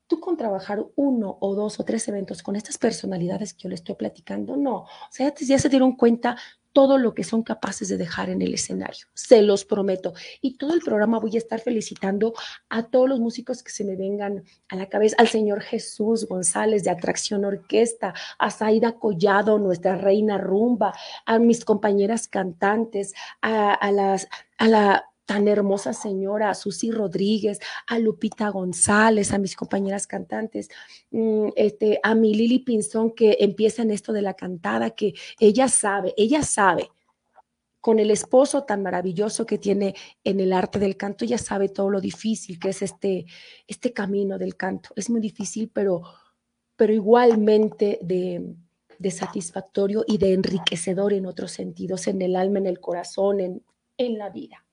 tú 0.07 0.19
con 0.19 0.37
trabajar 0.37 0.83
uno 0.95 1.37
o 1.39 1.53
dos 1.53 1.79
o 1.79 1.85
tres 1.85 2.07
eventos 2.07 2.41
con 2.41 2.55
estas 2.55 2.79
personalidades 2.79 3.53
que 3.53 3.63
yo 3.63 3.69
le 3.69 3.75
estoy 3.75 3.93
platicando, 3.93 4.57
no. 4.57 4.77
O 4.77 5.11
sea, 5.11 5.31
ya, 5.35 5.59
se 5.59 5.69
dieron 5.69 5.95
cuenta 5.95 6.35
todo 6.73 6.97
lo 6.97 7.13
que 7.13 7.23
son 7.23 7.43
capaces 7.43 7.89
de 7.89 7.97
dejar 7.97 8.29
en 8.29 8.41
el 8.41 8.53
escenario, 8.53 9.07
se 9.13 9.41
los 9.41 9.65
prometo. 9.65 10.13
Y 10.41 10.57
todo 10.57 10.73
el 10.73 10.81
programa 10.81 11.19
voy 11.19 11.35
a 11.35 11.39
estar 11.39 11.59
felicitando 11.59 12.33
a 12.69 12.83
todos 12.83 13.09
los 13.09 13.19
músicos 13.19 13.63
que 13.63 13.71
se 13.71 13.83
me 13.83 13.95
vengan 13.95 14.43
a 14.67 14.75
la 14.75 14.87
cabeza, 14.87 15.15
al 15.19 15.27
señor 15.27 15.61
Jesús 15.61 16.27
González 16.27 16.83
de 16.83 16.91
Atracción 16.91 17.45
Orquesta, 17.45 18.13
a 18.37 18.51
Zaida 18.51 18.93
Collado, 18.93 19.57
nuestra 19.59 19.95
reina 19.95 20.37
rumba, 20.37 20.93
a 21.25 21.39
mis 21.39 21.65
compañeras 21.65 22.27
cantantes, 22.27 23.13
a, 23.41 23.73
a 23.73 23.91
las, 23.91 24.27
a 24.57 24.67
la 24.67 25.08
tan 25.29 25.47
hermosa 25.47 25.93
señora, 25.93 26.49
a 26.49 26.55
Susi 26.55 26.89
Rodríguez, 26.89 27.59
a 27.85 27.99
Lupita 27.99 28.49
González, 28.49 29.31
a 29.31 29.37
mis 29.37 29.55
compañeras 29.55 30.07
cantantes, 30.07 30.69
mm, 31.11 31.49
este, 31.55 31.99
a 32.01 32.15
mi 32.15 32.33
Lili 32.33 32.57
Pinzón 32.57 33.11
que 33.11 33.37
empieza 33.39 33.83
en 33.83 33.91
esto 33.91 34.11
de 34.11 34.23
la 34.23 34.33
cantada, 34.33 34.89
que 34.89 35.13
ella 35.39 35.67
sabe, 35.67 36.15
ella 36.17 36.41
sabe, 36.41 36.89
con 37.79 37.99
el 37.99 38.09
esposo 38.09 38.63
tan 38.63 38.81
maravilloso 38.81 39.45
que 39.45 39.59
tiene 39.59 39.93
en 40.23 40.39
el 40.39 40.51
arte 40.51 40.79
del 40.79 40.97
canto, 40.97 41.25
ella 41.25 41.37
sabe 41.37 41.69
todo 41.69 41.91
lo 41.91 42.01
difícil 42.01 42.57
que 42.57 42.69
es 42.69 42.81
este, 42.81 43.27
este 43.67 43.93
camino 43.93 44.39
del 44.39 44.55
canto. 44.55 44.89
Es 44.95 45.11
muy 45.11 45.21
difícil, 45.21 45.69
pero, 45.71 46.01
pero 46.75 46.91
igualmente 46.91 47.99
de, 48.01 48.55
de 48.97 49.11
satisfactorio 49.11 50.03
y 50.07 50.17
de 50.17 50.33
enriquecedor 50.33 51.13
en 51.13 51.27
otros 51.27 51.51
sentidos, 51.51 52.07
en 52.07 52.19
el 52.23 52.35
alma, 52.35 52.57
en 52.57 52.65
el 52.65 52.79
corazón, 52.79 53.39
en, 53.41 53.63
en 53.95 54.17
la 54.17 54.31
vida. 54.31 54.65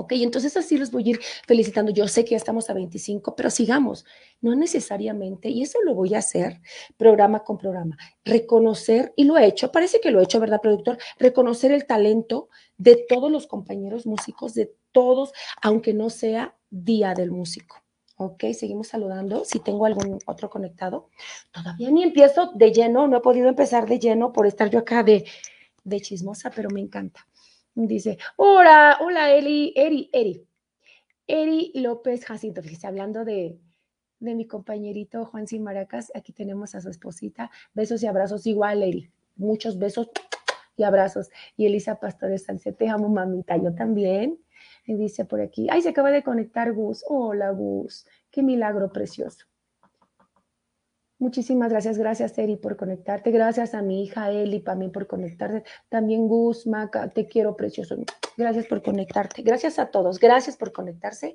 Ok, 0.00 0.12
entonces 0.12 0.56
así 0.56 0.76
los 0.76 0.92
voy 0.92 1.08
a 1.08 1.10
ir 1.10 1.20
felicitando. 1.44 1.90
Yo 1.90 2.06
sé 2.06 2.24
que 2.24 2.30
ya 2.30 2.36
estamos 2.36 2.70
a 2.70 2.72
25, 2.72 3.34
pero 3.34 3.50
sigamos. 3.50 4.04
No 4.40 4.54
necesariamente, 4.54 5.48
y 5.48 5.62
eso 5.62 5.80
lo 5.82 5.92
voy 5.92 6.14
a 6.14 6.18
hacer 6.18 6.60
programa 6.96 7.42
con 7.42 7.58
programa, 7.58 7.98
reconocer, 8.24 9.12
y 9.16 9.24
lo 9.24 9.36
he 9.36 9.46
hecho, 9.46 9.72
parece 9.72 10.00
que 10.00 10.12
lo 10.12 10.20
he 10.20 10.22
hecho, 10.22 10.38
¿verdad, 10.38 10.60
productor? 10.60 10.98
Reconocer 11.18 11.72
el 11.72 11.84
talento 11.84 12.48
de 12.76 13.04
todos 13.08 13.28
los 13.28 13.48
compañeros 13.48 14.06
músicos, 14.06 14.54
de 14.54 14.72
todos, 14.92 15.32
aunque 15.60 15.94
no 15.94 16.10
sea 16.10 16.54
Día 16.70 17.12
del 17.14 17.32
Músico. 17.32 17.82
Ok, 18.18 18.44
seguimos 18.52 18.86
saludando. 18.86 19.44
Si 19.44 19.58
tengo 19.58 19.84
algún 19.84 20.20
otro 20.26 20.48
conectado, 20.48 21.08
todavía 21.50 21.90
ni 21.90 22.04
empiezo 22.04 22.52
de 22.54 22.72
lleno, 22.72 23.08
no 23.08 23.16
he 23.16 23.20
podido 23.20 23.48
empezar 23.48 23.88
de 23.88 23.98
lleno 23.98 24.32
por 24.32 24.46
estar 24.46 24.70
yo 24.70 24.78
acá 24.78 25.02
de, 25.02 25.24
de 25.82 26.00
chismosa, 26.00 26.52
pero 26.54 26.70
me 26.70 26.80
encanta. 26.80 27.27
Dice, 27.86 28.18
hola, 28.34 28.98
hola 29.00 29.32
Eli, 29.32 29.72
Eri, 29.76 30.10
Eri. 30.12 30.44
Eri 31.28 31.70
López 31.76 32.24
Jacinto, 32.24 32.60
fíjese, 32.60 32.88
hablando 32.88 33.24
de, 33.24 33.56
de 34.18 34.34
mi 34.34 34.48
compañerito 34.48 35.24
Juan 35.26 35.46
Sin 35.46 35.62
Maracas, 35.62 36.10
aquí 36.16 36.32
tenemos 36.32 36.74
a 36.74 36.80
su 36.80 36.90
esposita. 36.90 37.52
Besos 37.74 38.02
y 38.02 38.08
abrazos 38.08 38.48
igual, 38.48 38.82
Eri. 38.82 39.12
Muchos 39.36 39.78
besos 39.78 40.10
y 40.76 40.82
abrazos. 40.82 41.30
Y 41.56 41.66
Elisa 41.66 42.00
Pastores 42.00 42.46
Salce, 42.46 42.72
te 42.72 42.88
amo, 42.88 43.08
mamita, 43.08 43.56
yo 43.56 43.72
también. 43.72 44.40
Y 44.84 44.94
dice 44.94 45.24
por 45.24 45.40
aquí, 45.40 45.68
ay, 45.70 45.82
se 45.82 45.90
acaba 45.90 46.10
de 46.10 46.24
conectar 46.24 46.72
Gus. 46.72 47.04
Hola, 47.06 47.50
Gus. 47.50 48.06
Qué 48.32 48.42
milagro 48.42 48.92
precioso. 48.92 49.46
Muchísimas 51.20 51.70
gracias, 51.72 51.98
gracias 51.98 52.38
Eri 52.38 52.54
por 52.54 52.76
conectarte, 52.76 53.32
gracias 53.32 53.74
a 53.74 53.82
mi 53.82 54.04
hija 54.04 54.30
Eli 54.30 54.60
también 54.60 54.92
por 54.92 55.08
conectarse, 55.08 55.64
también 55.88 56.28
Gus, 56.28 56.64
Maca, 56.68 57.08
te 57.08 57.26
quiero 57.26 57.56
precioso, 57.56 57.96
gracias 58.36 58.66
por 58.66 58.82
conectarte, 58.82 59.42
gracias 59.42 59.80
a 59.80 59.86
todos, 59.86 60.20
gracias 60.20 60.56
por 60.56 60.70
conectarse. 60.70 61.34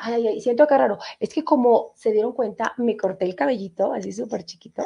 Ay, 0.00 0.28
ay, 0.28 0.40
siento 0.40 0.62
acá 0.62 0.78
raro, 0.78 0.96
es 1.20 1.28
que 1.34 1.44
como 1.44 1.92
se 1.94 2.12
dieron 2.12 2.32
cuenta, 2.32 2.72
me 2.78 2.96
corté 2.96 3.26
el 3.26 3.34
cabellito, 3.34 3.92
así 3.92 4.12
súper 4.12 4.44
chiquito, 4.44 4.82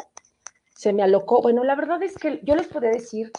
se 0.74 0.92
me 0.92 1.04
alocó, 1.04 1.40
bueno, 1.40 1.62
la 1.62 1.76
verdad 1.76 2.02
es 2.02 2.16
que 2.16 2.40
yo 2.42 2.56
les 2.56 2.66
puedo 2.66 2.88
decir 2.88 3.30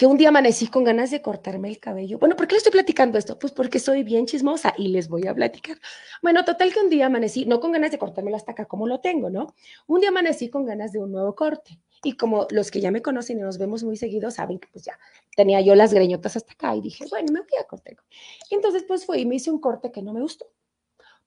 que 0.00 0.06
un 0.06 0.16
día 0.16 0.30
amanecí 0.30 0.68
con 0.68 0.82
ganas 0.82 1.10
de 1.10 1.20
cortarme 1.20 1.68
el 1.68 1.78
cabello. 1.78 2.18
Bueno, 2.18 2.34
¿por 2.34 2.46
qué 2.46 2.54
les 2.54 2.60
estoy 2.60 2.72
platicando 2.72 3.18
esto? 3.18 3.38
Pues 3.38 3.52
porque 3.52 3.78
soy 3.78 4.02
bien 4.02 4.24
chismosa 4.24 4.72
y 4.78 4.88
les 4.88 5.10
voy 5.10 5.26
a 5.26 5.34
platicar. 5.34 5.76
Bueno, 6.22 6.42
total 6.42 6.72
que 6.72 6.80
un 6.80 6.88
día 6.88 7.04
amanecí, 7.04 7.44
no 7.44 7.60
con 7.60 7.70
ganas 7.70 7.90
de 7.90 7.98
cortármelo 7.98 8.34
hasta 8.34 8.52
acá 8.52 8.64
como 8.64 8.86
lo 8.86 9.00
tengo, 9.00 9.28
¿no? 9.28 9.54
Un 9.86 10.00
día 10.00 10.08
amanecí 10.08 10.48
con 10.48 10.64
ganas 10.64 10.92
de 10.92 11.00
un 11.00 11.12
nuevo 11.12 11.34
corte. 11.34 11.78
Y 12.02 12.16
como 12.16 12.46
los 12.50 12.70
que 12.70 12.80
ya 12.80 12.90
me 12.90 13.02
conocen 13.02 13.40
y 13.40 13.42
nos 13.42 13.58
vemos 13.58 13.84
muy 13.84 13.98
seguido 13.98 14.30
saben 14.30 14.58
que 14.58 14.68
pues 14.72 14.86
ya 14.86 14.98
tenía 15.36 15.60
yo 15.60 15.74
las 15.74 15.92
greñotas 15.92 16.34
hasta 16.34 16.54
acá 16.54 16.74
y 16.74 16.80
dije, 16.80 17.04
bueno, 17.10 17.30
me 17.30 17.40
voy 17.40 17.58
a 17.60 17.64
cortar. 17.64 17.98
Entonces 18.48 18.84
pues 18.88 19.04
fui 19.04 19.18
y 19.18 19.26
me 19.26 19.34
hice 19.34 19.50
un 19.50 19.60
corte 19.60 19.92
que 19.92 20.00
no 20.00 20.14
me 20.14 20.22
gustó. 20.22 20.46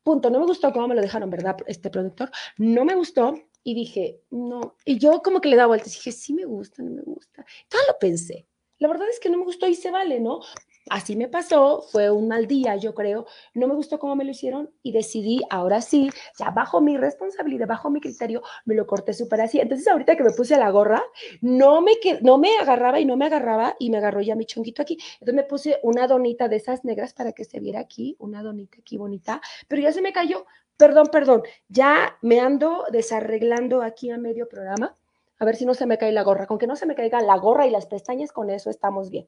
Punto, 0.01 0.31
no 0.31 0.39
me 0.39 0.47
gustó 0.47 0.73
cómo 0.73 0.87
me 0.87 0.95
lo 0.95 1.01
dejaron, 1.01 1.29
¿verdad? 1.29 1.57
Este 1.67 1.91
productor, 1.91 2.31
no 2.57 2.85
me 2.85 2.95
gustó 2.95 3.35
y 3.63 3.75
dije, 3.75 4.23
no. 4.31 4.77
Y 4.83 4.97
yo 4.97 5.21
como 5.21 5.41
que 5.41 5.49
le 5.49 5.57
daba 5.57 5.67
vueltas 5.67 5.93
y 5.93 5.97
dije, 5.97 6.11
sí 6.11 6.33
me 6.33 6.45
gusta, 6.45 6.81
no 6.81 6.89
me 6.89 7.03
gusta. 7.03 7.45
Todo 7.69 7.81
lo 7.87 7.99
pensé. 7.99 8.47
La 8.83 8.89
verdad 8.89 9.07
es 9.09 9.21
que 9.21 9.29
no 9.29 9.37
me 9.37 9.45
gustó 9.45 9.65
y 9.65 9.75
se 9.75 9.91
vale, 9.91 10.19
¿no? 10.19 10.41
Así 10.89 11.15
me 11.15 11.29
pasó, 11.29 11.83
fue 11.89 12.11
un 12.11 12.27
mal 12.27 12.47
día, 12.47 12.75
yo 12.75 12.93
creo, 12.93 13.25
no 13.53 13.69
me 13.69 13.75
gustó 13.75 13.97
cómo 13.97 14.13
me 14.17 14.25
lo 14.25 14.31
hicieron 14.31 14.69
y 14.83 14.91
decidí, 14.91 15.39
ahora 15.49 15.79
sí, 15.79 16.09
ya 16.37 16.49
bajo 16.51 16.81
mi 16.81 16.97
responsabilidad, 16.97 17.65
bajo 17.65 17.89
mi 17.89 18.01
criterio, 18.01 18.41
me 18.65 18.75
lo 18.75 18.85
corté 18.85 19.13
súper 19.13 19.39
así. 19.39 19.61
Entonces 19.61 19.87
ahorita 19.87 20.17
que 20.17 20.25
me 20.25 20.31
puse 20.31 20.57
la 20.57 20.69
gorra, 20.69 21.01
no 21.39 21.79
me, 21.81 21.93
no 22.23 22.37
me 22.37 22.57
agarraba 22.57 22.99
y 22.99 23.05
no 23.05 23.15
me 23.15 23.27
agarraba 23.27 23.73
y 23.79 23.89
me 23.89 23.99
agarró 23.99 24.19
ya 24.19 24.35
mi 24.35 24.43
chonguito 24.45 24.81
aquí. 24.81 24.97
Entonces 25.13 25.33
me 25.33 25.43
puse 25.43 25.79
una 25.81 26.05
donita 26.05 26.49
de 26.49 26.57
esas 26.57 26.83
negras 26.83 27.13
para 27.13 27.31
que 27.31 27.45
se 27.45 27.61
viera 27.61 27.79
aquí, 27.79 28.17
una 28.19 28.43
donita 28.43 28.79
aquí 28.79 28.97
bonita, 28.97 29.39
pero 29.69 29.81
ya 29.81 29.93
se 29.93 30.01
me 30.01 30.11
cayó. 30.11 30.45
Perdón, 30.75 31.07
perdón, 31.09 31.43
ya 31.69 32.17
me 32.21 32.41
ando 32.41 32.83
desarreglando 32.91 33.81
aquí 33.81 34.09
a 34.09 34.17
medio 34.17 34.49
programa 34.49 34.97
a 35.39 35.45
ver 35.45 35.55
si 35.55 35.65
no 35.65 35.73
se 35.73 35.85
me 35.85 35.97
cae 35.97 36.11
la 36.11 36.23
gorra. 36.23 36.47
Con 36.47 36.57
que 36.57 36.67
no 36.67 36.75
se 36.75 36.85
me 36.85 36.95
caiga 36.95 37.21
la 37.21 37.37
gorra 37.37 37.67
y 37.67 37.71
las 37.71 37.85
pestañas, 37.85 38.31
con 38.31 38.49
eso 38.49 38.69
estamos 38.69 39.09
bien. 39.09 39.27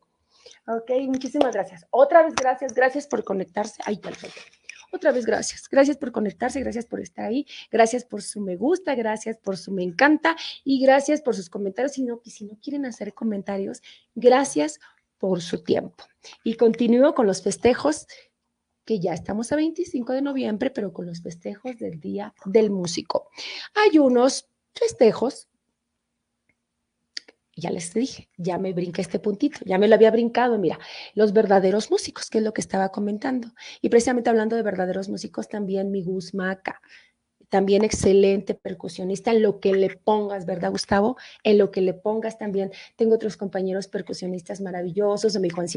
Ok, 0.67 0.91
muchísimas 1.07 1.53
gracias. 1.53 1.85
Otra 1.91 2.23
vez 2.23 2.35
gracias, 2.35 2.73
gracias 2.73 3.07
por 3.07 3.23
conectarse. 3.23 3.81
Ay, 3.85 3.97
perfecto. 3.97 4.41
Otra 4.91 5.11
vez 5.11 5.25
gracias. 5.25 5.67
Gracias 5.69 5.97
por 5.97 6.11
conectarse, 6.11 6.59
gracias 6.61 6.85
por 6.85 7.01
estar 7.01 7.25
ahí, 7.25 7.45
gracias 7.69 8.05
por 8.05 8.21
su 8.21 8.39
me 8.39 8.55
gusta, 8.55 8.95
gracias 8.95 9.37
por 9.37 9.57
su 9.57 9.71
me 9.71 9.83
encanta 9.83 10.35
y 10.63 10.81
gracias 10.81 11.21
por 11.21 11.35
sus 11.35 11.49
comentarios. 11.49 11.93
Si 11.93 12.03
no, 12.03 12.21
si 12.23 12.45
no 12.45 12.57
quieren 12.61 12.85
hacer 12.85 13.13
comentarios, 13.13 13.81
gracias 14.13 14.79
por 15.17 15.41
su 15.41 15.63
tiempo. 15.63 16.05
Y 16.43 16.55
continúo 16.55 17.13
con 17.13 17.27
los 17.27 17.41
festejos 17.41 18.07
que 18.85 18.99
ya 18.99 19.13
estamos 19.13 19.51
a 19.51 19.55
25 19.55 20.13
de 20.13 20.21
noviembre, 20.21 20.69
pero 20.69 20.93
con 20.93 21.07
los 21.07 21.21
festejos 21.21 21.77
del 21.77 21.99
Día 21.99 22.33
del 22.45 22.69
Músico. 22.69 23.29
Hay 23.73 23.97
unos 23.97 24.47
festejos 24.73 25.49
ya 27.55 27.71
les 27.71 27.93
dije, 27.93 28.29
ya 28.37 28.57
me 28.57 28.73
brinca 28.73 29.01
este 29.01 29.19
puntito, 29.19 29.59
ya 29.65 29.77
me 29.77 29.87
lo 29.87 29.95
había 29.95 30.11
brincado, 30.11 30.57
mira, 30.57 30.77
los 31.13 31.33
verdaderos 31.33 31.89
músicos, 31.89 32.29
que 32.29 32.39
es 32.39 32.43
lo 32.43 32.53
que 32.53 32.61
estaba 32.61 32.89
comentando. 32.89 33.49
Y 33.81 33.89
precisamente 33.89 34.29
hablando 34.29 34.55
de 34.55 34.63
verdaderos 34.63 35.09
músicos, 35.09 35.47
también 35.47 35.91
mi 35.91 36.03
Gus 36.03 36.33
Maca, 36.33 36.81
también 37.55 37.85
excelente 37.85 38.53
percusionista 38.53 39.31
en 39.31 39.41
lo 39.41 39.61
que 39.61 39.71
le 39.71 39.87
pongas, 39.95 40.45
¿verdad, 40.45 40.71
Gustavo? 40.71 41.15
En 41.41 41.57
lo 41.57 41.71
que 41.71 41.79
le 41.79 41.93
pongas 41.93 42.37
también. 42.37 42.73
Tengo 42.97 43.15
otros 43.15 43.37
compañeros 43.37 43.87
percusionistas 43.87 44.59
maravillosos, 44.59 45.39
mi 45.39 45.49
Juan 45.49 45.67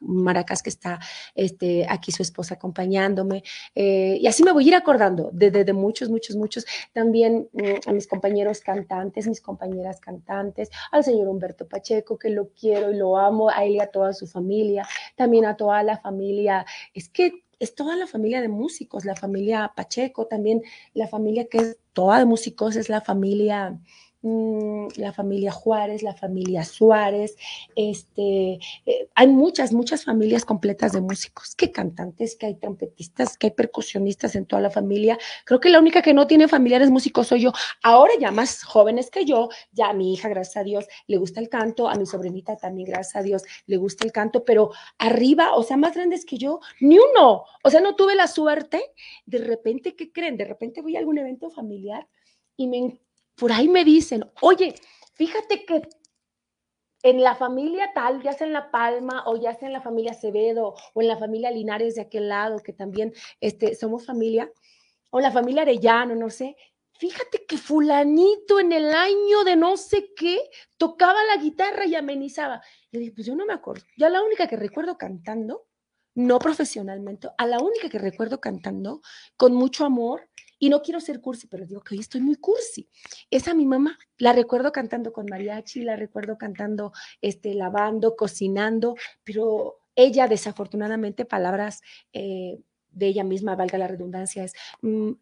Maracas, 0.00 0.60
que 0.60 0.70
está 0.70 0.98
este, 1.36 1.86
aquí 1.88 2.10
su 2.10 2.24
esposa 2.24 2.54
acompañándome. 2.54 3.44
Eh, 3.76 4.18
y 4.20 4.26
así 4.26 4.42
me 4.42 4.50
voy 4.50 4.64
a 4.64 4.66
ir 4.66 4.74
acordando 4.74 5.30
de, 5.32 5.72
muchos, 5.72 6.10
muchos, 6.10 6.34
muchos. 6.34 6.66
También 6.92 7.48
mm, 7.52 7.88
a 7.88 7.92
mis 7.92 8.08
compañeros 8.08 8.58
cantantes, 8.60 9.28
mis 9.28 9.40
compañeras 9.40 10.00
cantantes, 10.00 10.68
al 10.90 11.04
señor 11.04 11.28
Humberto 11.28 11.68
Pacheco, 11.68 12.18
que 12.18 12.30
lo 12.30 12.48
quiero 12.48 12.90
y 12.90 12.96
lo 12.96 13.16
amo, 13.16 13.50
a 13.50 13.64
él 13.64 13.74
y 13.74 13.80
a 13.80 13.86
toda 13.86 14.12
su 14.14 14.26
familia, 14.26 14.84
también 15.14 15.46
a 15.46 15.56
toda 15.56 15.80
la 15.84 15.96
familia. 15.96 16.66
Es 16.92 17.08
que 17.08 17.44
es 17.58 17.74
toda 17.74 17.96
la 17.96 18.06
familia 18.06 18.40
de 18.40 18.48
músicos, 18.48 19.04
la 19.04 19.16
familia 19.16 19.72
Pacheco, 19.74 20.26
también 20.26 20.62
la 20.94 21.08
familia 21.08 21.48
que 21.48 21.58
es 21.58 21.78
toda 21.92 22.18
de 22.18 22.24
músicos, 22.24 22.76
es 22.76 22.88
la 22.88 23.00
familia 23.00 23.80
Mm, 24.20 24.88
la 24.96 25.12
familia 25.12 25.52
Juárez, 25.52 26.02
la 26.02 26.12
familia 26.12 26.64
Suárez, 26.64 27.36
este, 27.76 28.58
eh, 28.84 29.08
hay 29.14 29.28
muchas, 29.28 29.72
muchas 29.72 30.04
familias 30.04 30.44
completas 30.44 30.90
de 30.90 31.00
músicos, 31.00 31.54
que 31.54 31.70
cantantes, 31.70 32.34
que 32.34 32.46
hay 32.46 32.54
trompetistas, 32.56 33.38
que 33.38 33.46
hay 33.46 33.52
percusionistas 33.52 34.34
en 34.34 34.44
toda 34.44 34.60
la 34.60 34.70
familia. 34.70 35.16
Creo 35.44 35.60
que 35.60 35.68
la 35.70 35.78
única 35.78 36.02
que 36.02 36.14
no 36.14 36.26
tiene 36.26 36.48
familiares 36.48 36.90
músicos 36.90 37.28
soy 37.28 37.42
yo. 37.42 37.52
Ahora 37.80 38.12
ya 38.18 38.32
más 38.32 38.64
jóvenes 38.64 39.08
que 39.08 39.24
yo, 39.24 39.50
ya 39.70 39.90
a 39.90 39.94
mi 39.94 40.14
hija, 40.14 40.28
gracias 40.28 40.56
a 40.56 40.64
Dios, 40.64 40.86
le 41.06 41.16
gusta 41.16 41.38
el 41.38 41.48
canto, 41.48 41.88
a 41.88 41.94
mi 41.94 42.04
sobrinita 42.04 42.56
también, 42.56 42.90
gracias 42.90 43.14
a 43.14 43.22
Dios, 43.22 43.44
le 43.66 43.76
gusta 43.76 44.04
el 44.04 44.10
canto, 44.10 44.44
pero 44.44 44.72
arriba, 44.98 45.54
o 45.54 45.62
sea, 45.62 45.76
más 45.76 45.94
grandes 45.94 46.24
que 46.24 46.38
yo, 46.38 46.58
ni 46.80 46.98
uno. 46.98 47.44
O 47.62 47.70
sea, 47.70 47.80
no 47.80 47.94
tuve 47.94 48.16
la 48.16 48.26
suerte, 48.26 48.82
de 49.26 49.38
repente, 49.38 49.94
¿qué 49.94 50.10
creen? 50.10 50.36
De 50.36 50.44
repente 50.44 50.82
voy 50.82 50.96
a 50.96 50.98
algún 50.98 51.18
evento 51.18 51.50
familiar 51.50 52.08
y 52.56 52.66
me 52.66 52.98
por 53.38 53.52
ahí 53.52 53.68
me 53.68 53.84
dicen, 53.84 54.24
oye, 54.40 54.74
fíjate 55.14 55.64
que 55.64 55.82
en 57.02 57.22
la 57.22 57.36
familia 57.36 57.92
tal, 57.94 58.22
ya 58.22 58.32
sea 58.32 58.46
en 58.46 58.52
La 58.52 58.70
Palma 58.70 59.22
o 59.26 59.36
ya 59.36 59.54
sea 59.54 59.68
en 59.68 59.72
la 59.72 59.80
familia 59.80 60.10
Acevedo 60.10 60.74
o 60.94 61.00
en 61.00 61.08
la 61.08 61.16
familia 61.16 61.50
Linares 61.50 61.94
de 61.94 62.02
aquel 62.02 62.28
lado, 62.28 62.58
que 62.58 62.72
también 62.72 63.14
este, 63.40 63.74
somos 63.76 64.04
familia, 64.04 64.50
o 65.10 65.20
la 65.20 65.30
familia 65.30 65.62
Arellano, 65.62 66.16
no 66.16 66.28
sé, 66.28 66.56
fíjate 66.98 67.46
que 67.46 67.56
fulanito 67.56 68.58
en 68.58 68.72
el 68.72 68.92
año 68.92 69.44
de 69.44 69.56
no 69.56 69.76
sé 69.76 70.12
qué 70.14 70.50
tocaba 70.76 71.22
la 71.24 71.40
guitarra 71.40 71.86
y 71.86 71.94
amenizaba. 71.94 72.60
Y 72.90 72.98
dije, 72.98 73.12
pues 73.12 73.26
yo 73.26 73.36
no 73.36 73.46
me 73.46 73.54
acuerdo. 73.54 73.84
Ya 73.96 74.10
la 74.10 74.20
única 74.20 74.48
que 74.48 74.56
recuerdo 74.56 74.98
cantando, 74.98 75.66
no 76.14 76.40
profesionalmente, 76.40 77.28
a 77.38 77.46
la 77.46 77.58
única 77.60 77.88
que 77.88 77.98
recuerdo 77.98 78.40
cantando 78.40 79.00
con 79.36 79.54
mucho 79.54 79.84
amor 79.84 80.28
y 80.58 80.68
no 80.68 80.82
quiero 80.82 81.00
ser 81.00 81.20
cursi, 81.20 81.46
pero 81.46 81.66
digo 81.66 81.80
que 81.80 81.94
hoy 81.94 82.00
estoy 82.00 82.20
muy 82.20 82.36
cursi. 82.36 82.88
Esa 83.30 83.54
mi 83.54 83.66
mamá, 83.66 83.98
la 84.18 84.32
recuerdo 84.32 84.72
cantando 84.72 85.12
con 85.12 85.26
mariachi, 85.26 85.82
la 85.82 85.96
recuerdo 85.96 86.36
cantando, 86.38 86.92
este, 87.20 87.54
lavando, 87.54 88.16
cocinando, 88.16 88.96
pero 89.24 89.80
ella 89.94 90.28
desafortunadamente, 90.28 91.24
palabras 91.24 91.80
eh, 92.12 92.58
de 92.90 93.06
ella 93.06 93.24
misma, 93.24 93.56
valga 93.56 93.78
la 93.78 93.88
redundancia, 93.88 94.44
es... 94.44 94.52
Mm, 94.82 95.12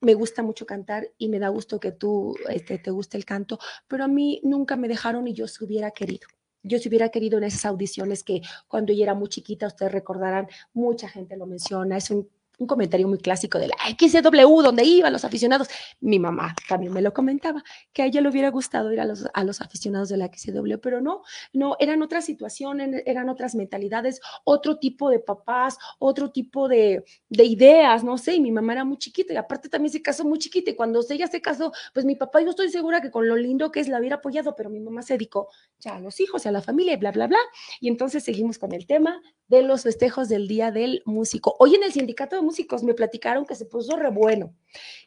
me 0.00 0.12
gusta 0.12 0.42
mucho 0.42 0.66
cantar 0.66 1.10
y 1.16 1.28
me 1.28 1.38
da 1.38 1.48
gusto 1.48 1.80
que 1.80 1.90
tú 1.90 2.36
este, 2.50 2.76
te 2.76 2.90
guste 2.90 3.16
el 3.16 3.24
canto, 3.24 3.58
pero 3.88 4.04
a 4.04 4.08
mí 4.08 4.38
nunca 4.44 4.76
me 4.76 4.86
dejaron 4.86 5.26
y 5.26 5.32
yo 5.32 5.48
se 5.48 5.64
hubiera 5.64 5.92
querido 5.92 6.28
yo 6.64 6.78
se 6.78 6.88
hubiera 6.88 7.10
querido 7.10 7.38
en 7.38 7.44
esas 7.44 7.66
audiciones 7.66 8.24
que 8.24 8.40
cuando 8.66 8.92
ella 8.92 9.04
era 9.04 9.14
muy 9.14 9.28
chiquita, 9.28 9.66
ustedes 9.66 9.92
recordarán, 9.92 10.48
mucha 10.72 11.08
gente 11.08 11.36
lo 11.36 11.46
menciona, 11.46 11.98
es 11.98 12.10
un 12.10 12.28
un 12.58 12.66
comentario 12.66 13.08
muy 13.08 13.18
clásico 13.18 13.58
de 13.58 13.68
la 13.68 13.76
XW, 13.98 14.62
donde 14.62 14.84
iban 14.84 15.12
los 15.12 15.24
aficionados. 15.24 15.68
Mi 16.00 16.18
mamá 16.18 16.54
también 16.68 16.92
me 16.92 17.02
lo 17.02 17.12
comentaba, 17.12 17.62
que 17.92 18.02
a 18.02 18.06
ella 18.06 18.20
le 18.20 18.28
hubiera 18.28 18.50
gustado 18.50 18.92
ir 18.92 19.00
a 19.00 19.04
los, 19.04 19.26
a 19.32 19.44
los 19.44 19.60
aficionados 19.60 20.08
de 20.08 20.16
la 20.16 20.26
XW, 20.26 20.78
pero 20.80 21.00
no, 21.00 21.22
no, 21.52 21.76
eran 21.78 22.02
otras 22.02 22.24
situaciones, 22.24 23.02
eran 23.06 23.28
otras 23.28 23.54
mentalidades, 23.54 24.20
otro 24.44 24.78
tipo 24.78 25.10
de 25.10 25.18
papás, 25.18 25.78
otro 25.98 26.30
tipo 26.30 26.68
de, 26.68 27.04
de 27.28 27.44
ideas, 27.44 28.04
no 28.04 28.18
sé, 28.18 28.34
y 28.34 28.40
mi 28.40 28.52
mamá 28.52 28.72
era 28.72 28.84
muy 28.84 28.98
chiquita 28.98 29.32
y 29.32 29.36
aparte 29.36 29.68
también 29.68 29.92
se 29.92 30.02
casó 30.02 30.24
muy 30.24 30.38
chiquita 30.38 30.70
y 30.70 30.76
cuando 30.76 31.00
ella 31.10 31.26
se 31.26 31.40
casó, 31.40 31.72
pues 31.92 32.06
mi 32.06 32.16
papá 32.16 32.40
yo 32.40 32.50
estoy 32.50 32.70
segura 32.70 33.00
que 33.00 33.10
con 33.10 33.28
lo 33.28 33.36
lindo 33.36 33.70
que 33.70 33.80
es 33.80 33.88
la 33.88 33.98
hubiera 33.98 34.16
apoyado, 34.16 34.54
pero 34.56 34.70
mi 34.70 34.80
mamá 34.80 35.02
se 35.02 35.14
dedicó 35.14 35.48
ya 35.78 35.96
a 35.96 36.00
los 36.00 36.20
hijos 36.20 36.46
a 36.46 36.52
la 36.52 36.62
familia 36.62 36.94
bla, 36.96 37.12
bla, 37.12 37.26
bla. 37.26 37.38
Y 37.80 37.88
entonces 37.88 38.24
seguimos 38.24 38.58
con 38.58 38.72
el 38.72 38.86
tema 38.86 39.20
de 39.56 39.62
los 39.62 39.82
festejos 39.82 40.28
del 40.28 40.48
Día 40.48 40.70
del 40.70 41.02
Músico. 41.04 41.56
Hoy 41.58 41.74
en 41.74 41.82
el 41.82 41.92
sindicato 41.92 42.36
de 42.36 42.42
músicos 42.42 42.82
me 42.82 42.94
platicaron 42.94 43.46
que 43.46 43.54
se 43.54 43.66
puso 43.66 43.96
re 43.96 44.10
bueno, 44.10 44.54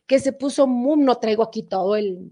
que 0.06 0.20
se 0.20 0.34
puso 0.34 0.68
muy, 0.68 0.98
no 1.00 1.18
traigo 1.18 1.44
aquí 1.44 1.64
todo 1.64 1.96
el 1.96 2.32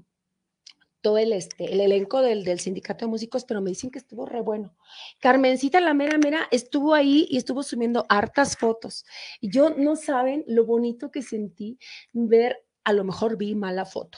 todo 1.02 1.20
el, 1.20 1.34
este, 1.34 1.72
el 1.72 1.82
elenco 1.82 2.24
del, 2.24 2.44
del 2.44 2.60
sindicato 2.60 3.06
de 3.06 3.12
músicos, 3.12 3.46
pero 3.46 3.62
me 3.62 3.70
dicen 3.70 3.92
que 3.92 4.00
estuvo 4.00 4.26
re 4.26 4.42
bueno. 4.42 4.76
Carmencita, 5.20 5.80
la 5.80 5.94
mera 5.94 6.18
mera, 6.18 6.48
estuvo 6.50 6.96
ahí 6.96 7.28
y 7.30 7.38
estuvo 7.38 7.62
subiendo 7.62 8.08
hartas 8.10 8.58
fotos. 8.58 9.06
Y 9.40 9.52
yo 9.52 9.70
no 9.70 9.98
saben 9.98 10.44
lo 10.48 10.66
bonito 10.66 11.12
que 11.12 11.22
sentí 11.22 11.78
ver, 12.12 12.66
a 12.84 12.92
lo 12.92 13.04
mejor 13.04 13.38
vi 13.38 13.54
mala 13.54 13.86
foto, 13.86 14.18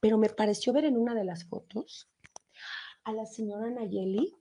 pero 0.00 0.18
me 0.18 0.28
pareció 0.28 0.74
ver 0.74 0.84
en 0.84 0.98
una 0.98 1.14
de 1.14 1.24
las 1.24 1.46
fotos 1.46 2.10
a 3.04 3.12
la 3.14 3.24
señora 3.24 3.70
Nayeli, 3.70 4.37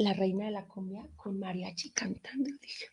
la 0.00 0.14
reina 0.14 0.46
de 0.46 0.50
la 0.52 0.66
cumbia, 0.66 1.06
con 1.16 1.38
mariachi 1.38 1.90
cantando. 1.90 2.48
Y 2.48 2.58
dije, 2.58 2.86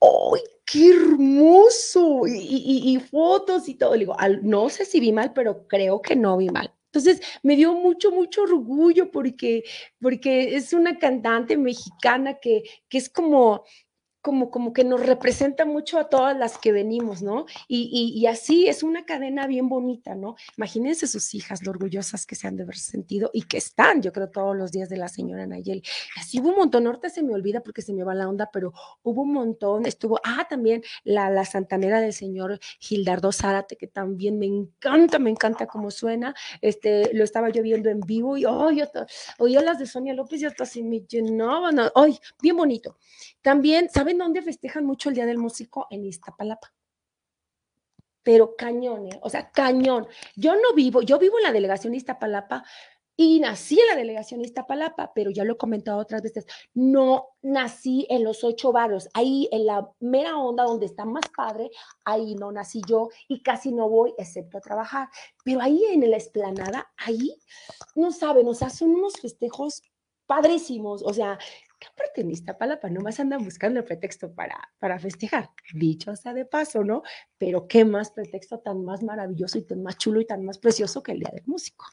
¡ay, 0.00 0.40
qué 0.64 0.90
hermoso! 0.90 2.22
Y, 2.28 2.98
fotos 3.10 3.68
y 3.68 3.74
todo. 3.74 3.92
Le 3.92 4.00
digo, 4.00 4.16
no 4.42 4.68
sé 4.68 4.84
si 4.84 5.00
vi 5.00 5.12
mal, 5.12 5.32
pero 5.32 5.66
creo 5.66 6.00
que 6.00 6.14
no 6.14 6.36
vi 6.36 6.48
mal. 6.48 6.72
Entonces 6.86 7.20
me 7.42 7.56
dio 7.56 7.74
mucho, 7.74 8.10
mucho 8.12 8.42
orgullo 8.42 9.10
porque, 9.10 9.64
porque 10.00 10.56
es 10.56 10.72
una 10.72 10.98
cantante 10.98 11.56
mexicana 11.58 12.34
que, 12.34 12.62
que 12.88 12.98
es 12.98 13.10
como, 13.10 13.64
como, 14.26 14.50
como 14.50 14.72
que 14.72 14.82
nos 14.82 15.06
representa 15.06 15.64
mucho 15.64 16.00
a 16.00 16.08
todas 16.08 16.36
las 16.36 16.58
que 16.58 16.72
venimos, 16.72 17.22
¿no? 17.22 17.46
Y, 17.68 18.12
y, 18.12 18.26
así 18.26 18.66
es 18.66 18.82
una 18.82 19.04
cadena 19.04 19.46
bien 19.46 19.68
bonita, 19.68 20.16
¿no? 20.16 20.34
Imagínense 20.56 21.06
sus 21.06 21.32
hijas, 21.32 21.62
lo 21.64 21.70
orgullosas 21.70 22.26
que 22.26 22.34
se 22.34 22.48
han 22.48 22.56
de 22.56 22.64
haber 22.64 22.76
sentido 22.76 23.30
y 23.32 23.42
que 23.42 23.56
están, 23.56 24.02
yo 24.02 24.12
creo, 24.12 24.28
todos 24.28 24.56
los 24.56 24.72
días 24.72 24.88
de 24.88 24.96
la 24.96 25.06
señora 25.06 25.46
Nayeli. 25.46 25.80
Así 26.16 26.40
hubo 26.40 26.48
un 26.48 26.56
montón, 26.56 26.88
ahorita 26.88 27.08
se 27.08 27.22
me 27.22 27.34
olvida 27.34 27.60
porque 27.60 27.82
se 27.82 27.92
me 27.94 28.02
va 28.02 28.16
la 28.16 28.28
onda, 28.28 28.50
pero 28.52 28.72
hubo 29.04 29.22
un 29.22 29.32
montón, 29.32 29.86
estuvo, 29.86 30.18
ah, 30.24 30.44
también 30.50 30.82
la, 31.04 31.30
la 31.30 31.44
santanera 31.44 32.00
del 32.00 32.12
señor 32.12 32.58
Gildardo 32.80 33.30
Zárate, 33.30 33.76
que 33.76 33.86
también 33.86 34.40
me 34.40 34.46
encanta, 34.46 35.20
me 35.20 35.30
encanta 35.30 35.68
cómo 35.68 35.92
suena, 35.92 36.34
este, 36.62 37.14
lo 37.14 37.22
estaba 37.22 37.50
yo 37.50 37.62
viendo 37.62 37.90
en 37.90 38.00
vivo 38.00 38.36
y, 38.36 38.44
oh, 38.44 38.72
yo 38.72 38.86
oía 39.38 39.62
las 39.62 39.78
de 39.78 39.86
Sonia 39.86 40.14
López 40.14 40.42
y 40.42 40.46
hasta 40.46 40.64
así 40.64 40.82
me 40.82 41.02
llenaban, 41.08 41.78
ay, 41.94 42.18
bien 42.42 42.56
bonito. 42.56 42.98
También, 43.40 43.88
¿saben 43.88 44.15
dónde 44.18 44.42
festejan 44.42 44.84
mucho 44.84 45.08
el 45.08 45.14
Día 45.14 45.26
del 45.26 45.38
Músico? 45.38 45.86
En 45.90 46.04
Iztapalapa. 46.04 46.72
Pero 48.22 48.56
cañón, 48.56 49.06
¿eh? 49.06 49.20
o 49.22 49.30
sea, 49.30 49.50
cañón. 49.50 50.06
Yo 50.34 50.54
no 50.54 50.74
vivo, 50.74 51.02
yo 51.02 51.18
vivo 51.18 51.38
en 51.38 51.44
la 51.44 51.52
delegación 51.52 51.94
Iztapalapa 51.94 52.64
y 53.16 53.40
nací 53.40 53.80
en 53.80 53.86
la 53.86 53.96
delegación 53.96 54.42
Iztapalapa, 54.42 55.12
pero 55.14 55.30
ya 55.30 55.44
lo 55.44 55.54
he 55.54 55.56
comentado 55.56 55.98
otras 55.98 56.22
veces, 56.22 56.46
no 56.74 57.28
nací 57.40 58.06
en 58.10 58.22
los 58.22 58.44
ocho 58.44 58.72
barrios, 58.72 59.08
ahí 59.14 59.48
en 59.52 59.66
la 59.66 59.90
mera 60.00 60.36
onda 60.36 60.64
donde 60.64 60.86
está 60.86 61.06
más 61.06 61.24
padre, 61.34 61.70
ahí 62.04 62.34
no 62.34 62.52
nací 62.52 62.82
yo 62.86 63.08
y 63.26 63.42
casi 63.42 63.72
no 63.72 63.88
voy 63.88 64.12
excepto 64.18 64.58
a 64.58 64.60
trabajar, 64.60 65.08
pero 65.44 65.62
ahí 65.62 65.82
en 65.84 66.08
la 66.10 66.16
esplanada, 66.18 66.92
ahí, 66.98 67.38
no 67.94 68.12
saben, 68.12 68.46
o 68.48 68.54
sea, 68.54 68.68
son 68.68 68.90
unos 68.90 69.14
festejos 69.14 69.82
padrísimos, 70.26 71.02
o 71.02 71.12
sea, 71.14 71.38
¿qué 71.78 71.88
aparte 71.88 72.22
en 72.22 72.30
Iztapalapa 72.30 72.88
nomás 72.88 73.20
andan 73.20 73.44
buscando 73.44 73.80
el 73.80 73.84
pretexto 73.84 74.32
para, 74.34 74.56
para 74.78 74.98
festejar, 74.98 75.50
dicho 75.74 76.14
sea 76.16 76.32
de 76.32 76.44
paso, 76.44 76.84
¿no? 76.84 77.02
Pero 77.38 77.66
qué 77.68 77.84
más 77.84 78.10
pretexto 78.10 78.60
tan 78.60 78.84
más 78.84 79.02
maravilloso 79.02 79.58
y 79.58 79.62
tan 79.62 79.82
más 79.82 79.98
chulo 79.98 80.20
y 80.20 80.26
tan 80.26 80.44
más 80.44 80.58
precioso 80.58 81.02
que 81.02 81.12
el 81.12 81.20
Día 81.20 81.30
del 81.32 81.44
Músico, 81.46 81.84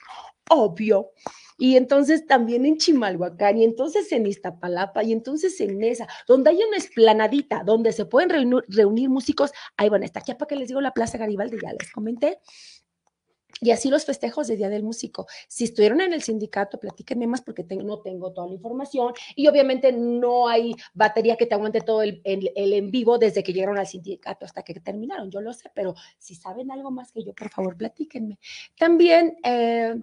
obvio. 0.50 1.12
Y 1.58 1.78
entonces 1.78 2.26
también 2.26 2.66
en 2.66 2.78
Chimalhuacán, 2.78 3.58
y 3.58 3.64
entonces 3.64 4.12
en 4.12 4.26
Iztapalapa, 4.26 5.04
y 5.04 5.12
entonces 5.12 5.60
en 5.62 5.84
esa, 5.84 6.08
donde 6.28 6.50
hay 6.50 6.64
una 6.68 6.78
esplanadita, 6.78 7.64
donde 7.64 7.92
se 7.94 8.06
pueden 8.06 8.30
reunir, 8.30 8.64
reunir 8.68 9.10
músicos, 9.10 9.52
ahí 9.78 9.90
van 9.90 10.02
a 10.02 10.06
estar. 10.06 10.24
Ya 10.26 10.38
para 10.38 10.48
que 10.48 10.56
les 10.56 10.68
digo 10.68 10.82
la 10.82 10.92
Plaza 10.92 11.18
Garibaldi, 11.18 11.58
ya 11.62 11.74
les 11.74 11.92
comenté, 11.92 12.40
y 13.62 13.72
así 13.72 13.90
los 13.90 14.06
festejos 14.06 14.48
de 14.48 14.58
Día 14.58 14.70
del 14.70 14.84
Músico. 14.84 15.28
Si 15.48 15.66
estuvieron 15.66 16.02
en 16.02 16.14
el 16.14 16.22
sindicato, 16.22 16.80
platíquenme 16.80 17.28
más 17.28 17.42
porque 17.42 17.64
no 17.64 18.00
tengo 18.00 18.34
toda 18.34 18.48
la 18.48 18.54
información 18.54 19.14
y 19.36 19.48
obviamente 19.48 19.92
no 19.92 20.48
hay 20.48 20.76
batería 20.94 21.38
que 21.38 21.46
te 21.46 21.56
aguante 21.56 21.82
todo 21.82 22.02
el, 22.02 22.22
en 22.24 22.92
vivo 22.92 23.18
desde 23.18 23.44
que 23.44 23.54
llegaron 23.54 23.78
al 23.78 23.88
sindicato 23.88 24.46
hasta 24.46 24.64
que 24.64 24.74
terminaron. 24.76 25.32
Yo 25.32 25.42
lo 25.42 25.54
sé, 25.54 25.72
pero 25.74 25.96
si 26.18 26.36
saben 26.36 26.72
algo 26.72 26.92
más 26.92 27.12
que 27.12 27.24
yo, 27.24 27.34
por 27.34 27.50
favor, 27.50 27.78
platíquenme. 27.78 28.40
También 28.78 29.38
eh, 29.44 29.96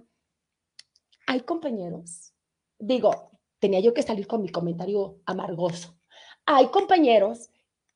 hay 1.27 1.39
compañeros, 1.41 2.33
digo, 2.79 3.31
tenía 3.59 3.79
yo 3.79 3.93
que 3.93 4.01
salir 4.01 4.27
con 4.27 4.41
mi 4.41 4.49
comentario 4.49 5.19
amargoso. 5.25 5.95
Hay 6.45 6.67
compañeros 6.69 7.50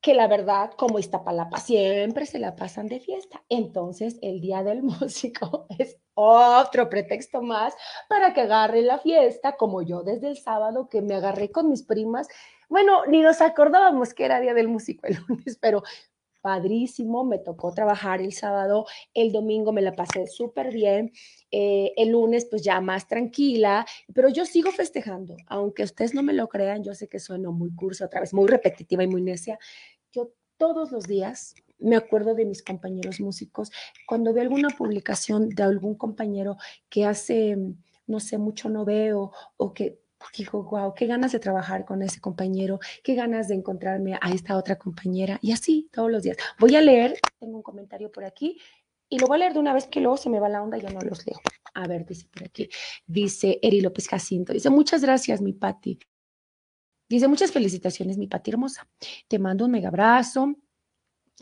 que 0.05 0.13
la 0.13 0.27
verdad, 0.27 0.69
como 0.77 0.99
Iztapalapa, 0.99 1.57
siempre 1.57 2.27
se 2.27 2.37
la 2.37 2.55
pasan 2.55 2.85
de 2.85 2.99
fiesta. 2.99 3.43
Entonces, 3.49 4.19
el 4.21 4.39
Día 4.39 4.61
del 4.61 4.83
Músico 4.83 5.65
es 5.79 5.97
otro 6.13 6.91
pretexto 6.91 7.41
más 7.41 7.73
para 8.07 8.31
que 8.31 8.41
agarre 8.41 8.83
la 8.83 8.99
fiesta, 8.99 9.57
como 9.57 9.81
yo 9.81 10.03
desde 10.03 10.27
el 10.27 10.37
sábado 10.37 10.89
que 10.89 11.01
me 11.01 11.15
agarré 11.15 11.49
con 11.49 11.69
mis 11.69 11.81
primas. 11.81 12.27
Bueno, 12.69 13.03
ni 13.07 13.21
nos 13.21 13.41
acordábamos 13.41 14.13
que 14.13 14.25
era 14.25 14.39
Día 14.39 14.53
del 14.53 14.67
Músico 14.67 15.07
el 15.07 15.17
lunes, 15.27 15.57
pero 15.59 15.81
padrísimo, 16.45 17.23
me 17.23 17.39
tocó 17.39 17.73
trabajar 17.73 18.21
el 18.21 18.31
sábado, 18.31 18.85
el 19.15 19.31
domingo 19.31 19.73
me 19.73 19.81
la 19.81 19.95
pasé 19.95 20.27
súper 20.27 20.71
bien, 20.71 21.11
eh, 21.49 21.91
el 21.97 22.09
lunes 22.09 22.45
pues 22.45 22.61
ya 22.61 22.79
más 22.81 23.07
tranquila, 23.07 23.83
pero 24.13 24.29
yo 24.29 24.45
sigo 24.45 24.69
festejando, 24.69 25.35
aunque 25.47 25.81
ustedes 25.81 26.13
no 26.13 26.21
me 26.21 26.33
lo 26.33 26.47
crean, 26.47 26.83
yo 26.83 26.93
sé 26.93 27.07
que 27.07 27.17
sueno 27.17 27.51
muy 27.51 27.73
curso 27.73 28.05
otra 28.05 28.19
vez, 28.19 28.31
muy 28.31 28.45
repetitiva 28.47 29.03
y 29.03 29.07
muy 29.07 29.23
necia, 29.23 29.57
todos 30.57 30.91
los 30.91 31.05
días 31.05 31.55
me 31.79 31.95
acuerdo 31.95 32.35
de 32.35 32.45
mis 32.45 32.63
compañeros 32.63 33.19
músicos. 33.19 33.71
Cuando 34.07 34.33
veo 34.33 34.43
alguna 34.43 34.69
publicación 34.69 35.49
de 35.49 35.63
algún 35.63 35.95
compañero 35.95 36.57
que 36.89 37.05
hace, 37.05 37.57
no 38.07 38.19
sé, 38.19 38.37
mucho 38.37 38.69
no 38.69 38.85
veo 38.85 39.31
o 39.57 39.73
que 39.73 39.99
digo, 40.37 40.63
wow, 40.63 40.93
qué 40.95 41.05
ganas 41.05 41.31
de 41.31 41.39
trabajar 41.39 41.85
con 41.85 42.01
ese 42.01 42.19
compañero, 42.19 42.79
qué 43.03 43.15
ganas 43.15 43.47
de 43.47 43.55
encontrarme 43.55 44.17
a 44.19 44.31
esta 44.31 44.57
otra 44.57 44.77
compañera 44.77 45.37
y 45.41 45.51
así 45.51 45.89
todos 45.91 46.09
los 46.09 46.23
días. 46.23 46.37
Voy 46.59 46.75
a 46.75 46.81
leer, 46.81 47.19
tengo 47.39 47.57
un 47.57 47.63
comentario 47.63 48.11
por 48.11 48.23
aquí 48.23 48.59
y 49.09 49.19
lo 49.19 49.27
voy 49.27 49.35
a 49.35 49.39
leer 49.39 49.53
de 49.53 49.59
una 49.59 49.73
vez 49.73 49.87
que 49.87 49.99
luego 49.99 50.17
se 50.17 50.29
me 50.29 50.39
va 50.39 50.49
la 50.49 50.63
onda 50.63 50.77
y 50.77 50.81
ya 50.81 50.89
no 50.89 51.01
los 51.01 51.25
leo. 51.27 51.39
A 51.73 51.87
ver, 51.87 52.05
dice 52.05 52.27
por 52.31 52.43
aquí, 52.43 52.69
dice 53.05 53.59
Eri 53.61 53.81
López 53.81 54.07
Jacinto, 54.07 54.53
dice, 54.53 54.69
muchas 54.69 55.01
gracias, 55.01 55.41
mi 55.41 55.53
Patti. 55.53 55.99
Dice, 57.07 57.27
muchas 57.27 57.51
felicitaciones, 57.51 58.17
mi 58.17 58.27
Pati 58.27 58.51
hermosa. 58.51 58.87
Te 59.27 59.39
mando 59.39 59.65
un 59.65 59.71
mega 59.71 59.89
abrazo. 59.89 60.55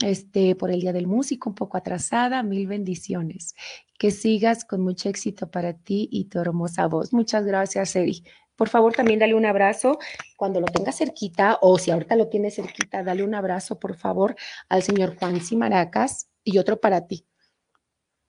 Este, 0.01 0.55
por 0.55 0.72
el 0.72 0.82
Día 0.82 0.91
del 0.91 1.05
Músico, 1.05 1.49
un 1.49 1.55
poco 1.55 1.78
atrasada, 1.78 2.41
mil 2.43 2.68
bendiciones. 2.68 3.55
Que 3.97 4.11
sigas 4.11 4.66
con 4.66 4.82
mucho 4.82 5.07
éxito 5.09 5.49
para 5.51 5.74
ti 5.74 6.09
y 6.11 6.26
tu 6.26 6.39
hermosa 6.39 6.88
voz. 6.88 7.14
Muchas 7.14 7.45
gracias, 7.45 7.95
Eri. 7.95 8.24
Por 8.55 8.70
favor, 8.70 8.93
también 8.93 9.20
dale 9.20 9.36
un 9.36 9.45
abrazo 9.45 9.99
cuando 10.38 10.59
lo 10.59 10.68
tengas 10.68 10.97
cerquita 10.97 11.57
o 11.61 11.78
si 11.80 11.91
ahorita 11.91 12.16
lo 12.16 12.28
tienes 12.28 12.55
cerquita, 12.55 13.03
dale 13.03 13.24
un 13.24 13.34
abrazo, 13.34 13.80
por 13.80 13.95
favor, 13.95 14.36
al 14.70 14.84
señor 14.84 15.16
Juan 15.18 15.39
Maracas 15.57 16.30
y 16.43 16.59
otro 16.59 16.80
para 16.80 17.07
ti 17.07 17.26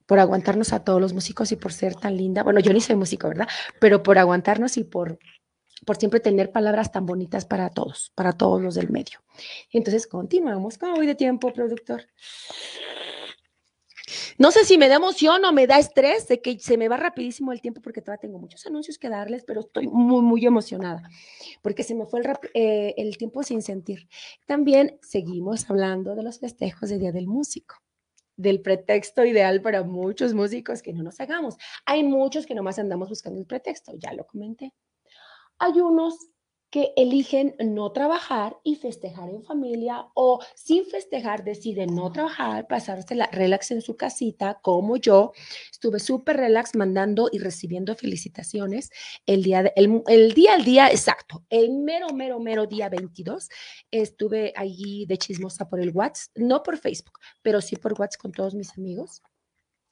por 0.07 0.19
aguantarnos 0.19 0.73
a 0.73 0.85
todos 0.85 1.01
los 1.01 1.13
músicos 1.13 1.53
y 1.53 1.57
por 1.57 1.73
ser 1.73 1.95
tan 1.95 2.17
linda. 2.17 2.43
Bueno, 2.43 2.61
yo 2.61 2.73
ni 2.73 2.81
soy 2.81 2.97
músico, 2.97 3.29
¿verdad? 3.29 3.49
Pero 3.81 4.03
por 4.03 4.19
aguantarnos 4.19 4.77
y 4.77 4.85
por 4.85 5.19
por 5.85 5.97
siempre 5.97 6.21
tener 6.21 6.53
palabras 6.53 6.93
tan 6.93 7.07
bonitas 7.07 7.45
para 7.45 7.71
todos, 7.71 8.13
para 8.15 8.33
todos 8.33 8.63
los 8.63 8.75
del 8.75 8.91
medio. 8.91 9.21
Entonces, 9.73 10.07
continuamos. 10.07 10.79
¿Cómo 10.79 10.97
voy 10.97 11.07
de 11.07 11.15
tiempo, 11.15 11.53
productor? 11.53 12.07
No 14.37 14.51
sé 14.51 14.65
si 14.65 14.79
me 14.79 14.89
da 14.89 14.97
emoción 14.97 15.45
o 15.45 15.53
me 15.53 15.67
da 15.67 15.79
estrés 15.79 16.29
de 16.29 16.41
que 16.41 16.59
se 16.59 16.77
me 16.77 16.89
va 16.89 16.97
rapidísimo 16.97 17.53
el 17.53 17.61
tiempo 17.61 17.81
porque 17.81 18.03
todavía 18.03 18.21
tengo 18.21 18.39
muchos 18.39 18.67
anuncios 18.67 18.99
que 18.99 19.09
darles, 19.09 19.45
pero 19.45 19.61
estoy 19.61 19.87
muy, 19.87 20.23
muy 20.23 20.45
emocionada 20.45 21.09
porque 21.63 21.83
se 21.83 21.95
me 21.95 22.05
fue 22.05 22.21
el, 22.21 22.27
eh, 22.55 22.95
el 22.97 23.17
tiempo 23.17 23.43
sin 23.43 23.63
sentir. 23.63 24.09
También 24.47 24.99
seguimos 25.03 25.71
hablando 25.71 26.15
de 26.15 26.23
los 26.23 26.39
festejos 26.41 26.91
de 26.91 26.99
Día 26.99 27.13
del 27.13 27.27
Músico 27.27 27.77
del 28.37 28.61
pretexto 28.61 29.25
ideal 29.25 29.63
para 29.63 29.85
muchos 29.85 30.35
músicos 30.35 30.83
que 30.83 30.93
no 30.93 31.03
nos 31.03 31.21
hagamos. 31.21 31.57
Hay 31.87 32.03
muchos 32.03 32.47
que 32.47 32.55
nomás 32.55 32.79
andamos 32.79 33.09
buscando 33.09 33.39
el 33.39 33.47
pretexto, 33.47 33.93
ya 33.97 34.13
lo 34.13 34.27
comenté. 34.27 34.73
Hay 35.59 35.81
unos 35.81 36.17
que 36.75 36.93
eligen 36.97 37.55
no 37.61 37.93
trabajar 37.93 38.59
y 38.65 38.75
festejar 38.75 39.31
en 39.31 39.45
familia 39.45 40.09
o 40.15 40.41
sin 40.57 40.85
festejar 40.85 41.45
deciden 41.45 41.95
no 41.95 42.11
trabajar, 42.11 42.67
pasarse 42.67 43.15
la 43.15 43.29
relax 43.29 43.71
en 43.71 43.81
su 43.81 43.97
casita, 43.97 44.59
como 44.61 44.97
yo. 44.97 45.31
Estuve 45.71 46.01
súper 46.01 46.37
relax 46.37 46.75
mandando 46.75 47.29
y 47.31 47.39
recibiendo 47.39 47.95
felicitaciones 47.95 48.91
el 49.25 49.45
día, 49.45 49.73
el, 49.77 50.35
día 50.35 50.55
al 50.55 50.65
día 50.65 50.91
exacto, 50.91 51.45
el 51.49 51.71
mero, 51.71 52.09
mero, 52.13 52.41
mero 52.41 52.67
día 52.67 52.89
22. 52.89 53.49
Estuve 53.93 54.53
allí 54.57 55.07
de 55.07 55.17
chismosa 55.17 55.69
por 55.69 55.79
el 55.79 55.93
WhatsApp, 55.93 56.33
no 56.35 56.65
por 56.65 56.77
Facebook, 56.77 57.21
pero 57.41 57.61
sí 57.61 57.77
por 57.77 57.93
WhatsApp 57.93 58.21
con 58.21 58.33
todos 58.33 58.57
mis 58.57 58.77
amigos. 58.77 59.23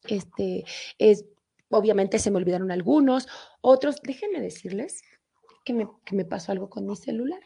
Este, 0.09 0.65
es, 0.99 1.27
obviamente 1.69 2.19
se 2.19 2.33
me 2.33 2.39
olvidaron 2.39 2.73
algunos, 2.73 3.29
otros, 3.61 4.03
déjenme 4.03 4.41
decirles 4.41 5.05
que 5.65 5.73
me, 5.73 6.25
pasó 6.25 6.53
algo 6.53 6.69
con 6.69 6.87
mi 6.87 6.97
celular. 6.97 7.43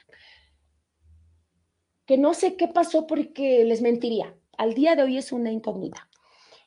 Que 2.05 2.19
no 2.19 2.35
sé 2.35 2.57
qué 2.57 2.69
pasó 2.69 3.07
porque 3.07 3.65
les 3.65 3.83
mentiría. 3.83 4.37
Al 4.57 4.75
día 4.75 4.95
de 4.97 5.03
hoy 5.03 5.19
es 5.19 5.33
una 5.33 5.51
incógnita. 5.51 6.09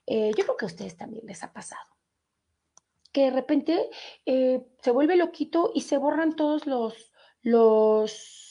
Eh, 0.06 0.32
yo 0.38 0.44
creo 0.44 0.58
que 0.58 0.66
a 0.66 0.68
ustedes 0.68 0.98
también 0.98 1.26
les 1.26 1.44
ha 1.44 1.54
pasado. 1.54 1.88
Que 3.12 3.26
de 3.26 3.32
repente 3.32 3.90
eh, 4.26 4.66
se 4.82 4.92
vuelve 4.92 5.16
loquito 5.16 5.72
y 5.74 5.82
se 5.82 5.98
borran 5.98 6.36
todos 6.36 6.68
los, 6.68 7.12
los, 7.42 8.49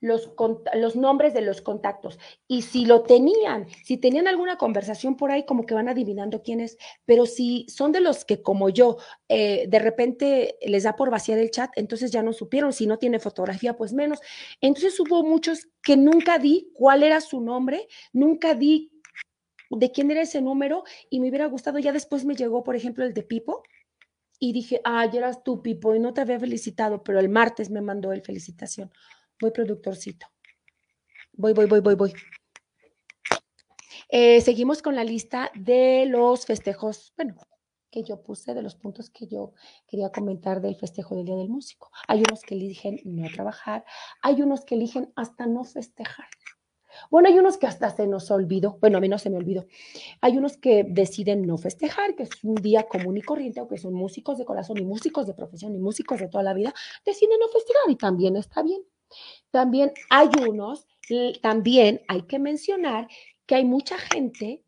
los, 0.00 0.30
los, 0.74 0.96
nombres 0.96 1.34
de 1.34 1.40
los 1.40 1.62
contactos. 1.62 2.18
Y 2.46 2.62
si 2.62 2.84
lo 2.84 3.02
tenían, 3.02 3.66
si 3.84 3.96
tenían 3.96 4.28
alguna 4.28 4.56
conversación 4.56 5.16
por 5.16 5.30
ahí, 5.30 5.44
como 5.44 5.66
que 5.66 5.74
van 5.74 5.88
adivinando 5.88 6.42
quién 6.42 6.60
es. 6.60 6.76
Pero 7.04 7.26
si 7.26 7.66
son 7.68 7.92
de 7.92 8.00
los 8.00 8.24
que, 8.24 8.42
como 8.42 8.68
yo, 8.68 8.98
eh, 9.28 9.66
de 9.68 9.78
repente 9.78 10.58
les 10.62 10.84
da 10.84 10.96
por 10.96 11.10
vaciar 11.10 11.38
el 11.38 11.50
chat, 11.50 11.70
entonces 11.76 12.10
ya 12.10 12.22
no 12.22 12.32
supieron. 12.32 12.72
Si 12.72 12.86
no 12.86 12.98
tiene 12.98 13.18
fotografía, 13.18 13.76
pues 13.76 13.92
menos. 13.92 14.20
Entonces 14.60 14.98
hubo 15.00 15.22
muchos 15.22 15.68
que 15.82 15.96
nunca 15.96 16.38
di 16.38 16.70
cuál 16.74 17.02
era 17.02 17.20
su 17.20 17.40
nombre, 17.40 17.88
nunca 18.12 18.54
di 18.54 18.90
de 19.70 19.90
quién 19.90 20.10
era 20.10 20.22
ese 20.22 20.40
número 20.40 20.84
y 21.10 21.20
me 21.20 21.28
hubiera 21.28 21.46
gustado. 21.46 21.78
Ya 21.78 21.92
después 21.92 22.24
me 22.24 22.34
llegó, 22.34 22.62
por 22.62 22.76
ejemplo, 22.76 23.04
el 23.04 23.14
de 23.14 23.22
Pipo. 23.22 23.62
Y 24.38 24.52
dije, 24.52 24.82
ay, 24.84 25.08
eras 25.14 25.42
tú, 25.42 25.62
Pipo, 25.62 25.94
y 25.94 25.98
no 25.98 26.12
te 26.12 26.20
había 26.20 26.38
felicitado, 26.38 27.02
pero 27.02 27.18
el 27.20 27.30
martes 27.30 27.70
me 27.70 27.80
mandó 27.80 28.12
el 28.12 28.20
felicitación. 28.20 28.92
Voy, 29.40 29.50
productorcito. 29.50 30.26
Voy, 31.34 31.52
voy, 31.52 31.66
voy, 31.66 31.80
voy, 31.80 31.94
voy. 31.94 32.12
Eh, 34.08 34.40
seguimos 34.40 34.80
con 34.80 34.94
la 34.94 35.04
lista 35.04 35.50
de 35.54 36.06
los 36.06 36.46
festejos, 36.46 37.12
bueno, 37.16 37.34
que 37.90 38.02
yo 38.02 38.22
puse, 38.22 38.54
de 38.54 38.62
los 38.62 38.76
puntos 38.76 39.10
que 39.10 39.26
yo 39.26 39.52
quería 39.86 40.10
comentar 40.10 40.62
del 40.62 40.76
festejo 40.76 41.16
del 41.16 41.26
Día 41.26 41.36
del 41.36 41.50
Músico. 41.50 41.90
Hay 42.08 42.20
unos 42.20 42.42
que 42.42 42.54
eligen 42.54 42.98
no 43.04 43.28
trabajar, 43.28 43.84
hay 44.22 44.40
unos 44.40 44.64
que 44.64 44.76
eligen 44.76 45.12
hasta 45.16 45.46
no 45.46 45.64
festejar. 45.64 46.28
Bueno, 47.10 47.28
hay 47.28 47.38
unos 47.38 47.58
que 47.58 47.66
hasta 47.66 47.90
se 47.90 48.06
nos 48.06 48.30
olvidó, 48.30 48.78
bueno, 48.80 48.96
a 48.96 49.00
mí 49.02 49.08
no 49.08 49.18
se 49.18 49.28
me 49.28 49.36
olvidó. 49.36 49.66
Hay 50.22 50.38
unos 50.38 50.56
que 50.56 50.84
deciden 50.88 51.46
no 51.46 51.58
festejar, 51.58 52.14
que 52.14 52.22
es 52.22 52.30
un 52.42 52.54
día 52.54 52.84
común 52.84 53.18
y 53.18 53.22
corriente, 53.22 53.60
o 53.60 53.68
que 53.68 53.76
son 53.76 53.92
músicos 53.92 54.38
de 54.38 54.46
corazón 54.46 54.78
y 54.78 54.84
músicos 54.86 55.26
de 55.26 55.34
profesión 55.34 55.74
y 55.74 55.78
músicos 55.78 56.20
de 56.20 56.28
toda 56.28 56.42
la 56.42 56.54
vida, 56.54 56.72
deciden 57.04 57.38
no 57.38 57.48
festejar 57.48 57.90
y 57.90 57.96
también 57.96 58.36
está 58.36 58.62
bien. 58.62 58.82
También 59.50 59.92
hay 60.10 60.28
unos, 60.48 60.86
también 61.40 62.02
hay 62.08 62.22
que 62.22 62.38
mencionar 62.38 63.08
que 63.46 63.54
hay 63.54 63.64
mucha 63.64 63.96
gente, 63.98 64.62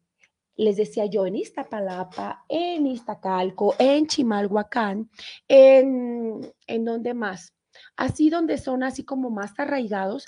les 0.57 0.77
decía 0.77 1.07
yo, 1.07 1.27
en 1.27 1.37
Iztapalapa, 1.37 2.45
en 2.49 2.87
Iztacalco, 2.87 3.75
en 3.79 4.07
Chimalhuacán, 4.07 5.11
en, 5.49 6.53
en 6.67 6.85
donde 6.85 7.15
más, 7.15 7.55
así 7.97 8.31
donde 8.31 8.59
son 8.59 8.83
así 8.83 9.05
como 9.05 9.31
más 9.31 9.59
arraigados, 9.59 10.27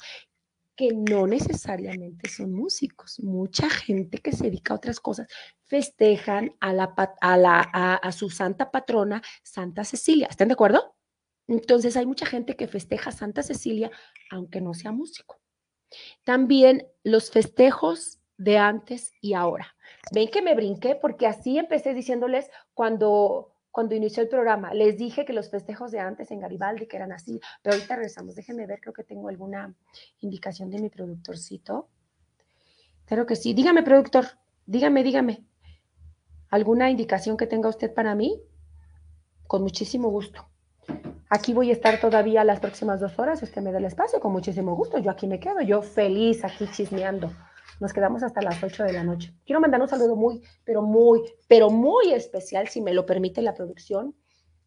que 0.76 0.92
no 0.94 1.26
necesariamente 1.26 2.28
son 2.30 2.52
músicos. 2.52 3.20
Mucha 3.20 3.68
gente 3.68 4.18
que 4.18 4.32
se 4.32 4.44
dedica 4.44 4.72
a 4.72 4.76
otras 4.78 4.98
cosas 4.98 5.28
festejan 5.64 6.54
a, 6.58 6.72
la, 6.72 6.94
a, 7.20 7.36
la, 7.36 7.60
a 7.60 8.12
su 8.12 8.30
santa 8.30 8.70
patrona, 8.70 9.20
Santa 9.42 9.84
Cecilia. 9.84 10.28
¿Están 10.30 10.48
de 10.48 10.54
acuerdo? 10.54 10.96
Entonces 11.50 11.96
hay 11.96 12.06
mucha 12.06 12.26
gente 12.26 12.54
que 12.54 12.68
festeja 12.68 13.10
Santa 13.10 13.42
Cecilia, 13.42 13.90
aunque 14.30 14.60
no 14.60 14.72
sea 14.72 14.92
músico. 14.92 15.40
También 16.22 16.86
los 17.02 17.32
festejos 17.32 18.20
de 18.36 18.56
antes 18.56 19.12
y 19.20 19.34
ahora. 19.34 19.74
Ven 20.12 20.28
que 20.30 20.42
me 20.42 20.54
brinqué 20.54 20.94
porque 20.94 21.26
así 21.26 21.58
empecé 21.58 21.92
diciéndoles 21.92 22.48
cuando, 22.72 23.52
cuando 23.72 23.96
inició 23.96 24.22
el 24.22 24.28
programa. 24.28 24.72
Les 24.74 24.96
dije 24.96 25.24
que 25.24 25.32
los 25.32 25.50
festejos 25.50 25.90
de 25.90 25.98
antes 25.98 26.30
en 26.30 26.38
Garibaldi, 26.38 26.86
que 26.86 26.96
eran 26.96 27.10
así, 27.10 27.40
pero 27.62 27.74
ahorita 27.74 27.96
regresamos. 27.96 28.36
Déjenme 28.36 28.68
ver, 28.68 28.80
creo 28.80 28.94
que 28.94 29.02
tengo 29.02 29.28
alguna 29.28 29.74
indicación 30.20 30.70
de 30.70 30.80
mi 30.80 30.88
productorcito. 30.88 31.88
Creo 33.06 33.26
que 33.26 33.34
sí. 33.34 33.54
Dígame, 33.54 33.82
productor, 33.82 34.26
dígame, 34.66 35.02
dígame. 35.02 35.44
¿Alguna 36.48 36.90
indicación 36.90 37.36
que 37.36 37.48
tenga 37.48 37.68
usted 37.68 37.92
para 37.92 38.14
mí? 38.14 38.40
Con 39.48 39.62
muchísimo 39.62 40.10
gusto. 40.10 40.49
Aquí 41.32 41.54
voy 41.54 41.70
a 41.70 41.72
estar 41.72 42.00
todavía 42.00 42.42
las 42.42 42.58
próximas 42.58 42.98
dos 42.98 43.16
horas, 43.20 43.40
usted 43.40 43.62
me 43.62 43.70
da 43.70 43.78
el 43.78 43.84
espacio, 43.84 44.18
con 44.18 44.32
muchísimo 44.32 44.74
gusto. 44.74 44.98
Yo 44.98 45.12
aquí 45.12 45.28
me 45.28 45.38
quedo, 45.38 45.60
yo 45.60 45.80
feliz 45.80 46.44
aquí 46.44 46.66
chismeando. 46.66 47.32
Nos 47.78 47.92
quedamos 47.92 48.24
hasta 48.24 48.42
las 48.42 48.60
8 48.60 48.82
de 48.82 48.92
la 48.92 49.04
noche. 49.04 49.32
Quiero 49.46 49.60
mandar 49.60 49.80
un 49.80 49.86
saludo 49.86 50.16
muy, 50.16 50.42
pero 50.64 50.82
muy, 50.82 51.20
pero 51.46 51.70
muy 51.70 52.12
especial, 52.12 52.66
si 52.66 52.80
me 52.80 52.92
lo 52.92 53.06
permite 53.06 53.42
la 53.42 53.54
producción 53.54 54.16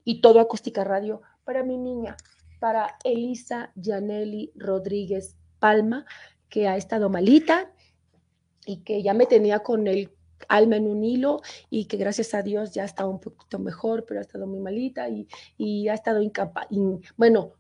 y 0.05 0.22
todo 0.22 0.39
Acústica 0.39 0.86
Radio, 0.86 1.22
para 1.43 1.64
mi 1.64 1.78
niña, 1.78 2.16
para 2.61 2.97
Elisa 3.03 3.74
Janelli 3.76 4.53
Rodríguez 4.55 5.36
Palma, 5.59 6.05
que 6.47 6.70
ha 6.70 6.78
estado 6.78 7.09
malita 7.09 7.74
y 8.66 8.84
que 8.84 9.03
ya 9.03 9.14
me 9.14 9.26
tenía 9.26 9.59
con 9.59 9.86
el 9.88 10.11
alma 10.47 10.77
en 10.77 10.88
un 10.88 11.03
hilo 11.03 11.41
y 11.69 11.86
que 11.86 11.97
gracias 11.97 12.34
a 12.34 12.41
Dios 12.41 12.73
ya 12.73 12.84
está 12.84 13.05
un 13.05 13.19
poquito 13.19 13.59
mejor, 13.59 14.05
pero 14.05 14.19
ha 14.19 14.23
estado 14.23 14.47
muy 14.47 14.59
malita 14.59 15.09
y, 15.09 15.27
y 15.57 15.88
ha 15.88 15.93
estado 15.93 16.21
incapaz, 16.21 16.67
bueno, 17.17 17.53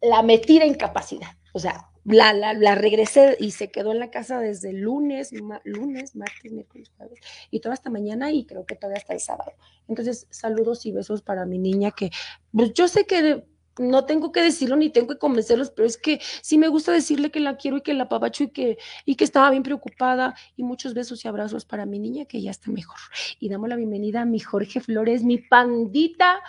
la 0.00 0.22
metida 0.22 0.66
incapacidad, 0.66 1.30
o 1.52 1.58
sea, 1.58 1.88
la, 2.04 2.34
la, 2.34 2.52
la, 2.52 2.74
regresé 2.74 3.36
y 3.40 3.52
se 3.52 3.70
quedó 3.70 3.92
en 3.92 3.98
la 3.98 4.10
casa 4.10 4.38
desde 4.38 4.72
lunes, 4.74 5.30
lunes, 5.64 6.14
martes, 6.14 6.52
miércoles, 6.52 6.92
jueves 6.96 7.18
y 7.50 7.60
toda 7.60 7.74
esta 7.74 7.88
mañana 7.88 8.30
y 8.30 8.44
creo 8.44 8.66
que 8.66 8.76
todavía 8.76 8.98
hasta 8.98 9.14
el 9.14 9.20
sábado. 9.20 9.52
Entonces, 9.88 10.26
saludos 10.30 10.84
y 10.84 10.92
besos 10.92 11.22
para 11.22 11.46
mi 11.46 11.58
niña 11.58 11.92
que, 11.92 12.10
pues 12.52 12.74
yo 12.74 12.88
sé 12.88 13.06
que 13.06 13.46
no 13.78 14.04
tengo 14.04 14.32
que 14.32 14.42
decirlo 14.42 14.76
ni 14.76 14.90
tengo 14.90 15.08
que 15.08 15.18
convencerlos, 15.18 15.70
pero 15.70 15.86
es 15.86 15.96
que 15.96 16.20
sí 16.42 16.58
me 16.58 16.68
gusta 16.68 16.92
decirle 16.92 17.30
que 17.30 17.40
la 17.40 17.56
quiero 17.56 17.78
y 17.78 17.80
que 17.82 17.94
la 17.94 18.08
papacho 18.08 18.44
y 18.44 18.48
que, 18.48 18.78
y 19.04 19.16
que 19.16 19.24
estaba 19.24 19.50
bien 19.50 19.62
preocupada. 19.62 20.34
Y 20.56 20.62
muchos 20.62 20.94
besos 20.94 21.24
y 21.24 21.28
abrazos 21.28 21.64
para 21.64 21.86
mi 21.86 21.98
niña 21.98 22.24
que 22.26 22.40
ya 22.40 22.50
está 22.50 22.70
mejor. 22.70 22.98
Y 23.40 23.48
damos 23.48 23.68
la 23.68 23.76
bienvenida 23.76 24.22
a 24.22 24.24
mi 24.24 24.40
Jorge 24.40 24.80
Flores, 24.80 25.22
mi 25.24 25.38
pandita 25.38 26.40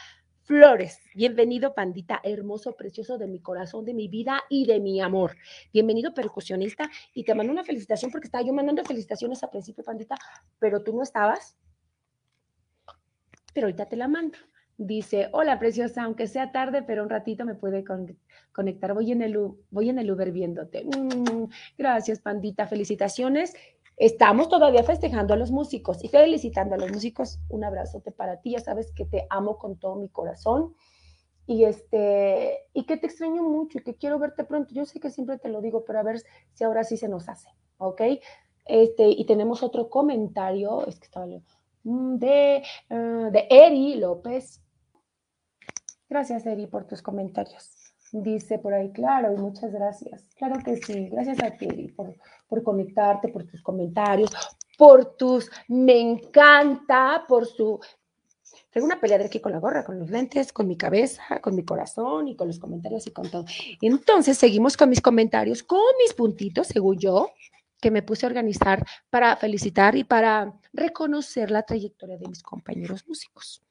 Flores. 0.43 0.99
Bienvenido, 1.15 1.73
pandita, 1.73 2.21
hermoso, 2.23 2.75
precioso 2.75 3.17
de 3.17 3.27
mi 3.27 3.39
corazón, 3.39 3.83
de 3.83 3.95
mi 3.95 4.07
vida 4.07 4.43
y 4.47 4.67
de 4.67 4.79
mi 4.79 5.01
amor. 5.01 5.35
Bienvenido, 5.73 6.13
percusionista. 6.13 6.87
Y 7.15 7.23
te 7.23 7.33
mando 7.33 7.51
una 7.51 7.63
felicitación 7.63 8.11
porque 8.11 8.27
estaba 8.27 8.45
yo 8.45 8.53
mandando 8.53 8.83
felicitaciones 8.85 9.41
a 9.43 9.49
principio, 9.49 9.83
pandita, 9.83 10.15
pero 10.59 10.83
tú 10.83 10.95
no 10.95 11.01
estabas. 11.01 11.57
Pero 13.53 13.65
ahorita 13.65 13.87
te 13.87 13.95
la 13.95 14.07
mando. 14.07 14.37
Dice, 14.77 15.29
hola 15.31 15.57
preciosa, 15.57 16.03
aunque 16.03 16.27
sea 16.27 16.51
tarde, 16.51 16.83
pero 16.83 17.03
un 17.03 17.09
ratito 17.09 17.45
me 17.45 17.55
puede 17.55 17.85
conectar. 18.51 18.93
Voy 18.93 19.11
en 19.11 19.21
el, 19.21 19.37
voy 19.71 19.89
en 19.89 19.99
el 19.99 20.11
Uber 20.11 20.31
viéndote. 20.31 20.83
Mm, 20.83 21.49
gracias, 21.77 22.19
pandita. 22.19 22.67
Felicitaciones. 22.67 23.53
Estamos 23.97 24.49
todavía 24.49 24.83
festejando 24.83 25.33
a 25.33 25.37
los 25.37 25.51
músicos 25.51 26.03
y 26.03 26.09
felicitando 26.09 26.75
a 26.75 26.77
los 26.77 26.91
músicos. 26.91 27.39
Un 27.47 27.63
abrazote 27.63 28.11
para 28.11 28.41
ti. 28.41 28.51
Ya 28.51 28.59
sabes 28.59 28.91
que 28.91 29.05
te 29.05 29.25
amo 29.29 29.57
con 29.57 29.77
todo 29.77 29.95
mi 29.95 30.09
corazón 30.09 30.75
y 31.47 31.63
este 31.63 32.65
y 32.73 32.85
que 32.85 32.97
te 32.97 33.05
extraño 33.05 33.43
mucho 33.43 33.77
y 33.77 33.83
que 33.83 33.95
quiero 33.95 34.19
verte 34.19 34.43
pronto. 34.43 34.73
Yo 34.73 34.85
sé 34.85 34.99
que 34.99 35.09
siempre 35.09 35.37
te 35.37 35.49
lo 35.49 35.61
digo, 35.61 35.85
pero 35.85 35.99
a 35.99 36.03
ver 36.03 36.21
si 36.53 36.63
ahora 36.63 36.83
sí 36.83 36.97
se 36.97 37.07
nos 37.07 37.29
hace, 37.29 37.49
¿ok? 37.77 38.01
Este, 38.65 39.07
y 39.07 39.25
tenemos 39.25 39.61
otro 39.63 39.89
comentario, 39.89 40.85
es 40.87 40.99
que 40.99 41.05
estaba 41.05 41.27
mm, 41.83 42.15
de, 42.17 42.63
uh, 42.89 43.31
de 43.31 43.47
Eri 43.49 43.95
López. 43.95 44.64
Gracias, 46.15 46.45
Eri, 46.45 46.65
por 46.65 46.87
tus 46.87 47.01
comentarios. 47.01 47.71
Dice 48.13 48.57
por 48.57 48.73
ahí, 48.73 48.89
claro, 48.93 49.33
y 49.33 49.35
muchas 49.35 49.73
gracias. 49.73 50.23
Claro 50.37 50.63
que 50.63 50.77
sí, 50.77 51.09
gracias 51.09 51.43
a 51.43 51.51
ti, 51.51 51.65
Eri, 51.65 51.89
por, 51.89 52.15
por 52.47 52.63
conectarte, 52.63 53.27
por 53.27 53.43
tus 53.43 53.61
comentarios, 53.61 54.31
por 54.77 55.17
tus, 55.17 55.51
me 55.67 55.99
encanta, 55.99 57.25
por 57.27 57.45
su... 57.45 57.81
Tengo 58.71 58.85
una 58.85 59.01
pelea 59.01 59.17
de 59.17 59.25
aquí 59.25 59.41
con 59.41 59.51
la 59.51 59.59
gorra, 59.59 59.83
con 59.83 59.99
los 59.99 60.09
lentes, 60.09 60.53
con 60.53 60.69
mi 60.69 60.77
cabeza, 60.77 61.41
con 61.41 61.53
mi 61.53 61.65
corazón 61.65 62.29
y 62.29 62.37
con 62.37 62.47
los 62.47 62.59
comentarios 62.59 63.05
y 63.07 63.11
con 63.11 63.29
todo. 63.29 63.43
Entonces 63.81 64.37
seguimos 64.37 64.77
con 64.77 64.87
mis 64.87 65.01
comentarios, 65.01 65.63
con 65.63 65.81
mis 66.01 66.13
puntitos, 66.13 66.67
según 66.67 66.97
yo, 66.97 67.31
que 67.81 67.91
me 67.91 68.03
puse 68.03 68.25
a 68.25 68.29
organizar 68.29 68.85
para 69.09 69.35
felicitar 69.35 69.97
y 69.97 70.05
para 70.05 70.53
reconocer 70.71 71.51
la 71.51 71.63
trayectoria 71.63 72.17
de 72.17 72.29
mis 72.29 72.41
compañeros 72.41 73.05
músicos. 73.05 73.61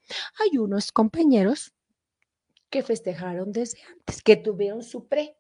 Hay 0.43 0.59
unos 0.59 0.93
compañeros 0.93 1.73
que 2.75 2.83
festejaron 2.83 3.53
desde 3.53 3.79
antes, 3.89 4.21
que 4.21 4.35
tuvieron 4.35 4.83
su 4.83 5.07
pre, 5.07 5.39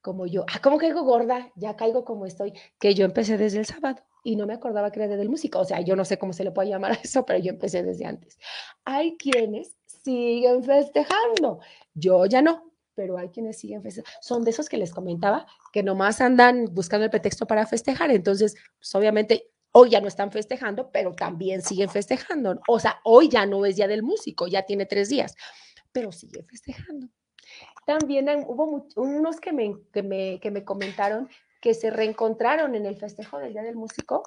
como 0.00 0.26
yo. 0.26 0.46
Ah, 0.48 0.58
¿cómo 0.62 0.78
caigo 0.78 1.02
gorda? 1.02 1.52
Ya 1.54 1.76
caigo 1.76 2.02
como 2.02 2.24
estoy, 2.24 2.54
que 2.78 2.94
yo 2.94 3.04
empecé 3.04 3.36
desde 3.36 3.58
el 3.58 3.66
sábado 3.66 4.00
y 4.24 4.36
no 4.36 4.46
me 4.46 4.54
acordaba 4.54 4.90
que 4.90 5.02
era 5.02 5.16
del 5.18 5.28
músico. 5.28 5.58
O 5.58 5.66
sea, 5.66 5.82
yo 5.82 5.96
no 5.96 6.06
sé 6.06 6.18
cómo 6.18 6.32
se 6.32 6.44
le 6.44 6.50
puede 6.50 6.70
llamar 6.70 6.92
a 6.92 6.94
eso, 6.94 7.26
pero 7.26 7.38
yo 7.40 7.50
empecé 7.50 7.82
desde 7.82 8.06
antes. 8.06 8.38
Hay 8.86 9.18
quienes 9.18 9.76
siguen 9.84 10.64
festejando. 10.64 11.60
Yo 11.92 12.24
ya 12.24 12.40
no, 12.40 12.72
pero 12.94 13.18
hay 13.18 13.28
quienes 13.28 13.58
siguen 13.58 13.82
festejando. 13.82 14.18
Son 14.22 14.42
de 14.42 14.52
esos 14.52 14.70
que 14.70 14.78
les 14.78 14.94
comentaba 14.94 15.46
que 15.74 15.82
nomás 15.82 16.22
andan 16.22 16.68
buscando 16.72 17.04
el 17.04 17.10
pretexto 17.10 17.46
para 17.46 17.66
festejar. 17.66 18.10
Entonces, 18.12 18.54
pues 18.78 18.94
obviamente 18.94 19.50
hoy 19.72 19.90
ya 19.90 20.00
no 20.00 20.08
están 20.08 20.32
festejando, 20.32 20.90
pero 20.90 21.12
también 21.12 21.60
siguen 21.60 21.90
festejando. 21.90 22.58
O 22.66 22.80
sea, 22.80 22.98
hoy 23.04 23.28
ya 23.28 23.44
no 23.44 23.66
es 23.66 23.76
día 23.76 23.88
del 23.88 24.02
músico, 24.02 24.46
ya 24.46 24.62
tiene 24.62 24.86
tres 24.86 25.10
días 25.10 25.36
pero 25.92 26.12
sigue 26.12 26.42
festejando. 26.42 27.08
También 27.86 28.28
hubo 28.46 28.86
unos 28.96 29.40
que 29.40 29.52
me, 29.52 29.74
que, 29.92 30.02
me, 30.02 30.38
que 30.40 30.50
me 30.50 30.64
comentaron 30.64 31.28
que 31.60 31.74
se 31.74 31.90
reencontraron 31.90 32.74
en 32.74 32.86
el 32.86 32.96
festejo 32.96 33.38
del 33.38 33.52
Día 33.52 33.62
del 33.62 33.76
Músico, 33.76 34.22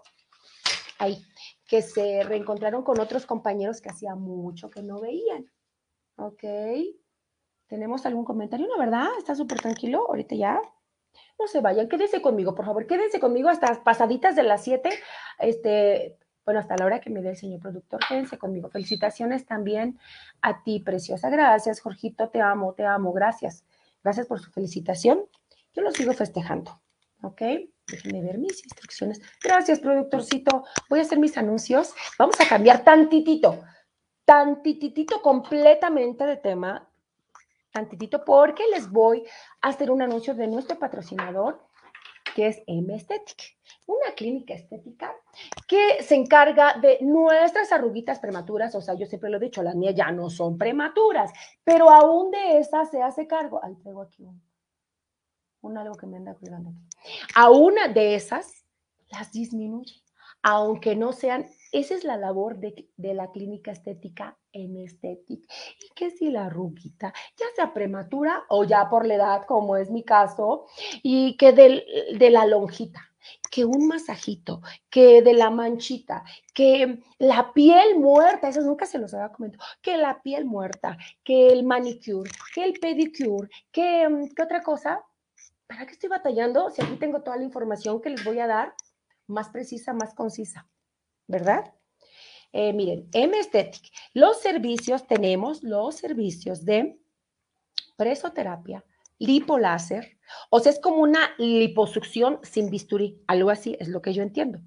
ahí, 1.00 1.24
que 1.68 1.82
se 1.82 2.24
reencontraron 2.24 2.84
con 2.84 3.00
otros 3.00 3.26
compañeros 3.26 3.82
que 3.82 3.90
hacía 3.90 4.16
mucho 4.16 4.70
que 4.70 4.84
no 4.84 5.00
veían. 5.02 5.46
¿Ok? 6.16 6.44
¿Tenemos 7.68 8.06
algún 8.06 8.24
comentario? 8.24 8.68
¿No, 8.68 8.78
verdad? 8.78 9.08
¿Está 9.18 9.34
súper 9.34 9.60
tranquilo? 9.60 10.06
Ahorita 10.08 10.36
ya. 10.36 10.62
No 11.40 11.48
se 11.48 11.62
vayan, 11.62 11.90
quédense 11.90 12.22
conmigo, 12.22 12.54
por 12.56 12.66
favor, 12.66 12.86
quédense 12.86 13.20
conmigo 13.20 13.50
hasta 13.50 13.84
pasaditas 13.84 14.36
de 14.36 14.44
las 14.44 14.64
7, 14.64 14.90
este, 15.40 16.18
bueno, 16.46 16.60
hasta 16.60 16.76
la 16.78 16.86
hora 16.86 17.00
que 17.00 17.10
me 17.10 17.22
dé 17.22 17.32
el 17.32 17.38
señor 17.38 17.62
productor, 17.62 18.02
quédense 18.08 18.38
conmigo. 18.38 18.70
Felicitaciones 18.70 19.46
también 19.46 20.00
a 20.42 20.64
ti, 20.64 20.80
preciosa. 20.80 21.30
Gracias, 21.30 21.80
Jorgito, 21.80 22.30
te 22.30 22.42
amo, 22.42 22.74
te 22.74 22.86
amo, 22.86 23.14
gracias. 23.14 23.64
Gracias 24.04 24.28
por 24.28 24.40
su 24.40 24.52
felicitación. 24.52 25.26
Yo 25.74 25.82
lo 25.82 25.92
sigo 25.92 26.14
festejando, 26.14 26.82
¿ok? 27.22 27.42
Déjenme 27.88 28.22
ver 28.22 28.38
mis 28.38 28.64
instrucciones. 28.64 29.22
Gracias, 29.42 29.80
productorcito. 29.80 30.66
Voy 30.90 31.00
a 31.00 31.02
hacer 31.04 31.20
mis 31.20 31.38
anuncios. 31.38 31.94
Vamos 32.20 32.40
a 32.40 32.48
cambiar 32.48 32.84
tantitito, 32.84 33.64
tantitito 34.26 35.22
completamente 35.22 36.26
de 36.26 36.38
tema, 36.38 36.90
tantitito, 37.72 38.24
porque 38.24 38.64
les 38.72 38.90
voy 38.90 39.24
a 39.62 39.70
hacer 39.70 39.92
un 39.92 40.02
anuncio 40.02 40.36
de 40.36 40.48
nuestro 40.48 40.78
patrocinador, 40.78 41.66
que 42.36 42.48
es 42.48 42.62
M 42.68 42.94
Aesthetic, 42.94 43.58
una 43.86 44.14
clínica 44.16 44.54
estética 44.54 45.16
que 45.68 46.02
se 46.04 46.16
encarga 46.16 46.74
de 46.80 47.00
nuestras 47.02 47.72
arruguitas 47.72 48.20
prematuras. 48.20 48.74
O 48.76 48.82
sea, 48.82 48.96
yo 48.96 49.06
siempre 49.06 49.30
lo 49.30 49.38
he 49.38 49.42
dicho, 49.42 49.64
las 49.64 49.76
mías 49.76 49.96
ya 49.96 50.12
no 50.12 50.30
son 50.30 50.58
prematuras, 50.58 51.32
pero 51.64 51.90
aún 51.90 52.32
de 52.32 52.60
esas 52.60 52.90
se 52.92 53.02
hace 53.02 53.28
cargo. 53.28 53.64
Ahí 53.64 53.76
traigo 53.76 54.02
aquí 54.02 54.24
un 54.24 54.42
un 55.64 55.78
algo 55.78 55.96
que 55.96 56.06
me 56.06 56.18
anda 56.18 56.36
cuidando 56.36 56.74
A 57.36 57.50
una 57.50 57.88
de 57.88 58.16
esas 58.16 58.66
las 59.10 59.32
disminuye, 59.32 60.04
aunque 60.42 60.96
no 60.96 61.14
sean, 61.14 61.48
esa 61.74 61.96
es 61.96 62.04
la 62.04 62.18
labor 62.18 62.58
de, 62.58 62.88
la 62.98 63.32
clínica 63.32 63.72
estética 63.72 64.38
en 64.52 64.78
estética. 64.78 65.48
Y 65.80 65.94
que 65.94 66.12
si 66.12 66.30
la 66.30 66.50
ruquita, 66.50 67.14
ya 67.38 67.46
sea 67.56 67.74
prematura 67.74 68.44
o 68.50 68.64
ya 68.64 68.90
por 68.90 69.06
la 69.06 69.16
edad, 69.16 69.46
como 69.46 69.76
es 69.76 69.90
mi 69.90 70.04
caso, 70.04 70.66
y 71.02 71.36
que 71.38 71.52
de 71.52 72.30
la 72.30 72.46
lonjita, 72.46 73.02
que 73.52 73.66
un 73.66 73.88
masajito, 73.88 74.62
que 74.90 75.22
de 75.22 75.34
la 75.34 75.50
manchita, 75.50 76.24
que 76.54 77.00
la 77.20 77.52
piel 77.54 78.00
muerta, 78.00 78.50
eso 78.50 78.62
nunca 78.62 78.86
se 78.86 79.00
los 79.00 79.14
había 79.14 79.30
comentado, 79.30 79.64
que 79.82 79.98
la 79.98 80.22
piel 80.22 80.46
muerta, 80.46 80.98
que 81.24 81.48
el 81.48 81.64
manicure, 81.64 82.32
que 82.54 82.64
el 82.64 82.74
pedicure, 82.74 83.50
que, 83.72 84.08
mm, 84.08 84.34
¿qué 84.36 84.42
otra 84.44 84.62
cosa? 84.62 85.04
¿para 85.68 85.86
qué 85.86 85.94
estoy 85.94 86.10
batallando 86.10 86.70
si 86.70 86.82
aquí 86.82 86.96
tengo 86.98 87.22
toda 87.22 87.38
la 87.38 87.44
información 87.44 88.02
que 88.02 88.10
les 88.10 88.24
voy 88.24 88.40
a 88.40 88.48
dar 88.48 88.76
más 89.28 89.50
precisa, 89.50 89.94
más 89.94 90.14
concisa? 90.14 90.68
¿Verdad? 91.28 91.74
Eh, 92.52 92.72
miren, 92.72 93.10
M 93.14 93.36
los 94.14 94.40
servicios, 94.40 95.08
tenemos 95.08 95.64
los 95.64 95.96
servicios 95.96 96.64
de 96.66 97.00
presoterapia, 97.96 98.86
lipoláser, 99.18 100.18
o 100.52 100.60
sea, 100.60 100.72
es 100.72 100.80
como 100.80 100.98
una 100.98 101.32
liposucción 101.40 102.40
sin 102.44 102.70
bisturí, 102.70 103.22
algo 103.28 103.50
así 103.50 103.76
es 103.80 103.88
lo 103.88 104.02
que 104.02 104.14
yo 104.14 104.22
entiendo. 104.22 104.60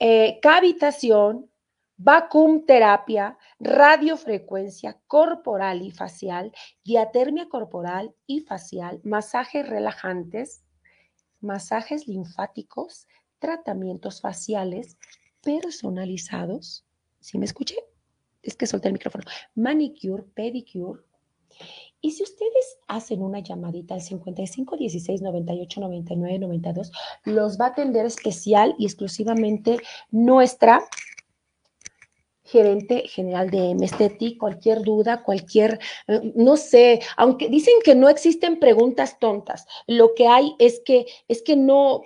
Eh, 0.00 0.38
cavitación, 0.42 1.50
vacuum 1.96 2.66
terapia, 2.66 3.38
radiofrecuencia 3.58 5.00
corporal 5.06 5.82
y 5.82 5.92
facial, 5.92 6.52
diatermia 6.84 7.48
corporal 7.48 8.14
y 8.26 8.40
facial, 8.40 9.00
masajes 9.04 9.66
relajantes, 9.66 10.64
masajes 11.40 12.06
linfáticos, 12.06 13.06
tratamientos 13.38 14.20
faciales 14.20 14.98
personalizados. 15.44 16.84
¿Sí 17.20 17.38
me 17.38 17.44
escuché? 17.44 17.76
Es 18.42 18.56
que 18.56 18.66
solté 18.66 18.88
el 18.88 18.94
micrófono. 18.94 19.24
Manicure, 19.54 20.24
pedicure. 20.34 21.02
Y 22.00 22.10
si 22.10 22.22
ustedes 22.22 22.78
hacen 22.86 23.22
una 23.22 23.38
llamadita 23.38 23.94
al 23.94 24.02
55 24.02 24.76
16 24.76 25.22
98 25.22 25.80
99 25.80 26.38
92, 26.38 26.92
los 27.24 27.58
va 27.58 27.66
a 27.66 27.68
atender 27.68 28.04
especial 28.04 28.74
y 28.78 28.84
exclusivamente 28.84 29.78
nuestra 30.10 30.82
gerente 32.44 33.08
general 33.08 33.50
de 33.50 33.74
Mesteti, 33.74 34.36
cualquier 34.36 34.82
duda, 34.82 35.22
cualquier, 35.22 35.80
eh, 36.06 36.32
no 36.36 36.56
sé, 36.56 37.00
aunque 37.16 37.48
dicen 37.48 37.74
que 37.82 37.94
no 37.94 38.08
existen 38.08 38.60
preguntas 38.60 39.18
tontas, 39.18 39.66
lo 39.86 40.14
que 40.14 40.28
hay 40.28 40.54
es 40.58 40.80
que, 40.84 41.06
es 41.26 41.42
que 41.42 41.56
no, 41.56 42.02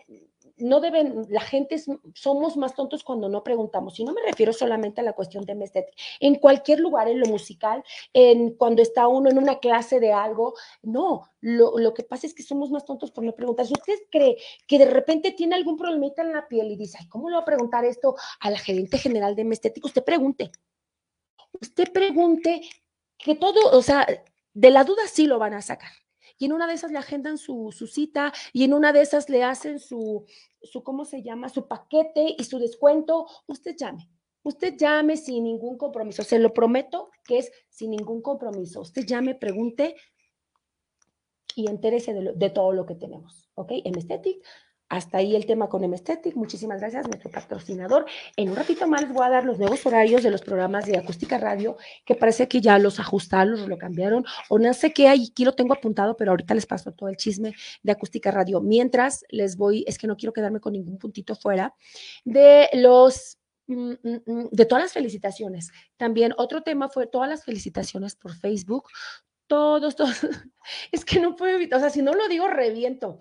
no 0.59 0.81
deben, 0.81 1.27
la 1.29 1.41
gente 1.41 1.77
somos 2.15 2.57
más 2.57 2.75
tontos 2.75 3.05
cuando 3.05 3.29
no 3.29 3.43
preguntamos. 3.43 3.99
Y 3.99 4.05
no 4.05 4.13
me 4.13 4.23
refiero 4.23 4.53
solamente 4.53 5.01
a 5.01 5.05
la 5.05 5.13
cuestión 5.13 5.45
de 5.45 5.55
mestet. 5.55 5.87
En 6.21 6.37
cualquier 6.37 6.81
lugar, 6.81 7.09
en 7.09 7.21
lo 7.21 7.27
musical, 7.27 7.85
en 8.13 8.55
cuando 8.55 8.83
está 8.83 9.09
uno 9.09 9.31
en 9.31 9.39
una 9.39 9.59
clase 9.59 10.01
de 10.01 10.13
algo, 10.13 10.55
no. 10.83 11.31
Lo, 11.41 11.79
lo 11.79 11.95
que 11.95 12.03
pasa 12.03 12.27
es 12.27 12.35
que 12.35 12.43
somos 12.43 12.71
más 12.71 12.85
tontos 12.85 13.11
por 13.11 13.25
no 13.25 13.35
preguntar. 13.35 13.67
Si 13.67 13.73
usted 13.73 13.99
cree 14.11 14.37
que 14.67 14.79
de 14.79 14.87
repente 14.87 15.33
tiene 15.33 15.55
algún 15.55 15.77
problemita 15.77 16.23
en 16.23 16.33
la 16.33 16.49
piel 16.49 16.71
y 16.71 16.77
dice, 16.77 16.99
ay, 17.01 17.09
¿cómo 17.09 17.29
le 17.29 17.37
va 17.37 17.43
a 17.43 17.47
preguntar 17.47 17.85
esto 17.85 18.17
a 18.41 18.51
la 18.51 18.59
gerente 18.59 18.99
general 18.99 19.37
de 19.37 19.45
Mestético? 19.45 19.89
Usted 19.89 20.05
pregunte. 20.05 20.51
Usted 21.61 21.93
pregunte 21.93 22.61
que 23.17 23.35
todo, 23.35 23.77
o 23.77 23.83
sea, 23.83 24.07
de 24.55 24.71
la 24.71 24.85
duda 24.85 25.03
sí 25.07 25.27
lo 25.27 25.39
van 25.39 25.55
a 25.55 25.63
sacar 25.63 25.91
y 26.39 26.47
en 26.47 26.53
una 26.53 26.67
de 26.67 26.75
esas 26.75 26.93
le 26.93 26.99
agendan 26.99 27.37
su, 27.37 27.71
cita 27.73 28.33
y 28.53 28.65
en 28.65 28.73
una 28.73 28.93
de 28.93 29.03
esas 29.03 29.29
le 29.29 29.43
hacen 29.43 29.79
su, 29.79 30.25
su, 30.63 30.83
¿cómo 30.83 31.05
se 31.05 31.23
llama? 31.23 31.49
Su 31.49 31.67
paquete 31.67 32.37
y 32.39 32.45
su 32.45 32.59
descuento. 32.59 33.27
Usted 33.47 33.77
llame. 33.77 34.09
Usted 34.45 34.77
llame 34.77 35.17
sin 35.17 35.45
ningún 35.45 35.77
compromiso. 35.77 36.23
Se 36.23 36.39
lo 36.39 36.55
prometo 36.55 37.11
que 37.25 37.39
es 37.39 37.53
sin 37.69 37.91
ningún 37.91 38.23
compromiso. 38.23 38.81
Usted 38.81 39.05
llame, 39.05 39.35
pregunte 39.35 39.97
y 41.57 41.69
entérese 41.69 42.15
de, 42.15 42.33
de 42.35 42.51
todo 42.51 42.73
lo 42.73 42.87
que 42.87 42.95
tenemos. 42.95 43.51
¿Ok? 43.55 43.73
En 43.85 43.99
Estetic 43.99 44.43
hasta 44.89 45.19
ahí 45.19 45.37
el 45.37 45.47
tema 45.47 45.69
con 45.69 45.85
Emestetic. 45.85 46.35
Muchísimas 46.35 46.81
gracias, 46.81 47.07
nuestro 47.07 47.31
patrocinador. 47.31 48.07
En 48.37 48.49
un 48.49 48.57
ratito 48.57 48.87
más 48.87 49.03
les 49.03 49.13
voy 49.13 49.27
a 49.27 49.31
dar 49.31 49.45
los 49.45 49.59
nuevos 49.59 49.85
horarios 49.87 50.23
de 50.23 50.31
los 50.31 50.41
programas 50.41 50.87
de 50.87 50.97
Acústica 50.97 51.39
Radio, 51.39 51.77
que 52.05 52.15
parece 52.15 52.49
que 52.49 52.61
ya 52.61 52.79
los 52.79 52.99
ajustaron, 52.99 53.59
los 53.59 53.69
lo 53.69 53.79
cambiaron, 53.79 54.25
o 54.49 54.59
no 54.59 54.73
sé 54.73 54.93
qué 54.93 55.09
aquí 55.09 55.45
lo 55.45 55.53
tengo 55.53 55.75
apuntado, 55.75 56.17
pero 56.17 56.31
ahorita 56.31 56.55
les 56.55 56.67
paso 56.67 56.93
todo 56.93 57.09
el 57.09 57.17
chisme 57.17 57.55
de 57.83 57.93
Acústica 57.93 58.31
Radio. 58.31 58.61
Mientras 58.61 59.25
les 59.29 59.57
voy, 59.57 59.85
es 59.87 59.99
que 59.99 60.07
no 60.07 60.17
quiero 60.17 60.33
quedarme 60.33 60.61
con 60.61 60.73
ningún 60.73 60.99
puntito 60.99 61.35
fuera, 61.35 61.75
de 62.25 62.69
los 62.73 63.39
mm, 63.67 63.93
mm, 64.03 64.21
mm, 64.27 64.49
de 64.51 64.65
todas 64.65 64.85
las 64.85 64.93
felicitaciones. 64.93 65.71
También 65.97 66.33
otro 66.39 66.63
tema 66.63 66.89
fue 66.89 67.07
todas 67.07 67.29
las 67.29 67.45
felicitaciones 67.45 68.17
por 68.17 68.35
Facebook. 68.35 68.89
Todos, 69.47 69.97
todos. 69.97 70.15
Es 70.93 71.05
que 71.07 71.19
no 71.19 71.35
puedo 71.35 71.57
evitar, 71.57 71.79
o 71.79 71.81
sea, 71.81 71.89
si 71.89 72.03
no 72.03 72.13
lo 72.13 72.29
digo, 72.29 72.47
reviento 72.49 73.21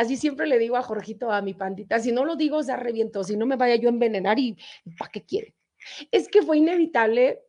así 0.00 0.16
siempre 0.16 0.46
le 0.46 0.58
digo 0.58 0.76
a 0.76 0.82
Jorgito, 0.82 1.30
a 1.30 1.42
mi 1.42 1.54
pandita, 1.54 1.98
si 1.98 2.12
no 2.12 2.24
lo 2.24 2.36
digo, 2.36 2.58
o 2.58 2.62
sea, 2.62 2.76
reviento, 2.76 3.24
si 3.24 3.36
no 3.36 3.46
me 3.46 3.56
vaya 3.56 3.76
yo 3.76 3.88
a 3.88 3.92
envenenar 3.92 4.38
y 4.38 4.56
¿para 4.98 5.10
qué 5.10 5.22
quiere? 5.22 5.54
Es 6.10 6.28
que 6.28 6.42
fue 6.42 6.58
inevitable 6.58 7.42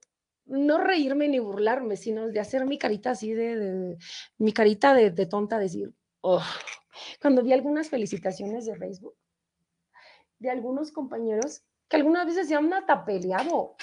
no 0.45 0.77
reírme 0.79 1.27
ni 1.27 1.39
burlarme, 1.39 1.95
sino 1.95 2.27
de 2.27 2.39
hacer 2.39 2.65
mi 2.65 2.77
carita 2.77 3.11
así 3.11 3.33
de, 3.33 3.97
mi 4.37 4.51
carita 4.51 4.93
de, 4.93 5.25
tonta, 5.25 5.57
decir, 5.57 5.93
oh. 6.21 6.43
cuando 7.21 7.43
vi 7.43 7.53
algunas 7.53 7.89
felicitaciones 7.89 8.65
de 8.65 8.75
Facebook 8.75 9.15
de 10.39 10.49
algunos 10.49 10.91
compañeros 10.91 11.61
que 11.87 11.97
algunas 11.97 12.25
veces 12.25 12.47
se 12.47 12.55
han 12.55 12.73
hasta 12.73 13.05
peleado. 13.05 13.75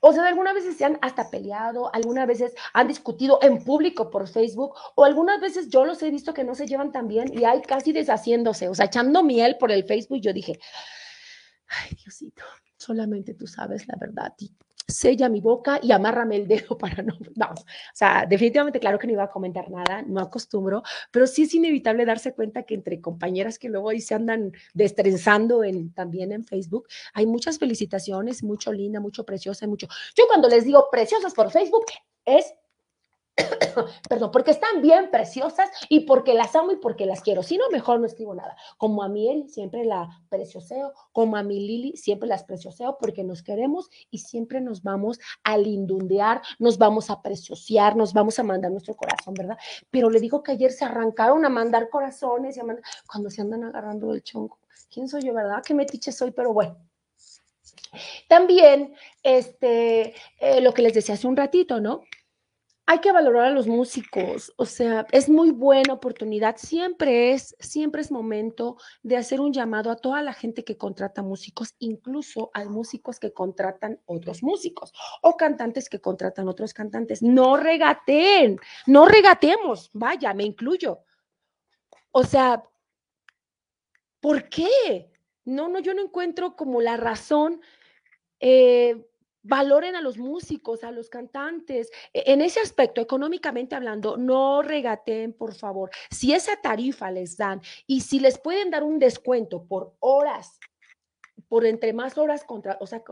O 0.00 0.12
sea, 0.12 0.26
algunas 0.26 0.54
veces 0.54 0.76
se 0.76 0.84
han 0.84 0.98
hasta 1.02 1.30
peleado, 1.30 1.94
algunas 1.94 2.26
veces 2.26 2.54
han 2.72 2.88
discutido 2.88 3.38
en 3.42 3.62
público 3.62 4.10
por 4.10 4.28
Facebook, 4.28 4.74
o 4.94 5.04
algunas 5.04 5.40
veces 5.40 5.68
yo 5.68 5.84
los 5.84 6.02
he 6.02 6.10
visto 6.10 6.32
que 6.32 6.44
no 6.44 6.54
se 6.54 6.66
llevan 6.66 6.90
tan 6.90 7.06
bien 7.06 7.30
y 7.32 7.44
hay 7.44 7.60
casi 7.62 7.92
deshaciéndose, 7.92 8.68
o 8.68 8.74
sea, 8.74 8.86
echando 8.86 9.22
miel 9.22 9.56
por 9.58 9.70
el 9.70 9.84
Facebook. 9.84 10.20
Yo 10.20 10.32
dije, 10.32 10.58
ay, 11.68 11.96
Diosito, 12.02 12.42
solamente 12.76 13.34
tú 13.34 13.46
sabes 13.46 13.86
la 13.88 13.96
verdad 14.00 14.34
sella 14.90 15.28
mi 15.28 15.40
boca 15.40 15.78
y 15.82 15.92
amárrame 15.92 16.36
el 16.36 16.48
dedo 16.48 16.76
para 16.78 17.02
no, 17.02 17.16
vamos, 17.36 17.60
o 17.60 17.94
sea, 17.94 18.26
definitivamente 18.28 18.80
claro 18.80 18.98
que 18.98 19.06
no 19.06 19.14
iba 19.14 19.24
a 19.24 19.30
comentar 19.30 19.70
nada, 19.70 20.02
no 20.02 20.20
acostumbro, 20.20 20.82
pero 21.10 21.26
sí 21.26 21.42
es 21.42 21.54
inevitable 21.54 22.04
darse 22.04 22.34
cuenta 22.34 22.64
que 22.64 22.74
entre 22.74 23.00
compañeras 23.00 23.58
que 23.58 23.68
luego 23.68 23.90
ahí 23.90 24.00
se 24.00 24.14
andan 24.14 24.52
destrenzando 24.74 25.64
en, 25.64 25.92
también 25.92 26.32
en 26.32 26.44
Facebook, 26.44 26.88
hay 27.14 27.26
muchas 27.26 27.58
felicitaciones, 27.58 28.42
mucho 28.42 28.72
linda, 28.72 29.00
mucho 29.00 29.24
preciosa, 29.24 29.66
mucho. 29.66 29.88
Yo 30.14 30.26
cuando 30.26 30.48
les 30.48 30.64
digo 30.64 30.88
preciosas 30.90 31.34
por 31.34 31.50
Facebook 31.50 31.86
es 32.24 32.52
perdón, 34.08 34.30
porque 34.32 34.50
están 34.50 34.82
bien 34.82 35.10
preciosas 35.10 35.70
y 35.88 36.00
porque 36.00 36.34
las 36.34 36.54
amo 36.56 36.72
y 36.72 36.76
porque 36.76 37.06
las 37.06 37.20
quiero. 37.20 37.42
Si 37.42 37.56
no, 37.56 37.68
mejor 37.70 38.00
no 38.00 38.06
escribo 38.06 38.34
nada. 38.34 38.56
Como 38.76 39.02
a 39.02 39.08
mi 39.08 39.48
siempre 39.48 39.84
la 39.84 40.08
precioseo, 40.28 40.92
como 41.12 41.36
a 41.36 41.42
mi 41.42 41.60
Lili, 41.60 41.96
siempre 41.96 42.28
las 42.28 42.44
precioseo 42.44 42.96
porque 42.98 43.24
nos 43.24 43.42
queremos 43.42 43.90
y 44.10 44.18
siempre 44.18 44.60
nos 44.60 44.82
vamos 44.82 45.18
a 45.44 45.56
lindundear, 45.56 46.42
nos 46.58 46.78
vamos 46.78 47.10
a 47.10 47.22
preciosear, 47.22 47.96
nos 47.96 48.12
vamos 48.12 48.38
a 48.38 48.42
mandar 48.42 48.70
nuestro 48.70 48.94
corazón, 48.94 49.34
¿verdad? 49.34 49.58
Pero 49.90 50.10
le 50.10 50.20
digo 50.20 50.42
que 50.42 50.52
ayer 50.52 50.72
se 50.72 50.84
arrancaron 50.84 51.44
a 51.44 51.48
mandar 51.48 51.88
corazones 51.90 52.56
y 52.56 52.60
a 52.60 52.64
mandar, 52.64 52.84
cuando 53.06 53.30
se 53.30 53.42
andan 53.42 53.64
agarrando 53.64 54.12
del 54.12 54.22
chonco. 54.22 54.58
¿Quién 54.92 55.08
soy 55.08 55.22
yo, 55.22 55.34
verdad? 55.34 55.62
Qué 55.64 55.74
metiche 55.74 56.12
soy, 56.12 56.32
pero 56.32 56.52
bueno. 56.52 56.76
También, 58.28 58.94
este, 59.22 60.14
eh, 60.38 60.60
lo 60.60 60.72
que 60.72 60.82
les 60.82 60.94
decía 60.94 61.14
hace 61.14 61.26
un 61.26 61.36
ratito, 61.36 61.80
¿no? 61.80 62.02
Hay 62.90 62.98
que 62.98 63.12
valorar 63.12 63.44
a 63.44 63.50
los 63.50 63.68
músicos, 63.68 64.52
o 64.56 64.66
sea, 64.66 65.06
es 65.12 65.28
muy 65.28 65.52
buena 65.52 65.92
oportunidad, 65.92 66.56
siempre 66.56 67.30
es, 67.30 67.54
siempre 67.60 68.00
es 68.02 68.10
momento 68.10 68.78
de 69.04 69.16
hacer 69.16 69.40
un 69.40 69.52
llamado 69.52 69.92
a 69.92 69.96
toda 69.96 70.22
la 70.22 70.32
gente 70.32 70.64
que 70.64 70.76
contrata 70.76 71.22
músicos, 71.22 71.76
incluso 71.78 72.50
a 72.52 72.64
músicos 72.64 73.20
que 73.20 73.32
contratan 73.32 74.00
otros 74.06 74.42
músicos 74.42 74.92
o 75.22 75.36
cantantes 75.36 75.88
que 75.88 76.00
contratan 76.00 76.48
otros 76.48 76.74
cantantes. 76.74 77.22
No 77.22 77.56
regateen, 77.56 78.58
no 78.88 79.06
regatemos, 79.06 79.90
vaya, 79.92 80.34
me 80.34 80.42
incluyo. 80.42 80.98
O 82.10 82.24
sea, 82.24 82.60
¿por 84.18 84.48
qué? 84.48 85.12
No, 85.44 85.68
no, 85.68 85.78
yo 85.78 85.94
no 85.94 86.02
encuentro 86.02 86.56
como 86.56 86.80
la 86.80 86.96
razón. 86.96 87.60
Eh, 88.40 89.06
valoren 89.42 89.96
a 89.96 90.00
los 90.00 90.18
músicos, 90.18 90.84
a 90.84 90.90
los 90.90 91.08
cantantes. 91.08 91.90
E, 92.12 92.32
en 92.32 92.40
ese 92.40 92.60
aspecto, 92.60 93.00
económicamente 93.00 93.74
hablando, 93.74 94.16
no 94.16 94.62
regateen, 94.62 95.32
por 95.32 95.54
favor. 95.54 95.90
Si 96.10 96.32
esa 96.32 96.60
tarifa 96.60 97.10
les 97.10 97.36
dan 97.36 97.60
y 97.86 98.00
si 98.00 98.20
les 98.20 98.38
pueden 98.38 98.70
dar 98.70 98.82
un 98.82 98.98
descuento 98.98 99.64
por 99.64 99.94
horas, 100.00 100.58
por 101.48 101.64
entre 101.64 101.92
más 101.92 102.18
horas 102.18 102.44
contra, 102.44 102.76
o 102.80 102.86
sea, 102.86 103.02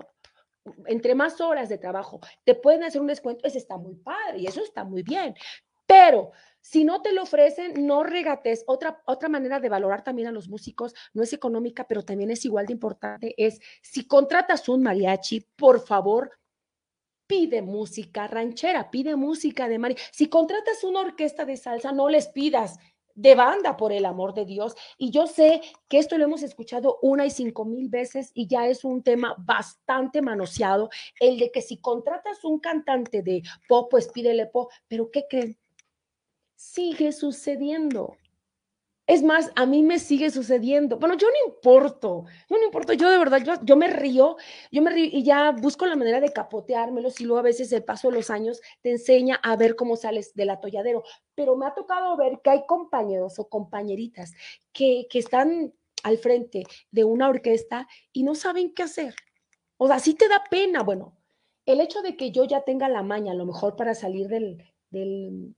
entre 0.87 1.15
más 1.15 1.41
horas 1.41 1.69
de 1.69 1.79
trabajo, 1.79 2.21
te 2.45 2.55
pueden 2.55 2.83
hacer 2.85 3.01
un 3.01 3.07
descuento, 3.07 3.47
eso 3.47 3.59
está 3.59 3.77
muy 3.77 3.95
padre 3.95 4.39
y 4.39 4.47
eso 4.47 4.63
está 4.63 4.85
muy 4.85 5.03
bien. 5.03 5.35
Pero 5.87 6.33
si 6.71 6.85
no 6.85 7.01
te 7.01 7.13
lo 7.13 7.23
ofrecen, 7.23 7.87
no 7.87 8.03
regates. 8.03 8.63
Otra, 8.67 9.03
otra 9.07 9.31
manera 9.31 9.59
de 9.59 9.71
valorar 9.71 10.05
también 10.05 10.29
a 10.29 10.33
los 10.33 10.51
músicos 10.51 10.95
no 11.15 11.23
es 11.23 11.33
económica, 11.33 11.87
pero 11.89 12.03
también 12.03 12.31
es 12.31 12.45
igual 12.45 12.67
de 12.67 12.75
importante, 12.75 13.35
es 13.39 13.59
si 13.81 14.07
contratas 14.07 14.69
un 14.69 14.83
mariachi, 14.83 15.41
por 15.57 15.81
favor, 15.81 16.31
pide 17.27 17.63
música 17.63 18.27
ranchera, 18.27 18.91
pide 18.91 19.17
música 19.17 19.67
de 19.67 19.79
mariachi. 19.79 20.03
Si 20.13 20.29
contratas 20.29 20.85
una 20.85 21.01
orquesta 21.01 21.47
de 21.47 21.57
salsa, 21.57 21.91
no 21.93 22.11
les 22.11 22.29
pidas 22.29 22.79
de 23.15 23.35
banda, 23.35 23.79
por 23.79 23.95
el 23.95 24.05
amor 24.05 24.35
de 24.35 24.45
Dios. 24.45 24.77
Y 24.99 25.11
yo 25.11 25.27
sé 25.27 25.63
que 25.89 25.99
esto 25.99 26.19
lo 26.19 26.25
hemos 26.25 26.43
escuchado 26.43 26.99
una 27.01 27.25
y 27.25 27.31
cinco 27.31 27.65
mil 27.65 27.89
veces 27.89 28.31
y 28.35 28.47
ya 28.47 28.69
es 28.69 28.85
un 28.85 29.03
tema 29.03 29.35
bastante 29.39 30.21
manoseado, 30.21 30.91
el 31.19 31.39
de 31.39 31.51
que 31.51 31.63
si 31.63 31.79
contratas 31.79 32.45
un 32.45 32.61
cantante 32.61 33.23
de 33.23 33.43
pop, 33.67 33.89
pues 33.91 34.09
pídele 34.09 34.45
pop, 34.45 34.71
pero 34.87 35.11
¿qué 35.11 35.25
creen? 35.31 35.57
Sigue 36.59 37.13
sucediendo. 37.13 38.17
Es 39.07 39.23
más, 39.23 39.51
a 39.55 39.65
mí 39.65 39.83
me 39.83 39.99
sigue 39.99 40.29
sucediendo. 40.31 40.99
Bueno, 40.99 41.17
yo 41.17 41.29
no 41.29 41.55
importo, 41.55 42.25
no 42.51 42.63
importo, 42.63 42.93
yo 42.93 43.09
de 43.09 43.17
verdad, 43.17 43.43
yo, 43.43 43.55
yo, 43.63 43.77
me 43.77 43.87
río, 43.89 44.37
yo 44.71 44.83
me 44.83 44.91
río 44.91 45.07
y 45.11 45.23
ya 45.23 45.53
busco 45.53 45.87
la 45.87 45.97
manera 45.97 46.21
de 46.21 46.31
capoteármelo, 46.31 47.09
y 47.19 47.25
luego 47.25 47.39
a 47.39 47.43
veces 47.43 47.73
el 47.73 47.85
paso 47.85 48.11
de 48.11 48.17
los 48.17 48.29
años 48.29 48.61
te 48.83 48.91
enseña 48.91 49.37
a 49.37 49.57
ver 49.57 49.77
cómo 49.77 49.97
sales 49.97 50.35
del 50.35 50.51
atolladero. 50.51 51.05
Pero 51.35 51.57
me 51.57 51.65
ha 51.65 51.75
tocado 51.75 52.17
ver 52.17 52.41
que 52.43 52.51
hay 52.51 52.67
compañeros 52.67 53.39
o 53.39 53.49
compañeritas 53.49 54.35
que, 54.73 55.07
que 55.09 55.21
están 55.21 55.73
al 56.03 56.19
frente 56.19 56.65
de 56.91 57.05
una 57.05 57.29
orquesta 57.29 57.89
y 58.13 58.25
no 58.25 58.35
saben 58.35 58.75
qué 58.75 58.83
hacer. 58.83 59.15
O 59.79 59.87
sea, 59.87 60.01
sí 60.01 60.15
te 60.15 60.29
da 60.29 60.45
pena. 60.51 60.83
Bueno, 60.83 61.17
el 61.65 61.81
hecho 61.81 62.03
de 62.03 62.17
que 62.17 62.31
yo 62.31 62.45
ya 62.45 62.63
tenga 62.63 62.89
la 62.89 63.03
maña, 63.03 63.33
a 63.33 63.37
lo 63.37 63.47
mejor 63.47 63.75
para 63.77 63.95
salir 63.95 64.27
del, 64.29 64.63
del 64.91 65.55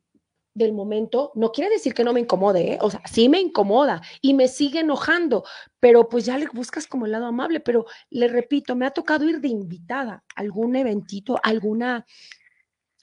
del 0.55 0.73
momento, 0.73 1.33
no 1.35 1.53
quiere 1.53 1.71
decir 1.71 1.95
que 1.95 2.05
no 2.05 2.13
me 2.13 2.21
incomode, 2.21 2.73
¿eh? 2.73 2.79
o 2.81 2.91
sea, 2.91 3.01
sí 3.11 3.29
me 3.29 3.41
incomoda 3.41 4.03
y 4.21 4.35
me 4.35 4.49
sigue 4.49 4.81
enojando, 4.81 5.45
pero 5.79 6.09
pues 6.09 6.25
ya 6.25 6.39
le 6.39 6.49
buscas 6.53 6.87
como 6.87 7.07
el 7.07 7.13
lado 7.13 7.27
amable, 7.27 7.61
pero 7.61 7.87
le 8.11 8.29
repito, 8.29 8.75
me 8.75 8.87
ha 8.87 8.91
tocado 8.91 9.29
ir 9.29 9.41
de 9.41 9.49
invitada 9.49 10.25
a 10.35 10.41
algún 10.41 10.77
eventito, 10.77 11.39
alguna 11.43 12.05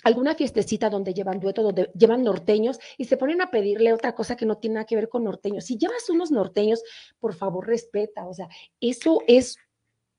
alguna 0.04 0.36
fiestecita 0.36 0.90
donde 0.90 1.14
llevan 1.14 1.40
dueto, 1.40 1.64
donde 1.64 1.92
llevan 1.98 2.24
norteños 2.24 2.80
y 2.98 3.06
se 3.06 3.18
ponen 3.18 3.42
a 3.42 3.52
pedirle 3.52 3.92
otra 3.92 4.14
cosa 4.14 4.38
que 4.38 4.46
no 4.46 4.58
tiene 4.58 4.76
nada 4.76 4.86
que 4.86 4.96
ver 4.96 5.10
con 5.10 5.24
norteños. 5.24 5.66
Si 5.66 5.78
llevas 5.78 6.10
unos 6.10 6.32
norteños, 6.32 6.84
por 7.20 7.34
favor, 7.34 7.68
respeta, 7.68 8.26
o 8.26 8.34
sea, 8.34 8.48
eso 8.80 9.22
es 9.28 9.58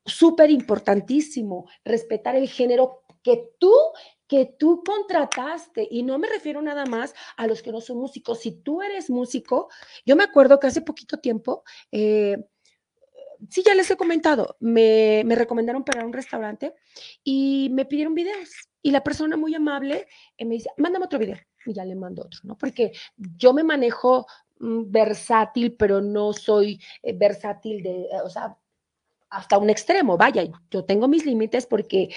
súper 0.04 0.50
importantísimo, 0.50 1.68
respetar 1.84 2.36
el 2.36 2.48
género 2.48 3.02
que 3.28 3.52
tú 3.58 3.72
que 4.26 4.44
tú 4.58 4.84
contrataste, 4.84 5.88
y 5.90 6.02
no 6.02 6.18
me 6.18 6.28
refiero 6.28 6.60
nada 6.60 6.84
más 6.84 7.14
a 7.38 7.46
los 7.46 7.62
que 7.62 7.72
no 7.72 7.80
son 7.80 7.96
músicos, 7.96 8.40
si 8.40 8.52
tú 8.52 8.82
eres 8.82 9.08
músico, 9.08 9.70
yo 10.04 10.16
me 10.16 10.24
acuerdo 10.24 10.60
que 10.60 10.66
hace 10.66 10.82
poquito 10.82 11.16
tiempo, 11.16 11.64
eh, 11.90 12.36
sí, 13.48 13.62
ya 13.64 13.74
les 13.74 13.90
he 13.90 13.96
comentado, 13.96 14.56
me, 14.60 15.22
me, 15.24 15.34
recomendaron 15.34 15.82
para 15.82 16.04
un 16.04 16.12
restaurante 16.12 16.74
y 17.24 17.70
me 17.72 17.86
pidieron 17.86 18.14
videos, 18.14 18.50
y 18.82 18.90
la 18.90 19.02
persona 19.02 19.38
muy 19.38 19.54
amable 19.54 20.06
eh, 20.36 20.44
me 20.44 20.56
dice, 20.56 20.68
mándame 20.76 21.06
otro 21.06 21.18
video, 21.18 21.38
y 21.64 21.72
ya 21.72 21.86
le 21.86 21.94
mando 21.94 22.22
otro, 22.22 22.40
¿no? 22.42 22.58
Porque 22.58 22.92
yo 23.16 23.54
me 23.54 23.64
manejo 23.64 24.26
mm, 24.60 24.90
versátil, 24.90 25.72
pero 25.72 26.02
no 26.02 26.34
soy 26.34 26.82
eh, 27.02 27.14
versátil 27.16 27.82
de, 27.82 28.08
o 28.22 28.28
sea, 28.28 28.58
hasta 29.30 29.58
un 29.58 29.70
extremo, 29.70 30.16
vaya, 30.16 30.44
yo 30.70 30.84
tengo 30.84 31.08
mis 31.08 31.26
límites 31.26 31.66
porque 31.66 32.10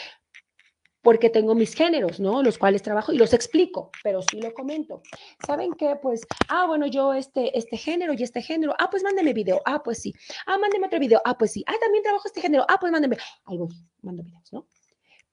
porque 1.02 1.30
tengo 1.30 1.56
mis 1.56 1.74
géneros, 1.74 2.20
¿no? 2.20 2.43
Los 2.43 2.58
cuales 2.58 2.84
trabajo 2.84 3.12
y 3.12 3.18
los 3.18 3.34
explico, 3.34 3.91
pero 4.04 4.22
sí 4.22 4.39
lo 4.39 4.54
comento. 4.54 5.02
¿Saben 5.45 5.74
qué? 5.74 5.97
Pues, 6.02 6.22
ah, 6.47 6.68
bueno, 6.68 6.86
yo 6.86 7.14
este, 7.14 7.58
este 7.58 7.78
género 7.78 8.14
y 8.14 8.24
este 8.24 8.41
género, 8.41 8.76
ah, 8.78 8.89
pues 8.89 9.04
mándeme 9.04 9.34
video, 9.34 9.62
ah, 9.66 9.82
pues 9.84 9.99
sí, 9.99 10.14
ah, 10.45 10.58
mándeme 10.58 10.88
otro 10.88 10.99
video, 10.99 11.22
ah, 11.26 11.38
pues 11.38 11.52
sí, 11.52 11.64
ah, 11.68 11.74
también 11.82 12.04
trabajo 12.04 12.28
este 12.28 12.41
género, 12.41 12.66
ah, 12.68 12.78
pues 12.80 12.91
mándeme, 12.91 13.18
ahí 13.45 13.58
voy, 13.58 13.70
mando 14.02 14.24
videos, 14.24 14.54
¿no? 14.54 14.68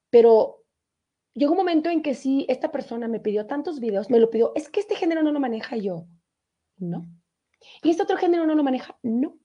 Pero 0.09 0.63
llegó 1.33 1.51
un 1.51 1.57
momento 1.57 1.89
en 1.89 2.01
que 2.01 2.15
sí, 2.15 2.45
esta 2.49 2.71
persona 2.71 3.07
me 3.07 3.19
pidió 3.19 3.45
tantos 3.45 3.79
videos, 3.79 4.09
me 4.09 4.19
lo 4.19 4.29
pidió, 4.29 4.51
es 4.55 4.69
que 4.69 4.79
este 4.79 4.95
género 4.95 5.21
no 5.21 5.31
lo 5.31 5.39
maneja 5.39 5.77
yo, 5.77 6.07
¿no? 6.77 7.05
Y 7.83 7.91
este 7.91 8.03
otro 8.03 8.17
género 8.17 8.47
no 8.47 8.55
lo 8.55 8.63
maneja, 8.63 8.97
no. 9.03 9.37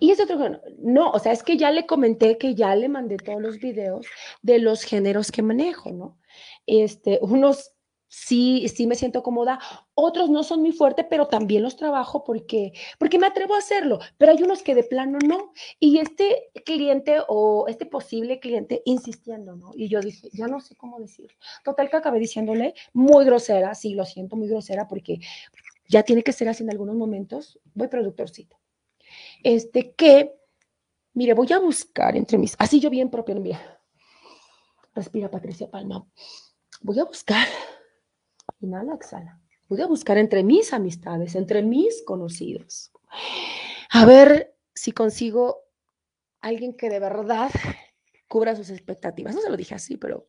Y 0.00 0.10
ese 0.10 0.24
otro, 0.24 0.60
no, 0.78 1.10
o 1.10 1.18
sea, 1.18 1.32
es 1.32 1.42
que 1.42 1.56
ya 1.56 1.70
le 1.70 1.86
comenté 1.86 2.38
que 2.38 2.54
ya 2.54 2.74
le 2.76 2.88
mandé 2.88 3.16
todos 3.16 3.40
los 3.40 3.58
videos 3.58 4.06
de 4.42 4.58
los 4.58 4.82
géneros 4.82 5.30
que 5.32 5.42
manejo, 5.42 5.92
¿no? 5.92 6.18
Este, 6.66 7.18
unos 7.22 7.74
sí, 8.14 8.68
sí 8.68 8.86
me 8.86 8.94
siento 8.94 9.22
cómoda, 9.22 9.58
otros 9.94 10.30
no 10.30 10.44
son 10.44 10.60
muy 10.60 10.72
fuertes, 10.72 11.06
pero 11.10 11.26
también 11.26 11.62
los 11.62 11.76
trabajo 11.76 12.22
porque, 12.24 12.72
porque 12.98 13.18
me 13.18 13.26
atrevo 13.26 13.54
a 13.54 13.58
hacerlo, 13.58 13.98
pero 14.18 14.32
hay 14.32 14.42
unos 14.42 14.62
que 14.62 14.74
de 14.74 14.84
plano 14.84 15.18
no. 15.26 15.52
Y 15.80 15.98
este 15.98 16.50
cliente 16.64 17.18
o 17.28 17.66
este 17.68 17.86
posible 17.86 18.38
cliente 18.40 18.82
insistiendo, 18.84 19.56
¿no? 19.56 19.72
Y 19.74 19.88
yo 19.88 20.00
dije, 20.00 20.28
ya 20.32 20.46
no 20.46 20.60
sé 20.60 20.76
cómo 20.76 21.00
decir. 21.00 21.30
Total 21.64 21.90
que 21.90 21.96
acabé 21.96 22.18
diciéndole 22.20 22.74
muy 22.92 23.24
grosera, 23.24 23.74
sí, 23.74 23.94
lo 23.94 24.04
siento, 24.04 24.36
muy 24.36 24.48
grosera 24.48 24.86
porque 24.88 25.18
ya 25.88 26.02
tiene 26.02 26.22
que 26.22 26.32
ser 26.32 26.48
así 26.48 26.62
en 26.62 26.70
algunos 26.70 26.96
momentos. 26.96 27.58
Voy 27.74 27.88
productorcito 27.88 28.56
este, 29.42 29.94
que, 29.94 30.34
mire, 31.12 31.34
voy 31.34 31.52
a 31.52 31.58
buscar 31.58 32.16
entre 32.16 32.38
mis, 32.38 32.56
así 32.58 32.80
yo 32.80 32.90
bien 32.90 33.10
propio, 33.10 33.34
mira, 33.36 33.80
respira 34.94 35.30
Patricia 35.30 35.70
Palma, 35.70 36.06
voy 36.82 36.98
a 36.98 37.04
buscar, 37.04 37.46
inhala, 38.60 38.94
exhala, 38.94 39.40
voy 39.68 39.80
a 39.80 39.86
buscar 39.86 40.18
entre 40.18 40.42
mis 40.42 40.72
amistades, 40.72 41.34
entre 41.34 41.62
mis 41.62 42.02
conocidos, 42.04 42.92
a 43.90 44.04
ver 44.04 44.56
si 44.74 44.92
consigo 44.92 45.64
alguien 46.40 46.74
que 46.76 46.90
de 46.90 47.00
verdad 47.00 47.50
cubra 48.28 48.56
sus 48.56 48.70
expectativas. 48.70 49.34
No 49.34 49.40
se 49.40 49.48
lo 49.48 49.56
dije 49.56 49.74
así, 49.74 49.96
pero 49.96 50.28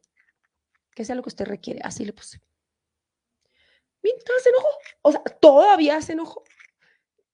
que 0.94 1.04
sea 1.04 1.16
lo 1.16 1.24
que 1.24 1.30
usted 1.30 1.46
requiere. 1.46 1.82
Así 1.84 2.06
le 2.06 2.14
puse. 2.14 2.40
Mira, 4.02 4.18
se 4.42 4.50
enojó. 4.50 4.68
O 5.02 5.12
sea, 5.12 5.24
todavía 5.24 6.00
se 6.02 6.14
enojó 6.14 6.44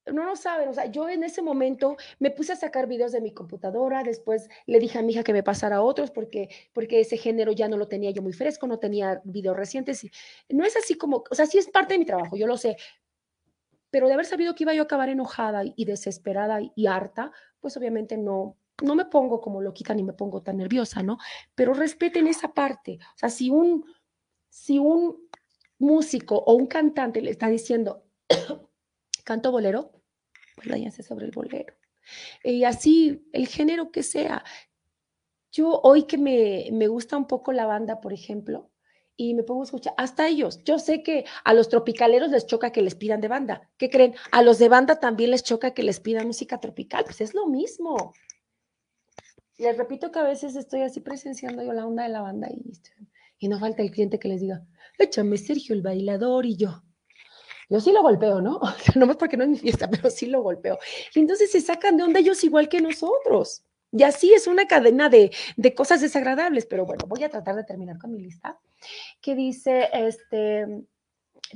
no 0.06 0.24
lo 0.24 0.36
saben, 0.36 0.70
o 0.70 0.74
sea, 0.74 0.86
yo 0.88 1.10
en 1.10 1.24
ese 1.24 1.42
momento 1.42 1.96
me 2.20 2.32
puse 2.32 2.54
a 2.54 2.56
sacar 2.56 2.88
videos 2.88 3.12
de 3.12 3.22
mi 3.22 3.34
computadora, 3.34 4.04
después 4.04 4.50
le 4.66 4.80
dije 4.80 4.98
a 4.98 5.02
mi 5.02 5.14
hija 5.14 5.24
que 5.24 5.34
me 5.34 5.44
pasara 5.44 5.82
otros 5.82 6.12
porque, 6.12 6.50
porque 6.74 7.00
ese 7.02 7.18
género 7.18 7.52
ya 7.52 7.68
no 7.68 7.78
lo 7.78 7.88
tenía 7.88 8.12
yo 8.12 8.22
muy 8.22 8.34
fresco, 8.34 8.68
no 8.68 8.80
tenía 8.80 9.22
videos 9.24 9.56
recientes. 9.56 10.08
No 10.50 10.66
es 10.66 10.76
así 10.76 10.96
como, 10.96 11.24
o 11.30 11.36
sea, 11.36 11.46
sí 11.46 11.58
es 11.58 11.70
parte 11.70 11.94
de 11.94 12.00
mi 12.00 12.06
trabajo, 12.06 12.36
yo 12.36 12.48
lo 12.48 12.58
sé, 12.58 12.78
pero 13.92 14.08
de 14.08 14.14
haber 14.14 14.26
sabido 14.26 14.56
que 14.56 14.64
iba 14.64 14.74
yo 14.74 14.82
a 14.82 14.86
acabar 14.86 15.10
enojada 15.10 15.64
y 15.64 15.86
desesperada 15.86 16.60
y 16.76 16.88
harta, 16.88 17.32
pues 17.60 17.78
obviamente 17.78 18.18
no, 18.18 18.58
no 18.82 18.96
me 18.96 19.06
pongo 19.06 19.40
como 19.42 19.62
loquita 19.62 19.94
ni 19.94 20.04
me 20.04 20.14
pongo 20.14 20.42
tan 20.42 20.58
nerviosa, 20.58 21.04
¿no? 21.04 21.18
Pero 21.54 21.74
respeten 21.74 22.28
esa 22.28 22.54
parte, 22.54 23.00
o 23.16 23.18
sea, 23.18 23.30
si 23.30 23.50
un, 23.50 23.86
si 24.50 24.80
un 24.80 25.30
músico 25.78 26.38
o 26.38 26.54
un 26.54 26.68
cantante 26.68 27.22
le 27.22 27.32
está 27.32 27.48
diciendo, 27.50 28.06
canto 29.32 29.50
bolero, 29.50 29.92
pues 30.56 30.68
váyanse 30.68 31.04
sobre 31.04 31.26
el 31.26 31.32
bolero. 31.32 31.74
Y 32.44 32.66
así, 32.66 33.26
el 33.32 33.48
género 33.48 33.90
que 33.90 34.04
sea. 34.04 34.44
Yo 35.54 35.80
hoy 35.84 36.04
que 36.04 36.18
me, 36.18 36.68
me 36.74 36.88
gusta 36.88 37.16
un 37.16 37.28
poco 37.28 37.54
la 37.54 37.66
banda, 37.66 38.02
por 38.02 38.12
ejemplo, 38.12 38.70
y 39.16 39.34
me 39.34 39.44
pongo 39.44 39.62
a 39.62 39.66
escuchar, 39.66 39.94
hasta 39.96 40.28
ellos, 40.28 40.62
yo 40.66 40.80
sé 40.80 41.02
que 41.02 41.24
a 41.46 41.54
los 41.54 41.70
tropicaleros 41.70 42.32
les 42.32 42.46
choca 42.46 42.74
que 42.74 42.82
les 42.82 42.96
pidan 42.96 43.22
de 43.22 43.30
banda. 43.30 43.70
¿Qué 43.78 43.90
creen? 43.90 44.16
A 44.32 44.42
los 44.42 44.60
de 44.60 44.68
banda 44.68 45.00
también 45.00 45.32
les 45.32 45.44
choca 45.44 45.74
que 45.74 45.84
les 45.84 46.02
pidan 46.02 46.28
música 46.28 46.60
tropical, 46.60 47.06
pues 47.06 47.22
es 47.22 47.34
lo 47.34 47.48
mismo. 47.48 48.14
Les 49.58 49.78
repito 49.78 50.12
que 50.12 50.20
a 50.20 50.24
veces 50.24 50.58
estoy 50.58 50.82
así 50.82 51.00
presenciando 51.00 51.64
yo 51.64 51.72
la 51.72 51.86
onda 51.86 52.04
de 52.04 52.10
la 52.10 52.22
banda 52.22 52.50
y, 52.50 52.74
Y 53.40 53.48
no 53.48 53.60
falta 53.60 53.82
el 53.82 53.92
cliente 53.92 54.20
que 54.20 54.28
les 54.28 54.42
diga, 54.42 54.66
échame 54.98 55.38
Sergio 55.38 55.74
el 55.74 55.82
bailador 55.82 56.46
y 56.46 56.58
yo. 56.58 56.84
Yo 57.72 57.80
sí 57.80 57.94
lo 57.94 58.02
golpeo, 58.02 58.42
¿no? 58.42 58.60
no 58.96 59.06
más 59.06 59.16
porque 59.16 59.38
no 59.38 59.46
es 59.46 59.50
mi 59.50 59.58
fiesta, 59.58 59.90
pero 59.90 60.10
sí 60.10 60.26
lo 60.26 60.44
golpeo. 60.44 60.78
Y 61.16 61.20
entonces 61.22 61.52
se 61.52 61.62
sacan 61.62 61.96
de 61.96 62.04
onda 62.04 62.20
ellos 62.20 62.44
igual 62.44 62.68
que 62.68 62.82
nosotros. 62.82 63.64
Y 63.94 64.04
así 64.04 64.34
es 64.34 64.46
una 64.48 64.68
cadena 64.68 65.08
de, 65.08 65.32
de, 65.56 65.74
cosas 65.74 66.02
desagradables, 66.02 66.66
pero 66.66 66.86
bueno, 66.86 67.06
voy 67.08 67.24
a 67.24 67.30
tratar 67.30 67.56
de 67.56 67.64
terminar 67.64 67.98
con 67.98 68.12
mi 68.12 68.20
lista, 68.20 68.60
que 69.22 69.36
dice, 69.36 69.90
este, 69.94 70.66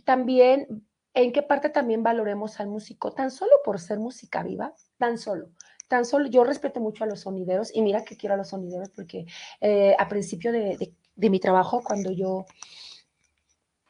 también, 0.05 0.85
¿en 1.13 1.33
qué 1.33 1.41
parte 1.43 1.69
también 1.69 2.01
valoremos 2.01 2.61
al 2.61 2.67
músico? 2.67 3.11
Tan 3.11 3.29
solo 3.29 3.51
por 3.65 3.79
ser 3.79 3.99
música 3.99 4.41
viva, 4.41 4.73
tan 4.97 5.17
solo. 5.17 5.49
Tan 5.89 6.05
solo, 6.05 6.27
yo 6.27 6.45
respeto 6.45 6.79
mucho 6.79 7.03
a 7.03 7.07
los 7.07 7.21
sonideros 7.21 7.75
y 7.75 7.81
mira 7.81 8.05
que 8.05 8.15
quiero 8.15 8.35
a 8.35 8.37
los 8.37 8.49
sonideros 8.49 8.89
porque 8.89 9.25
eh, 9.59 9.95
a 9.99 10.07
principio 10.07 10.53
de, 10.53 10.77
de, 10.77 10.93
de 11.15 11.29
mi 11.29 11.39
trabajo, 11.41 11.83
cuando 11.83 12.11
yo, 12.11 12.45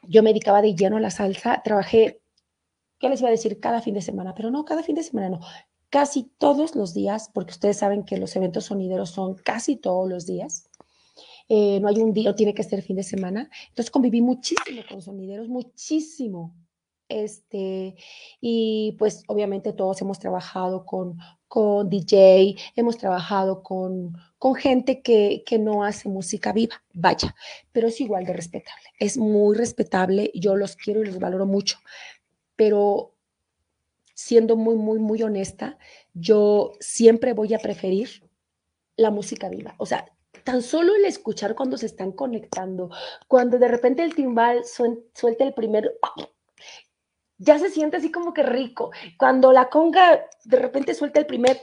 yo 0.08 0.22
me 0.22 0.30
dedicaba 0.30 0.62
de 0.62 0.74
lleno 0.74 0.96
a 0.96 1.00
la 1.00 1.10
salsa, 1.10 1.62
trabajé, 1.62 2.20
¿qué 2.98 3.08
les 3.08 3.20
iba 3.20 3.28
a 3.28 3.32
decir? 3.32 3.60
Cada 3.60 3.80
fin 3.80 3.94
de 3.94 4.02
semana, 4.02 4.34
pero 4.34 4.50
no, 4.50 4.64
cada 4.64 4.82
fin 4.82 4.94
de 4.94 5.02
semana 5.02 5.30
no, 5.30 5.40
casi 5.90 6.24
todos 6.38 6.74
los 6.74 6.94
días, 6.94 7.30
porque 7.32 7.52
ustedes 7.52 7.78
saben 7.78 8.04
que 8.04 8.18
los 8.18 8.34
eventos 8.36 8.64
sonideros 8.66 9.10
son 9.10 9.34
casi 9.34 9.76
todos 9.76 10.08
los 10.08 10.26
días. 10.26 10.68
Eh, 11.48 11.78
no 11.80 11.88
hay 11.88 11.98
un 11.98 12.12
día, 12.12 12.34
tiene 12.34 12.54
que 12.54 12.64
ser 12.64 12.82
fin 12.82 12.96
de 12.96 13.02
semana. 13.02 13.48
Entonces 13.68 13.90
conviví 13.90 14.20
muchísimo 14.20 14.82
con 14.88 15.00
sonideros, 15.00 15.48
muchísimo. 15.48 16.54
Este, 17.08 17.94
y 18.40 18.96
pues 18.98 19.22
obviamente 19.28 19.72
todos 19.72 20.00
hemos 20.02 20.18
trabajado 20.18 20.84
con, 20.84 21.18
con 21.56 21.88
DJ, 21.88 22.54
hemos 22.74 22.98
trabajado 22.98 23.62
con, 23.62 24.14
con 24.38 24.56
gente 24.56 25.00
que, 25.00 25.42
que 25.46 25.58
no 25.58 25.84
hace 25.84 26.06
música 26.06 26.52
viva, 26.52 26.82
vaya, 26.92 27.34
pero 27.72 27.88
es 27.88 27.98
igual 27.98 28.26
de 28.26 28.34
respetable, 28.34 28.84
es 28.98 29.16
muy 29.16 29.56
respetable, 29.56 30.30
yo 30.34 30.54
los 30.54 30.76
quiero 30.76 31.00
y 31.00 31.06
los 31.06 31.18
valoro 31.18 31.46
mucho, 31.46 31.78
pero 32.56 33.14
siendo 34.12 34.56
muy, 34.56 34.74
muy, 34.74 34.98
muy 34.98 35.22
honesta, 35.22 35.78
yo 36.12 36.72
siempre 36.78 37.32
voy 37.32 37.54
a 37.54 37.58
preferir 37.58 38.22
la 38.98 39.10
música 39.10 39.48
viva. 39.48 39.76
O 39.78 39.86
sea, 39.86 40.12
tan 40.44 40.60
solo 40.60 40.94
el 40.94 41.06
escuchar 41.06 41.54
cuando 41.54 41.78
se 41.78 41.86
están 41.86 42.12
conectando, 42.12 42.90
cuando 43.28 43.58
de 43.58 43.68
repente 43.68 44.04
el 44.04 44.14
timbal 44.14 44.62
suelta 44.66 45.42
el 45.42 45.54
primer, 45.54 45.98
ya 47.38 47.58
se 47.58 47.70
siente 47.70 47.98
así 47.98 48.10
como 48.10 48.32
que 48.32 48.42
rico. 48.42 48.90
Cuando 49.18 49.52
la 49.52 49.68
conga 49.68 50.24
de 50.44 50.56
repente 50.56 50.94
suelta 50.94 51.20
el 51.20 51.26
primer, 51.26 51.60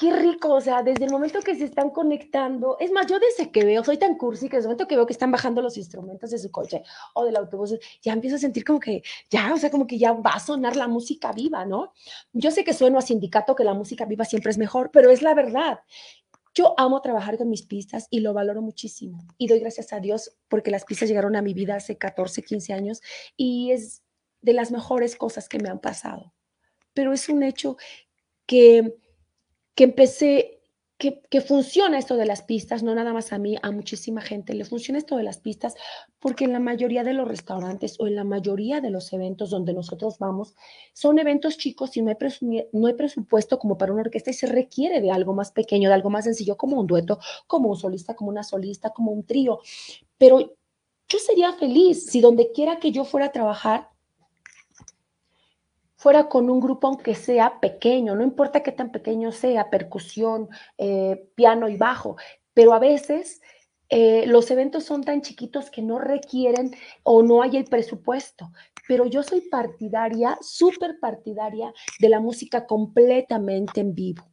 qué 0.00 0.16
rico, 0.16 0.54
o 0.54 0.60
sea, 0.62 0.82
desde 0.82 1.04
el 1.04 1.10
momento 1.10 1.40
que 1.40 1.54
se 1.54 1.64
están 1.64 1.90
conectando, 1.90 2.78
es 2.80 2.90
más, 2.90 3.06
yo 3.06 3.18
desde 3.18 3.50
que 3.52 3.64
veo, 3.66 3.84
soy 3.84 3.98
tan 3.98 4.16
cursi 4.16 4.48
que 4.48 4.56
desde 4.56 4.66
el 4.66 4.68
momento 4.70 4.88
que 4.88 4.96
veo 4.96 5.04
que 5.04 5.12
están 5.12 5.30
bajando 5.30 5.60
los 5.60 5.76
instrumentos 5.76 6.30
de 6.30 6.38
su 6.38 6.50
coche 6.50 6.82
o 7.12 7.26
del 7.26 7.36
autobús, 7.36 7.74
ya 8.00 8.14
empiezo 8.14 8.36
a 8.36 8.38
sentir 8.38 8.64
como 8.64 8.80
que, 8.80 9.02
ya, 9.30 9.52
o 9.52 9.58
sea, 9.58 9.70
como 9.70 9.86
que 9.86 9.98
ya 9.98 10.12
va 10.14 10.30
a 10.30 10.40
sonar 10.40 10.74
la 10.74 10.88
música 10.88 11.32
viva, 11.32 11.66
¿no? 11.66 11.92
Yo 12.32 12.50
sé 12.50 12.64
que 12.64 12.72
sueno 12.72 12.98
a 12.98 13.02
sindicato 13.02 13.54
que 13.54 13.64
la 13.64 13.74
música 13.74 14.06
viva 14.06 14.24
siempre 14.24 14.50
es 14.50 14.56
mejor, 14.56 14.90
pero 14.90 15.10
es 15.10 15.20
la 15.20 15.34
verdad. 15.34 15.80
Yo 16.54 16.74
amo 16.78 17.02
trabajar 17.02 17.36
con 17.36 17.50
mis 17.50 17.66
pistas 17.66 18.08
y 18.10 18.20
lo 18.20 18.32
valoro 18.32 18.62
muchísimo. 18.62 19.22
Y 19.36 19.48
doy 19.48 19.60
gracias 19.60 19.92
a 19.92 20.00
Dios 20.00 20.36
porque 20.48 20.70
las 20.70 20.86
pistas 20.86 21.10
llegaron 21.10 21.36
a 21.36 21.42
mi 21.42 21.52
vida 21.52 21.76
hace 21.76 21.98
14, 21.98 22.42
15 22.42 22.72
años 22.72 23.02
y 23.36 23.72
es 23.72 24.02
de 24.42 24.52
las 24.52 24.70
mejores 24.70 25.16
cosas 25.16 25.48
que 25.48 25.58
me 25.58 25.68
han 25.68 25.80
pasado. 25.80 26.32
Pero 26.94 27.12
es 27.12 27.28
un 27.28 27.42
hecho 27.42 27.76
que 28.46 28.96
que 29.80 29.84
empecé, 29.84 30.60
que, 30.98 31.22
que, 31.30 31.40
funciona 31.40 31.98
esto 31.98 32.18
de 32.18 32.26
las 32.26 32.42
pistas, 32.42 32.82
no 32.82 32.94
nada 32.94 33.14
más 33.14 33.32
a 33.32 33.38
mí, 33.38 33.56
a 33.62 33.70
muchísima 33.70 34.20
gente, 34.20 34.52
le 34.52 34.66
funciona 34.66 34.98
esto 34.98 35.16
de 35.16 35.22
las 35.22 35.38
pistas, 35.38 35.74
porque 36.18 36.44
en 36.44 36.52
la 36.52 36.60
mayoría 36.60 37.02
de 37.02 37.14
los 37.14 37.26
restaurantes 37.26 37.98
o 37.98 38.06
en 38.06 38.14
la 38.14 38.24
mayoría 38.24 38.82
de 38.82 38.90
los 38.90 39.10
eventos 39.14 39.48
donde 39.48 39.72
nosotros 39.72 40.18
vamos, 40.18 40.54
son 40.92 41.18
eventos 41.18 41.56
chicos 41.56 41.96
y 41.96 42.02
no 42.02 42.10
hay, 42.10 42.16
no 42.72 42.88
hay 42.88 42.92
presupuesto 42.92 43.58
como 43.58 43.78
para 43.78 43.92
una 43.94 44.02
orquesta 44.02 44.30
y 44.30 44.34
se 44.34 44.46
requiere 44.46 45.00
de 45.00 45.10
algo 45.10 45.32
más 45.32 45.50
pequeño, 45.50 45.88
de 45.88 45.94
algo 45.94 46.10
más 46.10 46.24
sencillo, 46.24 46.58
como 46.58 46.78
un 46.78 46.86
dueto, 46.86 47.18
como 47.46 47.70
un 47.70 47.76
solista, 47.76 48.14
como 48.14 48.28
una 48.28 48.42
solista, 48.42 48.90
como 48.90 49.12
un 49.12 49.24
trío. 49.24 49.60
Pero 50.18 50.40
yo 51.08 51.18
sería 51.18 51.54
feliz 51.54 52.04
si 52.04 52.20
donde 52.20 52.52
quiera 52.52 52.78
que 52.78 52.92
yo 52.92 53.06
fuera 53.06 53.28
a 53.28 53.32
trabajar, 53.32 53.88
fuera 56.00 56.30
con 56.30 56.48
un 56.48 56.60
grupo 56.60 56.86
aunque 56.86 57.14
sea 57.14 57.60
pequeño, 57.60 58.16
no 58.16 58.24
importa 58.24 58.62
qué 58.62 58.72
tan 58.72 58.90
pequeño 58.90 59.32
sea, 59.32 59.68
percusión, 59.68 60.48
eh, 60.78 61.28
piano 61.34 61.68
y 61.68 61.76
bajo, 61.76 62.16
pero 62.54 62.72
a 62.72 62.78
veces 62.78 63.42
eh, 63.90 64.24
los 64.26 64.50
eventos 64.50 64.84
son 64.84 65.04
tan 65.04 65.20
chiquitos 65.20 65.70
que 65.70 65.82
no 65.82 65.98
requieren 65.98 66.70
o 67.02 67.22
no 67.22 67.42
hay 67.42 67.58
el 67.58 67.64
presupuesto. 67.64 68.50
Pero 68.88 69.04
yo 69.04 69.22
soy 69.22 69.42
partidaria, 69.42 70.38
súper 70.40 70.98
partidaria 70.98 71.70
de 71.98 72.08
la 72.08 72.18
música 72.18 72.66
completamente 72.66 73.82
en 73.82 73.94
vivo. 73.94 74.24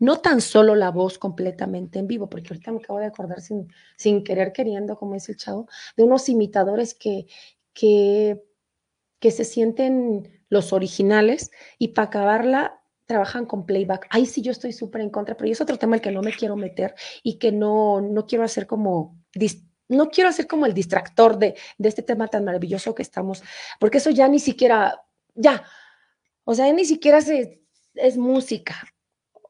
No 0.00 0.16
tan 0.16 0.40
solo 0.40 0.74
la 0.74 0.90
voz 0.90 1.16
completamente 1.18 2.00
en 2.00 2.08
vivo, 2.08 2.28
porque 2.28 2.48
ahorita 2.48 2.72
me 2.72 2.78
acabo 2.78 2.98
de 2.98 3.06
acordar 3.06 3.40
sin, 3.40 3.68
sin 3.96 4.24
querer 4.24 4.52
queriendo, 4.52 4.96
como 4.96 5.14
dice 5.14 5.30
el 5.30 5.38
chavo, 5.38 5.68
de 5.96 6.02
unos 6.02 6.28
imitadores 6.28 6.92
que, 6.92 7.26
que, 7.72 8.42
que 9.20 9.30
se 9.30 9.44
sienten 9.44 10.43
los 10.54 10.72
originales, 10.72 11.50
y 11.78 11.88
para 11.88 12.06
acabarla 12.06 12.80
trabajan 13.06 13.44
con 13.44 13.66
playback. 13.66 14.06
Ahí 14.10 14.24
sí 14.24 14.40
yo 14.40 14.52
estoy 14.52 14.72
súper 14.72 15.02
en 15.02 15.10
contra, 15.10 15.36
pero 15.36 15.50
es 15.50 15.60
otro 15.60 15.76
tema 15.76 15.96
el 15.96 16.02
que 16.02 16.10
no 16.10 16.22
me 16.22 16.32
quiero 16.32 16.56
meter 16.56 16.94
y 17.22 17.38
que 17.38 17.52
no, 17.52 18.00
no 18.00 18.26
quiero 18.26 18.44
hacer 18.44 18.66
como, 18.66 19.18
no 19.88 20.08
quiero 20.08 20.30
hacer 20.30 20.46
como 20.46 20.64
el 20.64 20.72
distractor 20.72 21.38
de, 21.38 21.54
de 21.76 21.88
este 21.88 22.02
tema 22.02 22.28
tan 22.28 22.44
maravilloso 22.44 22.94
que 22.94 23.02
estamos, 23.02 23.42
porque 23.78 23.98
eso 23.98 24.10
ya 24.10 24.28
ni 24.28 24.38
siquiera, 24.38 25.02
ya, 25.34 25.64
o 26.44 26.54
sea, 26.54 26.72
ni 26.72 26.84
siquiera 26.84 27.18
es 27.94 28.16
música. 28.16 28.74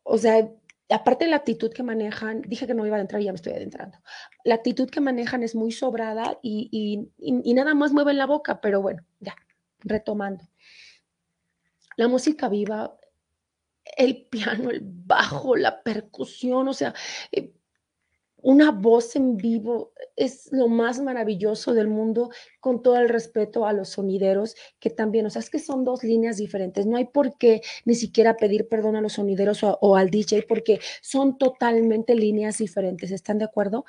O 0.03 0.19
sea, 0.19 0.49
aparte 0.91 1.25
de 1.25 1.31
la 1.31 1.37
actitud 1.37 1.73
que 1.73 1.83
manejan, 1.83 2.43
dije 2.43 2.67
que 2.67 2.75
no 2.75 2.87
iba 2.87 2.97
a 2.97 3.01
entrar 3.01 3.21
y 3.21 3.27
ya 3.27 3.33
me 3.33 3.37
estoy 3.37 3.53
adentrando. 3.53 3.99
La 4.45 4.57
actitud 4.57 4.91
que 4.91 5.01
manejan 5.01 5.43
es 5.43 5.55
muy 5.55 5.73
sobrada 5.73 6.39
y, 6.43 6.69
y, 6.71 7.51
y 7.51 7.55
nada 7.55 7.75
más 7.75 7.93
mueven 7.93 8.19
la 8.19 8.27
boca, 8.27 8.61
pero 8.61 8.83
bueno, 8.83 9.03
ya, 9.21 9.35
retomando 9.81 10.45
la 11.97 12.09
música 12.09 12.49
viva, 12.49 12.99
el 13.97 14.26
piano, 14.26 14.70
el 14.70 14.80
bajo, 14.82 15.57
la 15.57 15.82
percusión, 15.82 16.68
o 16.68 16.72
sea, 16.72 16.95
eh, 17.32 17.53
una 18.45 18.72
voz 18.72 19.16
en 19.16 19.38
vivo 19.38 19.95
es 20.16 20.53
lo 20.53 20.68
más 20.68 21.01
maravilloso 21.01 21.72
del 21.72 21.88
mundo, 21.88 22.28
con 22.61 22.82
todo 22.82 22.99
el 22.99 23.09
respeto 23.09 23.64
a 23.64 23.72
los 23.72 23.88
sonideros, 23.88 24.55
que 24.78 24.90
también, 24.90 25.24
o 25.24 25.30
sea, 25.30 25.40
es 25.40 25.49
que 25.49 25.59
son 25.59 25.82
dos 25.82 26.05
líneas 26.05 26.36
diferentes. 26.36 26.84
No 26.84 26.99
hay 26.99 27.07
por 27.07 27.38
qué 27.38 27.62
ni 27.86 27.95
siquiera 27.95 28.36
pedir 28.36 28.68
perdón 28.68 28.97
a 28.97 29.01
los 29.01 29.14
sonideros 29.14 29.62
o, 29.62 29.97
al 29.97 30.11
DJ, 30.11 30.45
porque 30.47 30.78
son 31.01 31.38
totalmente 31.38 32.14
líneas 32.14 32.59
diferentes. 32.59 33.11
¿Están 33.12 33.38
de 33.38 33.47
acuerdo? 33.47 33.86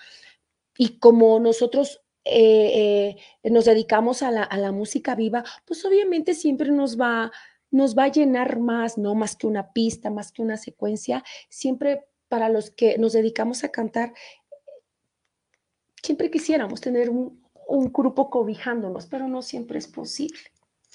Y 0.78 1.00
como 1.00 1.38
nosotros 1.42 2.02
eh, 2.24 3.18
eh, 3.44 3.52
nos 3.52 3.66
dedicamos 3.66 4.24
a 4.24 4.32
la, 4.32 4.44
a 4.44 4.58
la 4.58 4.72
música 4.72 5.16
viva, 5.16 5.44
pues 5.66 5.84
obviamente 5.84 6.34
siempre 6.34 6.72
nos 6.72 6.98
va 7.00 7.30
nos 7.76 7.94
va 7.94 8.06
a 8.06 8.12
llenar 8.12 8.60
más, 8.60 8.98
no 8.98 9.16
más 9.16 9.36
que 9.36 9.48
una 9.48 9.74
pista, 9.74 10.10
más 10.10 10.32
que 10.32 10.42
una 10.42 10.56
secuencia. 10.56 11.24
Siempre 11.50 12.06
para 12.30 12.48
los 12.48 12.72
que 12.72 12.98
nos 12.98 13.12
dedicamos 13.12 13.66
a 13.66 13.70
cantar, 13.70 14.14
siempre 16.02 16.32
quisiéramos 16.32 16.80
tener 16.80 17.10
un, 17.10 17.44
un 17.68 17.92
grupo 17.92 18.30
cobijándonos, 18.30 19.08
pero 19.08 19.28
no 19.28 19.42
siempre 19.42 19.78
es 19.78 19.88
posible. 19.88 20.40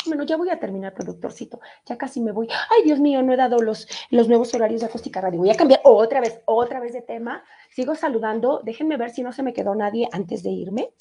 Bueno, 0.07 0.25
ya 0.25 0.39
voy 0.39 0.49
a 0.49 0.59
terminar, 0.59 0.95
productorcito. 0.95 1.61
Ya 1.85 1.99
casi 1.99 2.23
me 2.23 2.33
voy. 2.33 2.49
Ay, 2.71 2.83
Dios 2.85 2.99
mío, 2.99 3.23
no 3.23 3.35
he 3.35 3.37
dado 3.37 3.59
los, 3.59 3.87
los 4.09 4.29
nuevos 4.29 4.55
horarios 4.55 4.81
de 4.81 4.87
acústica 4.87 5.21
radio. 5.21 5.41
Voy 5.41 5.51
a 5.51 5.57
cambiar 5.57 5.83
otra 5.85 6.23
vez, 6.23 6.41
otra 6.47 6.81
vez 6.81 6.95
de 6.95 7.03
tema. 7.03 7.45
Sigo 7.71 7.95
saludando. 7.95 8.63
Déjenme 8.65 8.97
ver 8.97 9.11
si 9.11 9.23
no 9.23 9.33
se 9.33 9.43
me 9.43 9.53
quedó 9.53 9.75
nadie 9.75 10.09
antes 10.13 10.43
de 10.43 10.49
irme. 10.49 10.95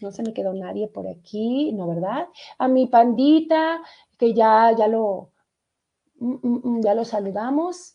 No 0.00 0.12
se 0.12 0.22
me 0.22 0.32
quedó 0.32 0.54
nadie 0.54 0.88
por 0.88 1.08
aquí, 1.08 1.72
¿no, 1.72 1.88
verdad? 1.88 2.28
A 2.58 2.68
mi 2.68 2.86
pandita, 2.86 3.80
que 4.16 4.32
ya, 4.34 4.72
ya, 4.76 4.86
lo, 4.86 5.32
mm, 6.20 6.34
mm, 6.42 6.60
mm, 6.64 6.82
ya 6.82 6.94
lo 6.94 7.04
saludamos. 7.04 7.94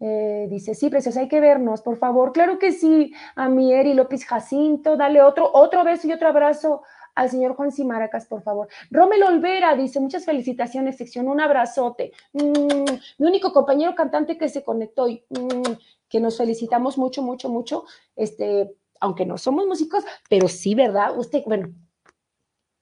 Eh, 0.00 0.48
dice, 0.50 0.74
sí, 0.74 0.90
preciosa, 0.90 1.20
hay 1.20 1.28
que 1.28 1.40
vernos, 1.40 1.80
por 1.82 1.96
favor. 1.96 2.32
Claro 2.32 2.58
que 2.58 2.72
sí, 2.72 3.12
a 3.36 3.48
mi 3.48 3.72
Eri 3.72 3.94
López 3.94 4.24
Jacinto, 4.26 4.96
dale 4.96 5.22
otro, 5.22 5.50
otro 5.52 5.84
beso 5.84 6.08
y 6.08 6.12
otro 6.12 6.28
abrazo 6.28 6.82
al 7.14 7.30
señor 7.30 7.54
Juan 7.54 7.70
Simaracas, 7.70 8.26
por 8.26 8.42
favor. 8.42 8.68
Romelo 8.90 9.28
Olvera 9.28 9.74
dice, 9.76 10.00
muchas 10.00 10.24
felicitaciones, 10.24 10.96
sección, 10.96 11.28
un 11.28 11.40
abrazote. 11.40 12.12
Mi 12.32 13.26
único 13.26 13.52
compañero 13.52 13.94
cantante 13.94 14.36
que 14.36 14.48
se 14.48 14.64
conectó 14.64 15.08
y 15.08 15.24
mm, 15.30 15.72
que 16.08 16.20
nos 16.20 16.36
felicitamos 16.36 16.98
mucho, 16.98 17.22
mucho, 17.22 17.48
mucho, 17.48 17.84
este, 18.16 18.74
aunque 19.04 19.26
no 19.26 19.36
somos 19.36 19.66
músicos, 19.66 20.02
pero 20.30 20.48
sí, 20.48 20.74
¿verdad? 20.74 21.16
Usted, 21.16 21.42
bueno, 21.44 21.68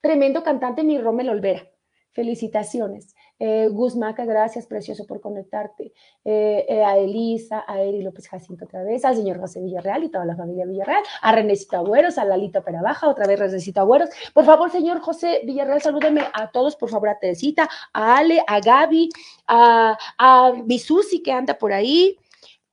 tremendo 0.00 0.44
cantante, 0.44 0.84
mi 0.84 0.98
Romelo 0.98 1.32
Olvera. 1.32 1.68
Felicitaciones. 2.12 3.14
Eh, 3.40 3.68
Guzmaca, 3.72 4.24
gracias, 4.24 4.66
precioso, 4.66 5.04
por 5.06 5.20
conectarte. 5.20 5.92
Eh, 6.24 6.64
eh, 6.68 6.84
a 6.84 6.96
Elisa, 6.96 7.64
a 7.66 7.80
Eri 7.80 8.02
López 8.02 8.28
Jacinto 8.28 8.66
otra 8.66 8.84
vez, 8.84 9.04
al 9.04 9.16
señor 9.16 9.40
José 9.40 9.60
Villarreal 9.60 10.04
y 10.04 10.10
toda 10.10 10.24
la 10.24 10.36
familia 10.36 10.64
Villarreal, 10.64 11.02
a 11.22 11.32
Renécito 11.32 11.76
Agüeros, 11.78 12.18
a 12.18 12.24
Lalito 12.24 12.62
Perabaja, 12.62 13.08
otra 13.08 13.26
vez 13.26 13.40
Renécito 13.40 13.80
Agüeros. 13.80 14.10
Por 14.32 14.44
favor, 14.44 14.70
señor 14.70 15.00
José 15.00 15.40
Villarreal, 15.44 15.82
salúdeme 15.82 16.22
a 16.34 16.52
todos, 16.52 16.76
por 16.76 16.88
favor, 16.88 17.08
a 17.08 17.18
Teresita, 17.18 17.68
a 17.92 18.18
Ale, 18.18 18.44
a 18.46 18.60
Gaby, 18.60 19.08
a, 19.48 19.98
a 20.18 20.52
Bisusi 20.64 21.20
que 21.20 21.32
anda 21.32 21.54
por 21.54 21.72
ahí, 21.72 22.16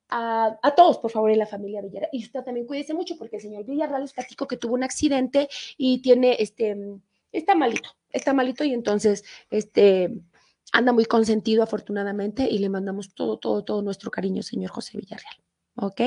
a, 0.10 0.74
todos, 0.76 0.98
por 0.98 1.12
favor, 1.12 1.32
en 1.32 1.40
la 1.40 1.48
familia 1.48 1.82
Villarreal. 1.82 2.10
Y 2.12 2.24
usted 2.24 2.44
también 2.44 2.66
cuídese 2.66 2.94
mucho 2.94 3.18
porque 3.18 3.38
el 3.38 3.42
señor 3.42 3.66
Villarreal 3.66 4.04
es 4.04 4.14
platico 4.14 4.48
que 4.48 4.58
tuvo 4.58 4.74
un 4.74 4.84
accidente 4.84 5.50
y 5.78 6.02
tiene, 6.02 6.36
este, 6.40 6.76
está 7.32 7.56
malito, 7.56 7.90
está 8.10 8.34
malito 8.34 8.64
y 8.64 8.74
entonces, 8.74 9.24
este, 9.50 10.12
anda 10.72 10.94
muy 10.94 11.06
consentido 11.06 11.64
afortunadamente 11.64 12.48
y 12.50 12.60
le 12.60 12.70
mandamos 12.70 13.14
todo, 13.14 13.38
todo, 13.38 13.64
todo 13.64 13.82
nuestro 13.82 14.12
cariño, 14.12 14.44
señor 14.44 14.72
José 14.72 14.98
Villarreal. 14.98 15.36
¿Ok? 15.76 16.02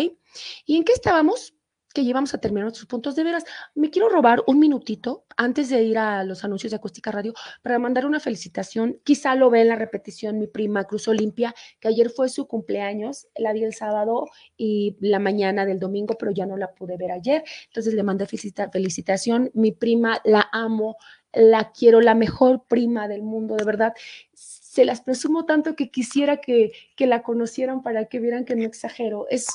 ¿Y 0.66 0.76
en 0.76 0.84
qué 0.84 0.92
estábamos? 0.92 1.54
Que 1.92 2.04
llevamos 2.04 2.34
a 2.34 2.38
terminar 2.38 2.64
nuestros 2.64 2.86
puntos 2.86 3.16
de 3.16 3.24
veras. 3.24 3.44
Me 3.74 3.90
quiero 3.90 4.08
robar 4.08 4.42
un 4.46 4.58
minutito 4.58 5.24
antes 5.36 5.68
de 5.68 5.82
ir 5.82 5.98
a 5.98 6.24
los 6.24 6.44
anuncios 6.44 6.70
de 6.70 6.76
Acústica 6.76 7.10
Radio 7.10 7.34
para 7.62 7.78
mandar 7.78 8.06
una 8.06 8.20
felicitación. 8.20 8.98
Quizá 9.04 9.34
lo 9.34 9.50
ve 9.50 9.62
en 9.62 9.68
la 9.68 9.76
repetición 9.76 10.38
mi 10.38 10.46
prima 10.46 10.84
Cruz 10.84 11.08
Olimpia, 11.08 11.54
que 11.80 11.88
ayer 11.88 12.10
fue 12.10 12.28
su 12.28 12.46
cumpleaños. 12.46 13.28
La 13.36 13.52
vi 13.52 13.64
el 13.64 13.74
sábado 13.74 14.26
y 14.56 14.96
la 15.00 15.18
mañana 15.18 15.66
del 15.66 15.78
domingo, 15.78 16.16
pero 16.18 16.32
ya 16.32 16.46
no 16.46 16.56
la 16.56 16.72
pude 16.74 16.96
ver 16.96 17.12
ayer. 17.12 17.44
Entonces 17.66 17.94
le 17.94 18.02
mandé 18.02 18.26
felicitación. 18.26 19.50
Mi 19.54 19.72
prima 19.72 20.20
la 20.24 20.48
amo, 20.52 20.96
la 21.32 21.72
quiero, 21.72 22.00
la 22.00 22.14
mejor 22.14 22.64
prima 22.68 23.08
del 23.08 23.22
mundo, 23.22 23.56
de 23.56 23.64
verdad. 23.64 23.94
Se 24.32 24.84
las 24.84 25.02
presumo 25.02 25.44
tanto 25.44 25.76
que 25.76 25.90
quisiera 25.90 26.38
que, 26.38 26.72
que 26.96 27.06
la 27.06 27.22
conocieran 27.22 27.82
para 27.82 28.06
que 28.06 28.20
vieran 28.20 28.44
que 28.44 28.56
no 28.56 28.64
exagero. 28.64 29.26
Es 29.28 29.46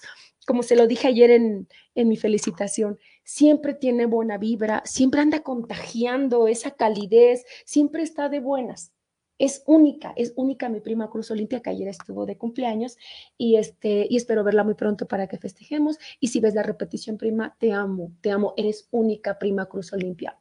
como 0.47 0.63
se 0.63 0.77
lo 0.77 0.87
dije 0.87 1.09
ayer 1.09 1.29
en, 1.29 1.67
en 1.93 2.07
mi 2.07 2.15
felicitación, 2.15 2.97
siempre 3.25 3.73
tiene 3.73 4.05
buena 4.05 4.37
vibra, 4.37 4.81
siempre 4.85 5.19
anda 5.19 5.43
contagiando 5.43 6.47
esa 6.47 6.71
calidez, 6.71 7.45
siempre 7.65 8.01
está 8.01 8.29
de 8.29 8.39
buenas. 8.39 8.93
Es 9.39 9.61
única, 9.67 10.13
es 10.15 10.31
única 10.37 10.69
mi 10.69 10.79
prima 10.79 11.09
Cruz 11.09 11.29
Olimpia, 11.31 11.59
que 11.59 11.69
ayer 11.69 11.89
estuvo 11.89 12.25
de 12.25 12.37
cumpleaños 12.37 12.97
y, 13.37 13.57
este, 13.57 14.07
y 14.09 14.15
espero 14.15 14.45
verla 14.45 14.63
muy 14.63 14.75
pronto 14.75 15.05
para 15.05 15.27
que 15.27 15.37
festejemos. 15.37 15.97
Y 16.21 16.29
si 16.29 16.39
ves 16.39 16.55
la 16.55 16.63
repetición, 16.63 17.17
prima, 17.17 17.57
te 17.59 17.73
amo, 17.73 18.13
te 18.21 18.31
amo, 18.31 18.53
eres 18.55 18.87
única, 18.91 19.37
prima 19.37 19.65
Cruz 19.65 19.91
Olimpia. 19.91 20.39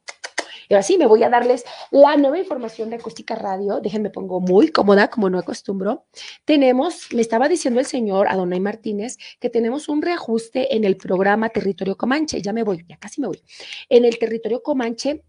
Y 0.69 0.73
ahora 0.73 0.83
sí, 0.83 0.97
me 0.97 1.05
voy 1.05 1.23
a 1.23 1.29
darles 1.29 1.63
la 1.91 2.17
nueva 2.17 2.37
información 2.37 2.89
de 2.89 2.97
Acústica 2.97 3.35
Radio. 3.35 3.79
Déjenme 3.79 4.09
pongo 4.09 4.39
muy 4.39 4.69
cómoda, 4.69 5.09
como 5.09 5.29
no 5.29 5.39
acostumbro. 5.39 6.05
Tenemos, 6.45 7.07
me 7.13 7.21
estaba 7.21 7.47
diciendo 7.47 7.79
el 7.79 7.85
señor 7.85 8.27
Adonai 8.27 8.59
Martínez, 8.59 9.17
que 9.39 9.49
tenemos 9.49 9.89
un 9.89 10.01
reajuste 10.01 10.75
en 10.75 10.83
el 10.83 10.97
programa 10.97 11.49
Territorio 11.49 11.95
Comanche. 11.97 12.41
Ya 12.41 12.53
me 12.53 12.63
voy, 12.63 12.85
ya 12.87 12.97
casi 12.97 13.21
me 13.21 13.27
voy. 13.27 13.41
En 13.89 14.05
el 14.05 14.17
Territorio 14.19 14.61
Comanche 14.61 15.23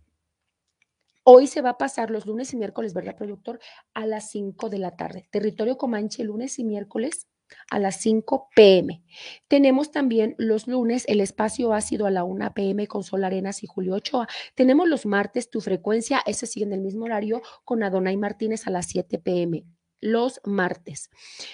Hoy 1.30 1.47
se 1.47 1.61
va 1.61 1.70
a 1.70 1.76
pasar 1.76 2.11
los 2.11 2.24
lunes 2.24 2.55
y 2.55 2.57
miércoles, 2.57 2.95
¿verdad, 2.95 3.14
productor? 3.14 3.61
A 3.93 4.07
las 4.07 4.30
5 4.30 4.70
de 4.70 4.78
la 4.78 4.97
tarde. 4.97 5.28
Territorio 5.30 5.76
Comanche, 5.76 6.24
lunes 6.24 6.59
y 6.59 6.64
miércoles 6.64 7.26
a 7.70 7.78
las 7.78 8.01
5 8.01 8.49
pm. 8.55 9.03
Tenemos 9.49 9.90
también 9.90 10.34
los 10.38 10.66
lunes 10.66 11.05
el 11.09 11.20
espacio 11.20 11.72
ácido 11.72 12.07
a 12.07 12.11
la 12.11 12.24
1 12.24 12.55
pm 12.55 12.86
con 12.86 13.03
Sol 13.03 13.24
Arenas 13.24 13.62
y 13.62 13.66
Julio 13.66 13.94
Ochoa. 13.94 14.28
Tenemos 14.55 14.88
los 14.88 15.07
martes 15.07 15.51
tu 15.51 15.61
frecuencia, 15.61 16.20
ese 16.26 16.46
sigue 16.46 16.66
en 16.66 16.72
el 16.72 16.80
mismo 16.80 17.05
horario 17.05 17.42
con 17.64 17.82
Adonai 17.82 18.16
Martínez 18.16 18.66
a 18.66 18.70
las 18.70 18.86
7 18.86 19.18
pm 19.18 19.64
los 20.01 20.40
martes. 20.44 21.11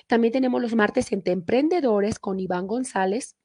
También 0.07 0.32
tenemos 0.32 0.61
los 0.61 0.74
martes 0.74 1.12
entre 1.12 1.32
emprendedores 1.32 2.18
con 2.18 2.38
Iván 2.38 2.66
González 2.66 3.36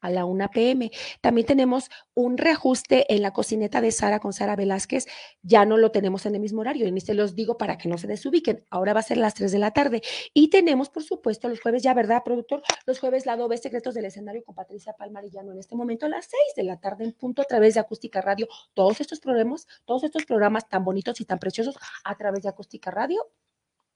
a 0.00 0.10
la 0.10 0.24
1 0.24 0.50
pm. 0.50 0.90
También 1.20 1.46
tenemos 1.46 1.90
un 2.14 2.38
reajuste 2.38 3.12
en 3.14 3.22
la 3.22 3.32
cocineta 3.32 3.80
de 3.80 3.92
Sara 3.92 4.20
con 4.20 4.32
Sara 4.32 4.56
Velázquez. 4.56 5.06
Ya 5.42 5.64
no 5.64 5.76
lo 5.76 5.90
tenemos 5.90 6.26
en 6.26 6.34
el 6.34 6.40
mismo 6.40 6.60
horario, 6.60 6.86
y 6.86 7.00
se 7.00 7.14
los 7.14 7.34
digo 7.34 7.56
para 7.58 7.78
que 7.78 7.88
no 7.88 7.98
se 7.98 8.06
desubiquen. 8.06 8.64
Ahora 8.70 8.92
va 8.92 9.00
a 9.00 9.02
ser 9.02 9.18
las 9.18 9.34
3 9.34 9.52
de 9.52 9.58
la 9.58 9.72
tarde. 9.72 10.02
Y 10.34 10.48
tenemos, 10.50 10.90
por 10.90 11.02
supuesto, 11.02 11.48
los 11.48 11.60
jueves, 11.60 11.82
ya, 11.82 11.94
¿verdad, 11.94 12.22
productor? 12.24 12.62
Los 12.86 12.98
jueves, 12.98 13.26
lado 13.26 13.48
B, 13.48 13.56
Secretos 13.56 13.94
del 13.94 14.06
Escenario 14.06 14.42
con 14.44 14.54
Patricia 14.54 14.92
Palmarillano 14.94 15.52
en 15.52 15.58
este 15.58 15.76
momento 15.76 16.06
a 16.06 16.08
las 16.08 16.26
6 16.26 16.40
de 16.56 16.62
la 16.64 16.80
tarde 16.80 17.04
en 17.04 17.12
punto 17.12 17.42
a 17.42 17.44
través 17.44 17.74
de 17.74 17.80
Acústica 17.80 18.20
Radio. 18.20 18.48
Todos 18.74 19.00
estos 19.00 19.20
programas, 19.20 19.66
todos 19.84 20.04
estos 20.04 20.24
programas 20.24 20.68
tan 20.68 20.84
bonitos 20.84 21.20
y 21.20 21.24
tan 21.24 21.38
preciosos 21.38 21.76
a 22.04 22.16
través 22.16 22.42
de 22.42 22.48
Acústica 22.48 22.90
Radio. 22.90 23.30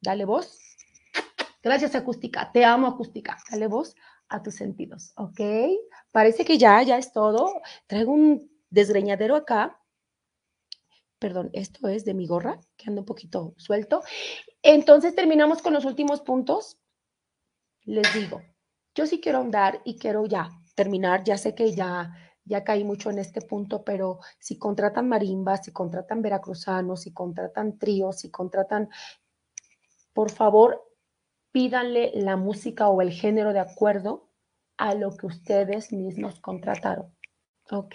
Dale 0.00 0.24
voz. 0.24 0.59
Gracias, 1.62 1.94
Acústica. 1.94 2.50
Te 2.53 2.64
amo, 2.64 2.88
Acústica. 2.88 3.38
Dale 3.50 3.68
voz 3.68 3.94
a 4.33 4.43
tus 4.43 4.55
sentidos, 4.55 5.12
¿ok? 5.16 5.41
Parece 6.11 6.45
que 6.45 6.59
ya, 6.59 6.83
ya 6.83 6.99
es 6.99 7.12
todo. 7.12 7.61
Traigo 7.87 8.12
un 8.12 8.51
desgreñadero 8.70 9.37
acá. 9.37 9.78
Perdón, 11.18 11.51
esto 11.53 11.87
es 11.89 12.05
de 12.05 12.14
mi 12.14 12.26
gorra, 12.26 12.59
que 12.76 12.89
anda 12.89 13.03
un 13.03 13.07
poquito 13.07 13.55
suelto. 13.57 14.03
Entonces 14.62 15.14
terminamos 15.14 15.62
con 15.62 15.72
los 15.72 15.85
últimos 15.85 16.20
puntos. 16.22 16.78
Les 17.85 18.12
digo, 18.14 18.43
yo 18.95 19.07
sí 19.07 19.20
quiero 19.20 19.39
andar 19.39 19.80
y 19.85 19.99
quiero 19.99 20.26
ya 20.26 20.51
terminar. 20.74 21.22
Ya 21.24 21.37
sé 21.37 21.55
que 21.55 21.72
ya, 21.72 22.12
ya 22.45 22.64
caí 22.64 22.85
mucho 22.85 23.11
en 23.11 23.18
este 23.18 23.43
punto, 23.43 23.85
pero 23.85 24.18
si 24.39 24.59
contratan 24.59 25.09
marimbas, 25.09 25.64
si 25.64 25.72
contratan 25.72 26.22
veracruzanos, 26.22 27.03
si 27.03 27.12
contratan 27.12 27.78
tríos, 27.78 28.20
si 28.20 28.30
contratan, 28.30 28.89
por 30.12 30.30
favor, 30.30 30.91
pídanle 31.53 32.11
la 32.14 32.36
música 32.36 32.88
o 32.88 33.00
el 33.03 33.12
género 33.12 33.53
de 33.53 33.61
acuerdo 33.61 34.28
a 34.78 34.94
lo 34.94 35.16
que 35.16 35.26
ustedes 35.26 35.92
mismos 35.92 36.40
contrataron. 36.40 37.14
¿Ok? 37.70 37.94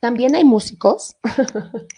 También 0.00 0.34
hay 0.34 0.44
músicos. 0.44 1.16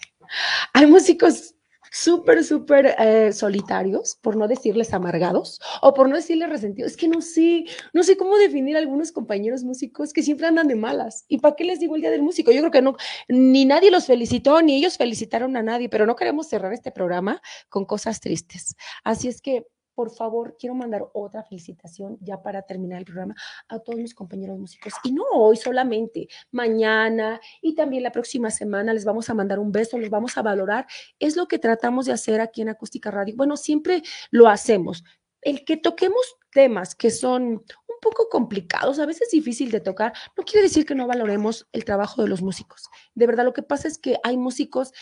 hay 0.73 0.85
músicos 0.85 1.55
súper, 1.91 2.43
súper 2.43 2.95
eh, 2.99 3.31
solitarios, 3.31 4.17
por 4.21 4.35
no 4.35 4.47
decirles 4.47 4.93
amargados 4.93 5.59
o 5.81 5.93
por 5.93 6.09
no 6.09 6.15
decirles 6.15 6.49
resentidos. 6.49 6.91
Es 6.91 6.97
que 6.97 7.07
no 7.07 7.21
sé, 7.21 7.65
no 7.93 8.03
sé 8.03 8.17
cómo 8.17 8.37
definir 8.37 8.75
a 8.75 8.79
algunos 8.79 9.11
compañeros 9.11 9.63
músicos 9.63 10.13
que 10.13 10.23
siempre 10.23 10.47
andan 10.47 10.67
de 10.67 10.75
malas. 10.75 11.25
¿Y 11.27 11.39
para 11.39 11.55
qué 11.55 11.63
les 11.63 11.79
digo 11.79 11.95
el 11.95 12.01
día 12.01 12.11
del 12.11 12.21
músico? 12.21 12.51
Yo 12.51 12.59
creo 12.59 12.71
que 12.71 12.81
no, 12.81 12.97
ni 13.27 13.65
nadie 13.65 13.91
los 13.91 14.05
felicitó, 14.05 14.61
ni 14.61 14.77
ellos 14.77 14.97
felicitaron 14.97 15.55
a 15.57 15.63
nadie, 15.63 15.89
pero 15.89 16.05
no 16.05 16.15
queremos 16.15 16.47
cerrar 16.47 16.73
este 16.73 16.91
programa 16.91 17.41
con 17.69 17.85
cosas 17.85 18.19
tristes. 18.19 18.75
Así 19.03 19.27
es 19.27 19.41
que 19.41 19.65
por 19.97 20.11
favor, 20.11 20.55
quiero 20.59 20.75
mandar 20.75 21.09
otra 21.11 21.41
felicitación 21.41 22.19
ya 22.21 22.39
para 22.43 22.61
terminar 22.61 22.99
el 22.99 23.05
programa 23.05 23.33
a 23.67 23.79
todos 23.79 23.97
mis 23.97 24.13
compañeros 24.13 24.59
músicos. 24.59 24.93
Y 25.03 25.11
no 25.11 25.23
hoy 25.33 25.57
solamente, 25.57 26.27
mañana 26.51 27.41
y 27.63 27.73
también 27.73 28.03
la 28.03 28.11
próxima 28.11 28.51
semana 28.51 28.93
les 28.93 29.05
vamos 29.05 29.27
a 29.31 29.33
mandar 29.33 29.57
un 29.57 29.71
beso, 29.71 29.97
los 29.97 30.11
vamos 30.11 30.37
a 30.37 30.43
valorar. 30.43 30.85
Es 31.17 31.35
lo 31.35 31.47
que 31.47 31.57
tratamos 31.57 32.05
de 32.05 32.11
hacer 32.11 32.41
aquí 32.41 32.61
en 32.61 32.69
Acústica 32.69 33.09
Radio. 33.09 33.33
Bueno, 33.35 33.57
siempre 33.57 34.03
lo 34.29 34.47
hacemos. 34.47 35.03
El 35.41 35.65
que 35.65 35.77
toquemos 35.77 36.37
temas 36.51 36.93
que 36.93 37.09
son 37.09 37.43
un 37.43 37.99
poco 37.99 38.29
complicados, 38.29 38.99
a 38.99 39.07
veces 39.07 39.31
difícil 39.31 39.71
de 39.71 39.79
tocar, 39.79 40.13
no 40.37 40.43
quiere 40.43 40.67
decir 40.67 40.85
que 40.85 40.93
no 40.93 41.07
valoremos 41.07 41.67
el 41.71 41.85
trabajo 41.85 42.21
de 42.21 42.27
los 42.27 42.43
músicos. 42.43 42.83
De 43.15 43.25
verdad, 43.25 43.45
lo 43.45 43.53
que 43.53 43.63
pasa 43.63 43.87
es 43.87 43.97
que 43.97 44.17
hay 44.21 44.37
músicos 44.37 44.93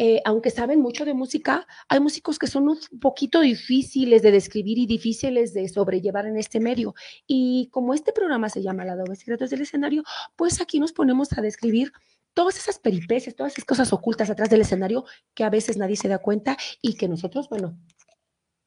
eh, 0.00 0.22
aunque 0.24 0.50
saben 0.50 0.80
mucho 0.80 1.04
de 1.04 1.12
música, 1.12 1.66
hay 1.88 1.98
músicos 1.98 2.38
que 2.38 2.46
son 2.46 2.68
un 2.68 2.78
poquito 3.00 3.40
difíciles 3.40 4.22
de 4.22 4.30
describir 4.30 4.78
y 4.78 4.86
difíciles 4.86 5.52
de 5.52 5.68
sobrellevar 5.68 6.26
en 6.26 6.36
este 6.36 6.60
medio. 6.60 6.94
Y 7.26 7.68
como 7.72 7.94
este 7.94 8.12
programa 8.12 8.48
se 8.48 8.62
llama 8.62 8.84
La 8.84 8.94
Doble 8.94 9.16
Secretos 9.16 9.50
del 9.50 9.62
Escenario, 9.62 10.04
pues 10.36 10.60
aquí 10.60 10.78
nos 10.78 10.92
ponemos 10.92 11.36
a 11.36 11.42
describir 11.42 11.92
todas 12.32 12.56
esas 12.56 12.78
peripecias, 12.78 13.34
todas 13.34 13.54
esas 13.54 13.64
cosas 13.64 13.92
ocultas 13.92 14.30
atrás 14.30 14.48
del 14.48 14.60
escenario 14.60 15.04
que 15.34 15.42
a 15.42 15.50
veces 15.50 15.76
nadie 15.76 15.96
se 15.96 16.06
da 16.06 16.18
cuenta 16.18 16.56
y 16.80 16.94
que 16.94 17.08
nosotros, 17.08 17.48
bueno, 17.48 17.76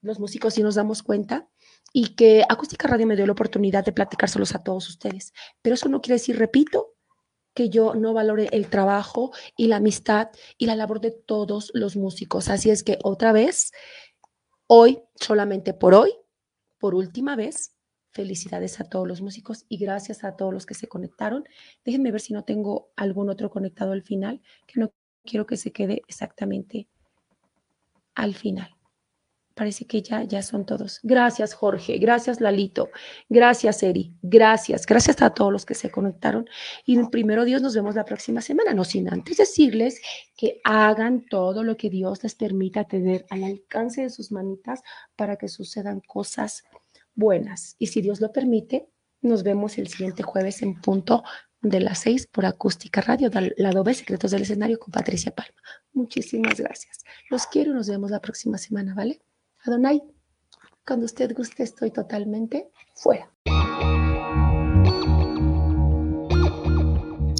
los 0.02 0.20
músicos 0.20 0.56
sí 0.56 0.64
nos 0.64 0.76
damos 0.76 1.04
cuenta 1.04 1.48
y 1.94 2.16
que 2.16 2.44
Acústica 2.50 2.90
Radio 2.90 3.08
me 3.08 3.16
dio 3.16 3.26
la 3.26 3.32
oportunidad 3.32 3.86
de 3.86 3.94
platicárselos 3.94 4.54
a 4.56 4.64
todos 4.64 4.90
ustedes. 4.90 5.32
Pero 5.62 5.76
eso 5.76 5.88
no 5.88 6.02
quiere 6.02 6.16
decir, 6.16 6.38
repito, 6.38 6.96
que 7.54 7.70
yo 7.70 7.96
no 7.96 8.14
valore 8.14 8.50
el 8.52 8.70
trabajo 8.70 9.32
y 9.58 9.68
la 9.68 9.78
amistad 9.78 10.30
y 10.58 10.66
la 10.66 10.76
labor 10.76 11.02
de 11.02 11.12
todos 11.12 11.72
los 11.74 11.96
músicos. 11.96 12.50
Así 12.50 12.70
es 12.70 12.84
que 12.84 12.98
otra 13.04 13.32
vez, 13.32 13.72
hoy, 14.68 15.02
solamente 15.16 15.74
por 15.74 15.94
hoy, 15.94 16.12
por 16.80 16.96
última 16.96 17.36
vez, 17.36 17.76
felicidades 18.12 18.80
a 18.80 18.86
todos 18.86 19.08
los 19.08 19.22
músicos 19.22 19.66
y 19.70 19.78
gracias 19.78 20.24
a 20.24 20.36
todos 20.36 20.54
los 20.54 20.66
que 20.66 20.74
se 20.74 20.88
conectaron. 20.88 21.44
Déjenme 21.86 22.12
ver 22.12 22.22
si 22.22 22.34
no 22.34 22.44
tengo 22.44 22.92
algún 22.96 23.30
otro 23.30 23.50
conectado 23.50 23.92
al 23.94 24.04
final, 24.04 24.42
que 24.68 24.80
no 24.80 24.94
quiero 25.24 25.46
que 25.46 25.58
se 25.58 25.72
quede 25.72 26.02
exactamente 26.08 26.88
al 28.16 28.36
final. 28.36 28.76
Parece 29.54 29.86
que 29.86 30.02
ya, 30.02 30.24
ya 30.24 30.42
son 30.42 30.66
todos. 30.66 31.00
Gracias, 31.04 31.54
Jorge. 31.54 31.98
Gracias, 31.98 32.40
Lalito. 32.40 32.90
Gracias, 33.30 33.84
Eri. 33.84 34.14
Gracias. 34.22 34.86
Gracias 34.86 35.22
a 35.22 35.34
todos 35.34 35.52
los 35.52 35.66
que 35.66 35.76
se 35.76 35.92
conectaron. 35.92 36.48
Y 36.86 37.04
primero 37.10 37.46
Dios, 37.46 37.62
nos 37.62 37.76
vemos 37.76 37.96
la 37.96 38.06
próxima 38.06 38.42
semana. 38.42 38.74
No 38.74 38.84
sin 38.84 39.12
antes 39.12 39.38
decirles 39.38 40.02
que 40.36 40.62
hagan 40.64 41.26
todo 41.30 41.64
lo 41.64 41.78
que 41.78 41.90
Dios 41.90 42.24
les 42.24 42.36
permita 42.36 42.86
tener 42.86 43.26
al 43.30 43.44
alcance 43.44 44.04
de 44.04 44.10
sus 44.10 44.32
manitas 44.32 44.82
para 45.16 45.36
que 45.36 45.48
sucedan 45.48 46.02
cosas 46.02 46.64
buenas. 47.14 47.76
Y 47.78 47.88
si 47.88 48.02
Dios 48.02 48.22
lo 48.22 48.32
permite, 48.32 48.88
nos 49.22 49.44
vemos 49.44 49.78
el 49.78 49.88
siguiente 49.88 50.24
jueves 50.24 50.62
en 50.62 50.80
punto 50.82 51.24
de 51.62 51.80
las 51.80 52.00
seis 52.00 52.28
por 52.28 52.46
Acústica 52.46 53.02
Radio, 53.02 53.30
lado 53.58 53.84
B, 53.84 53.94
Secretos 53.94 54.32
del 54.32 54.44
Escenario 54.44 54.80
con 54.80 54.92
Patricia 54.92 55.34
Palma. 55.34 55.62
Muchísimas 55.94 56.60
gracias. 56.60 57.04
Los 57.30 57.46
quiero 57.46 57.72
y 57.72 57.76
nos 57.76 57.88
vemos 57.88 58.10
la 58.10 58.20
próxima 58.20 58.58
semana, 58.58 58.96
¿vale? 58.96 59.22
Adonai, 59.64 60.02
cuando 60.88 61.06
usted 61.06 61.36
guste, 61.36 61.62
estoy 61.62 61.92
totalmente 61.92 62.70
fuera. 62.96 63.30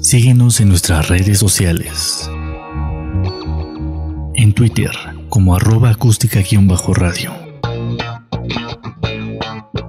Síguenos 0.00 0.60
en 0.60 0.68
nuestras 0.68 1.08
redes 1.08 1.38
sociales. 1.38 2.30
En 4.36 4.52
Twitter 4.54 4.90
como 5.28 5.56
arroba 5.56 5.90
acústica-radio. 5.90 7.32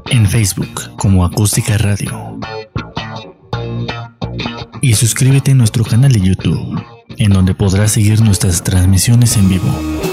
En 0.09 0.27
Facebook 0.27 0.95
como 0.97 1.25
acústica 1.25 1.77
radio. 1.77 2.39
Y 4.81 4.95
suscríbete 4.95 5.51
a 5.51 5.55
nuestro 5.55 5.83
canal 5.83 6.11
de 6.11 6.21
YouTube, 6.21 6.83
en 7.17 7.31
donde 7.31 7.53
podrás 7.53 7.91
seguir 7.91 8.21
nuestras 8.21 8.63
transmisiones 8.63 9.37
en 9.37 9.49
vivo. 9.49 10.12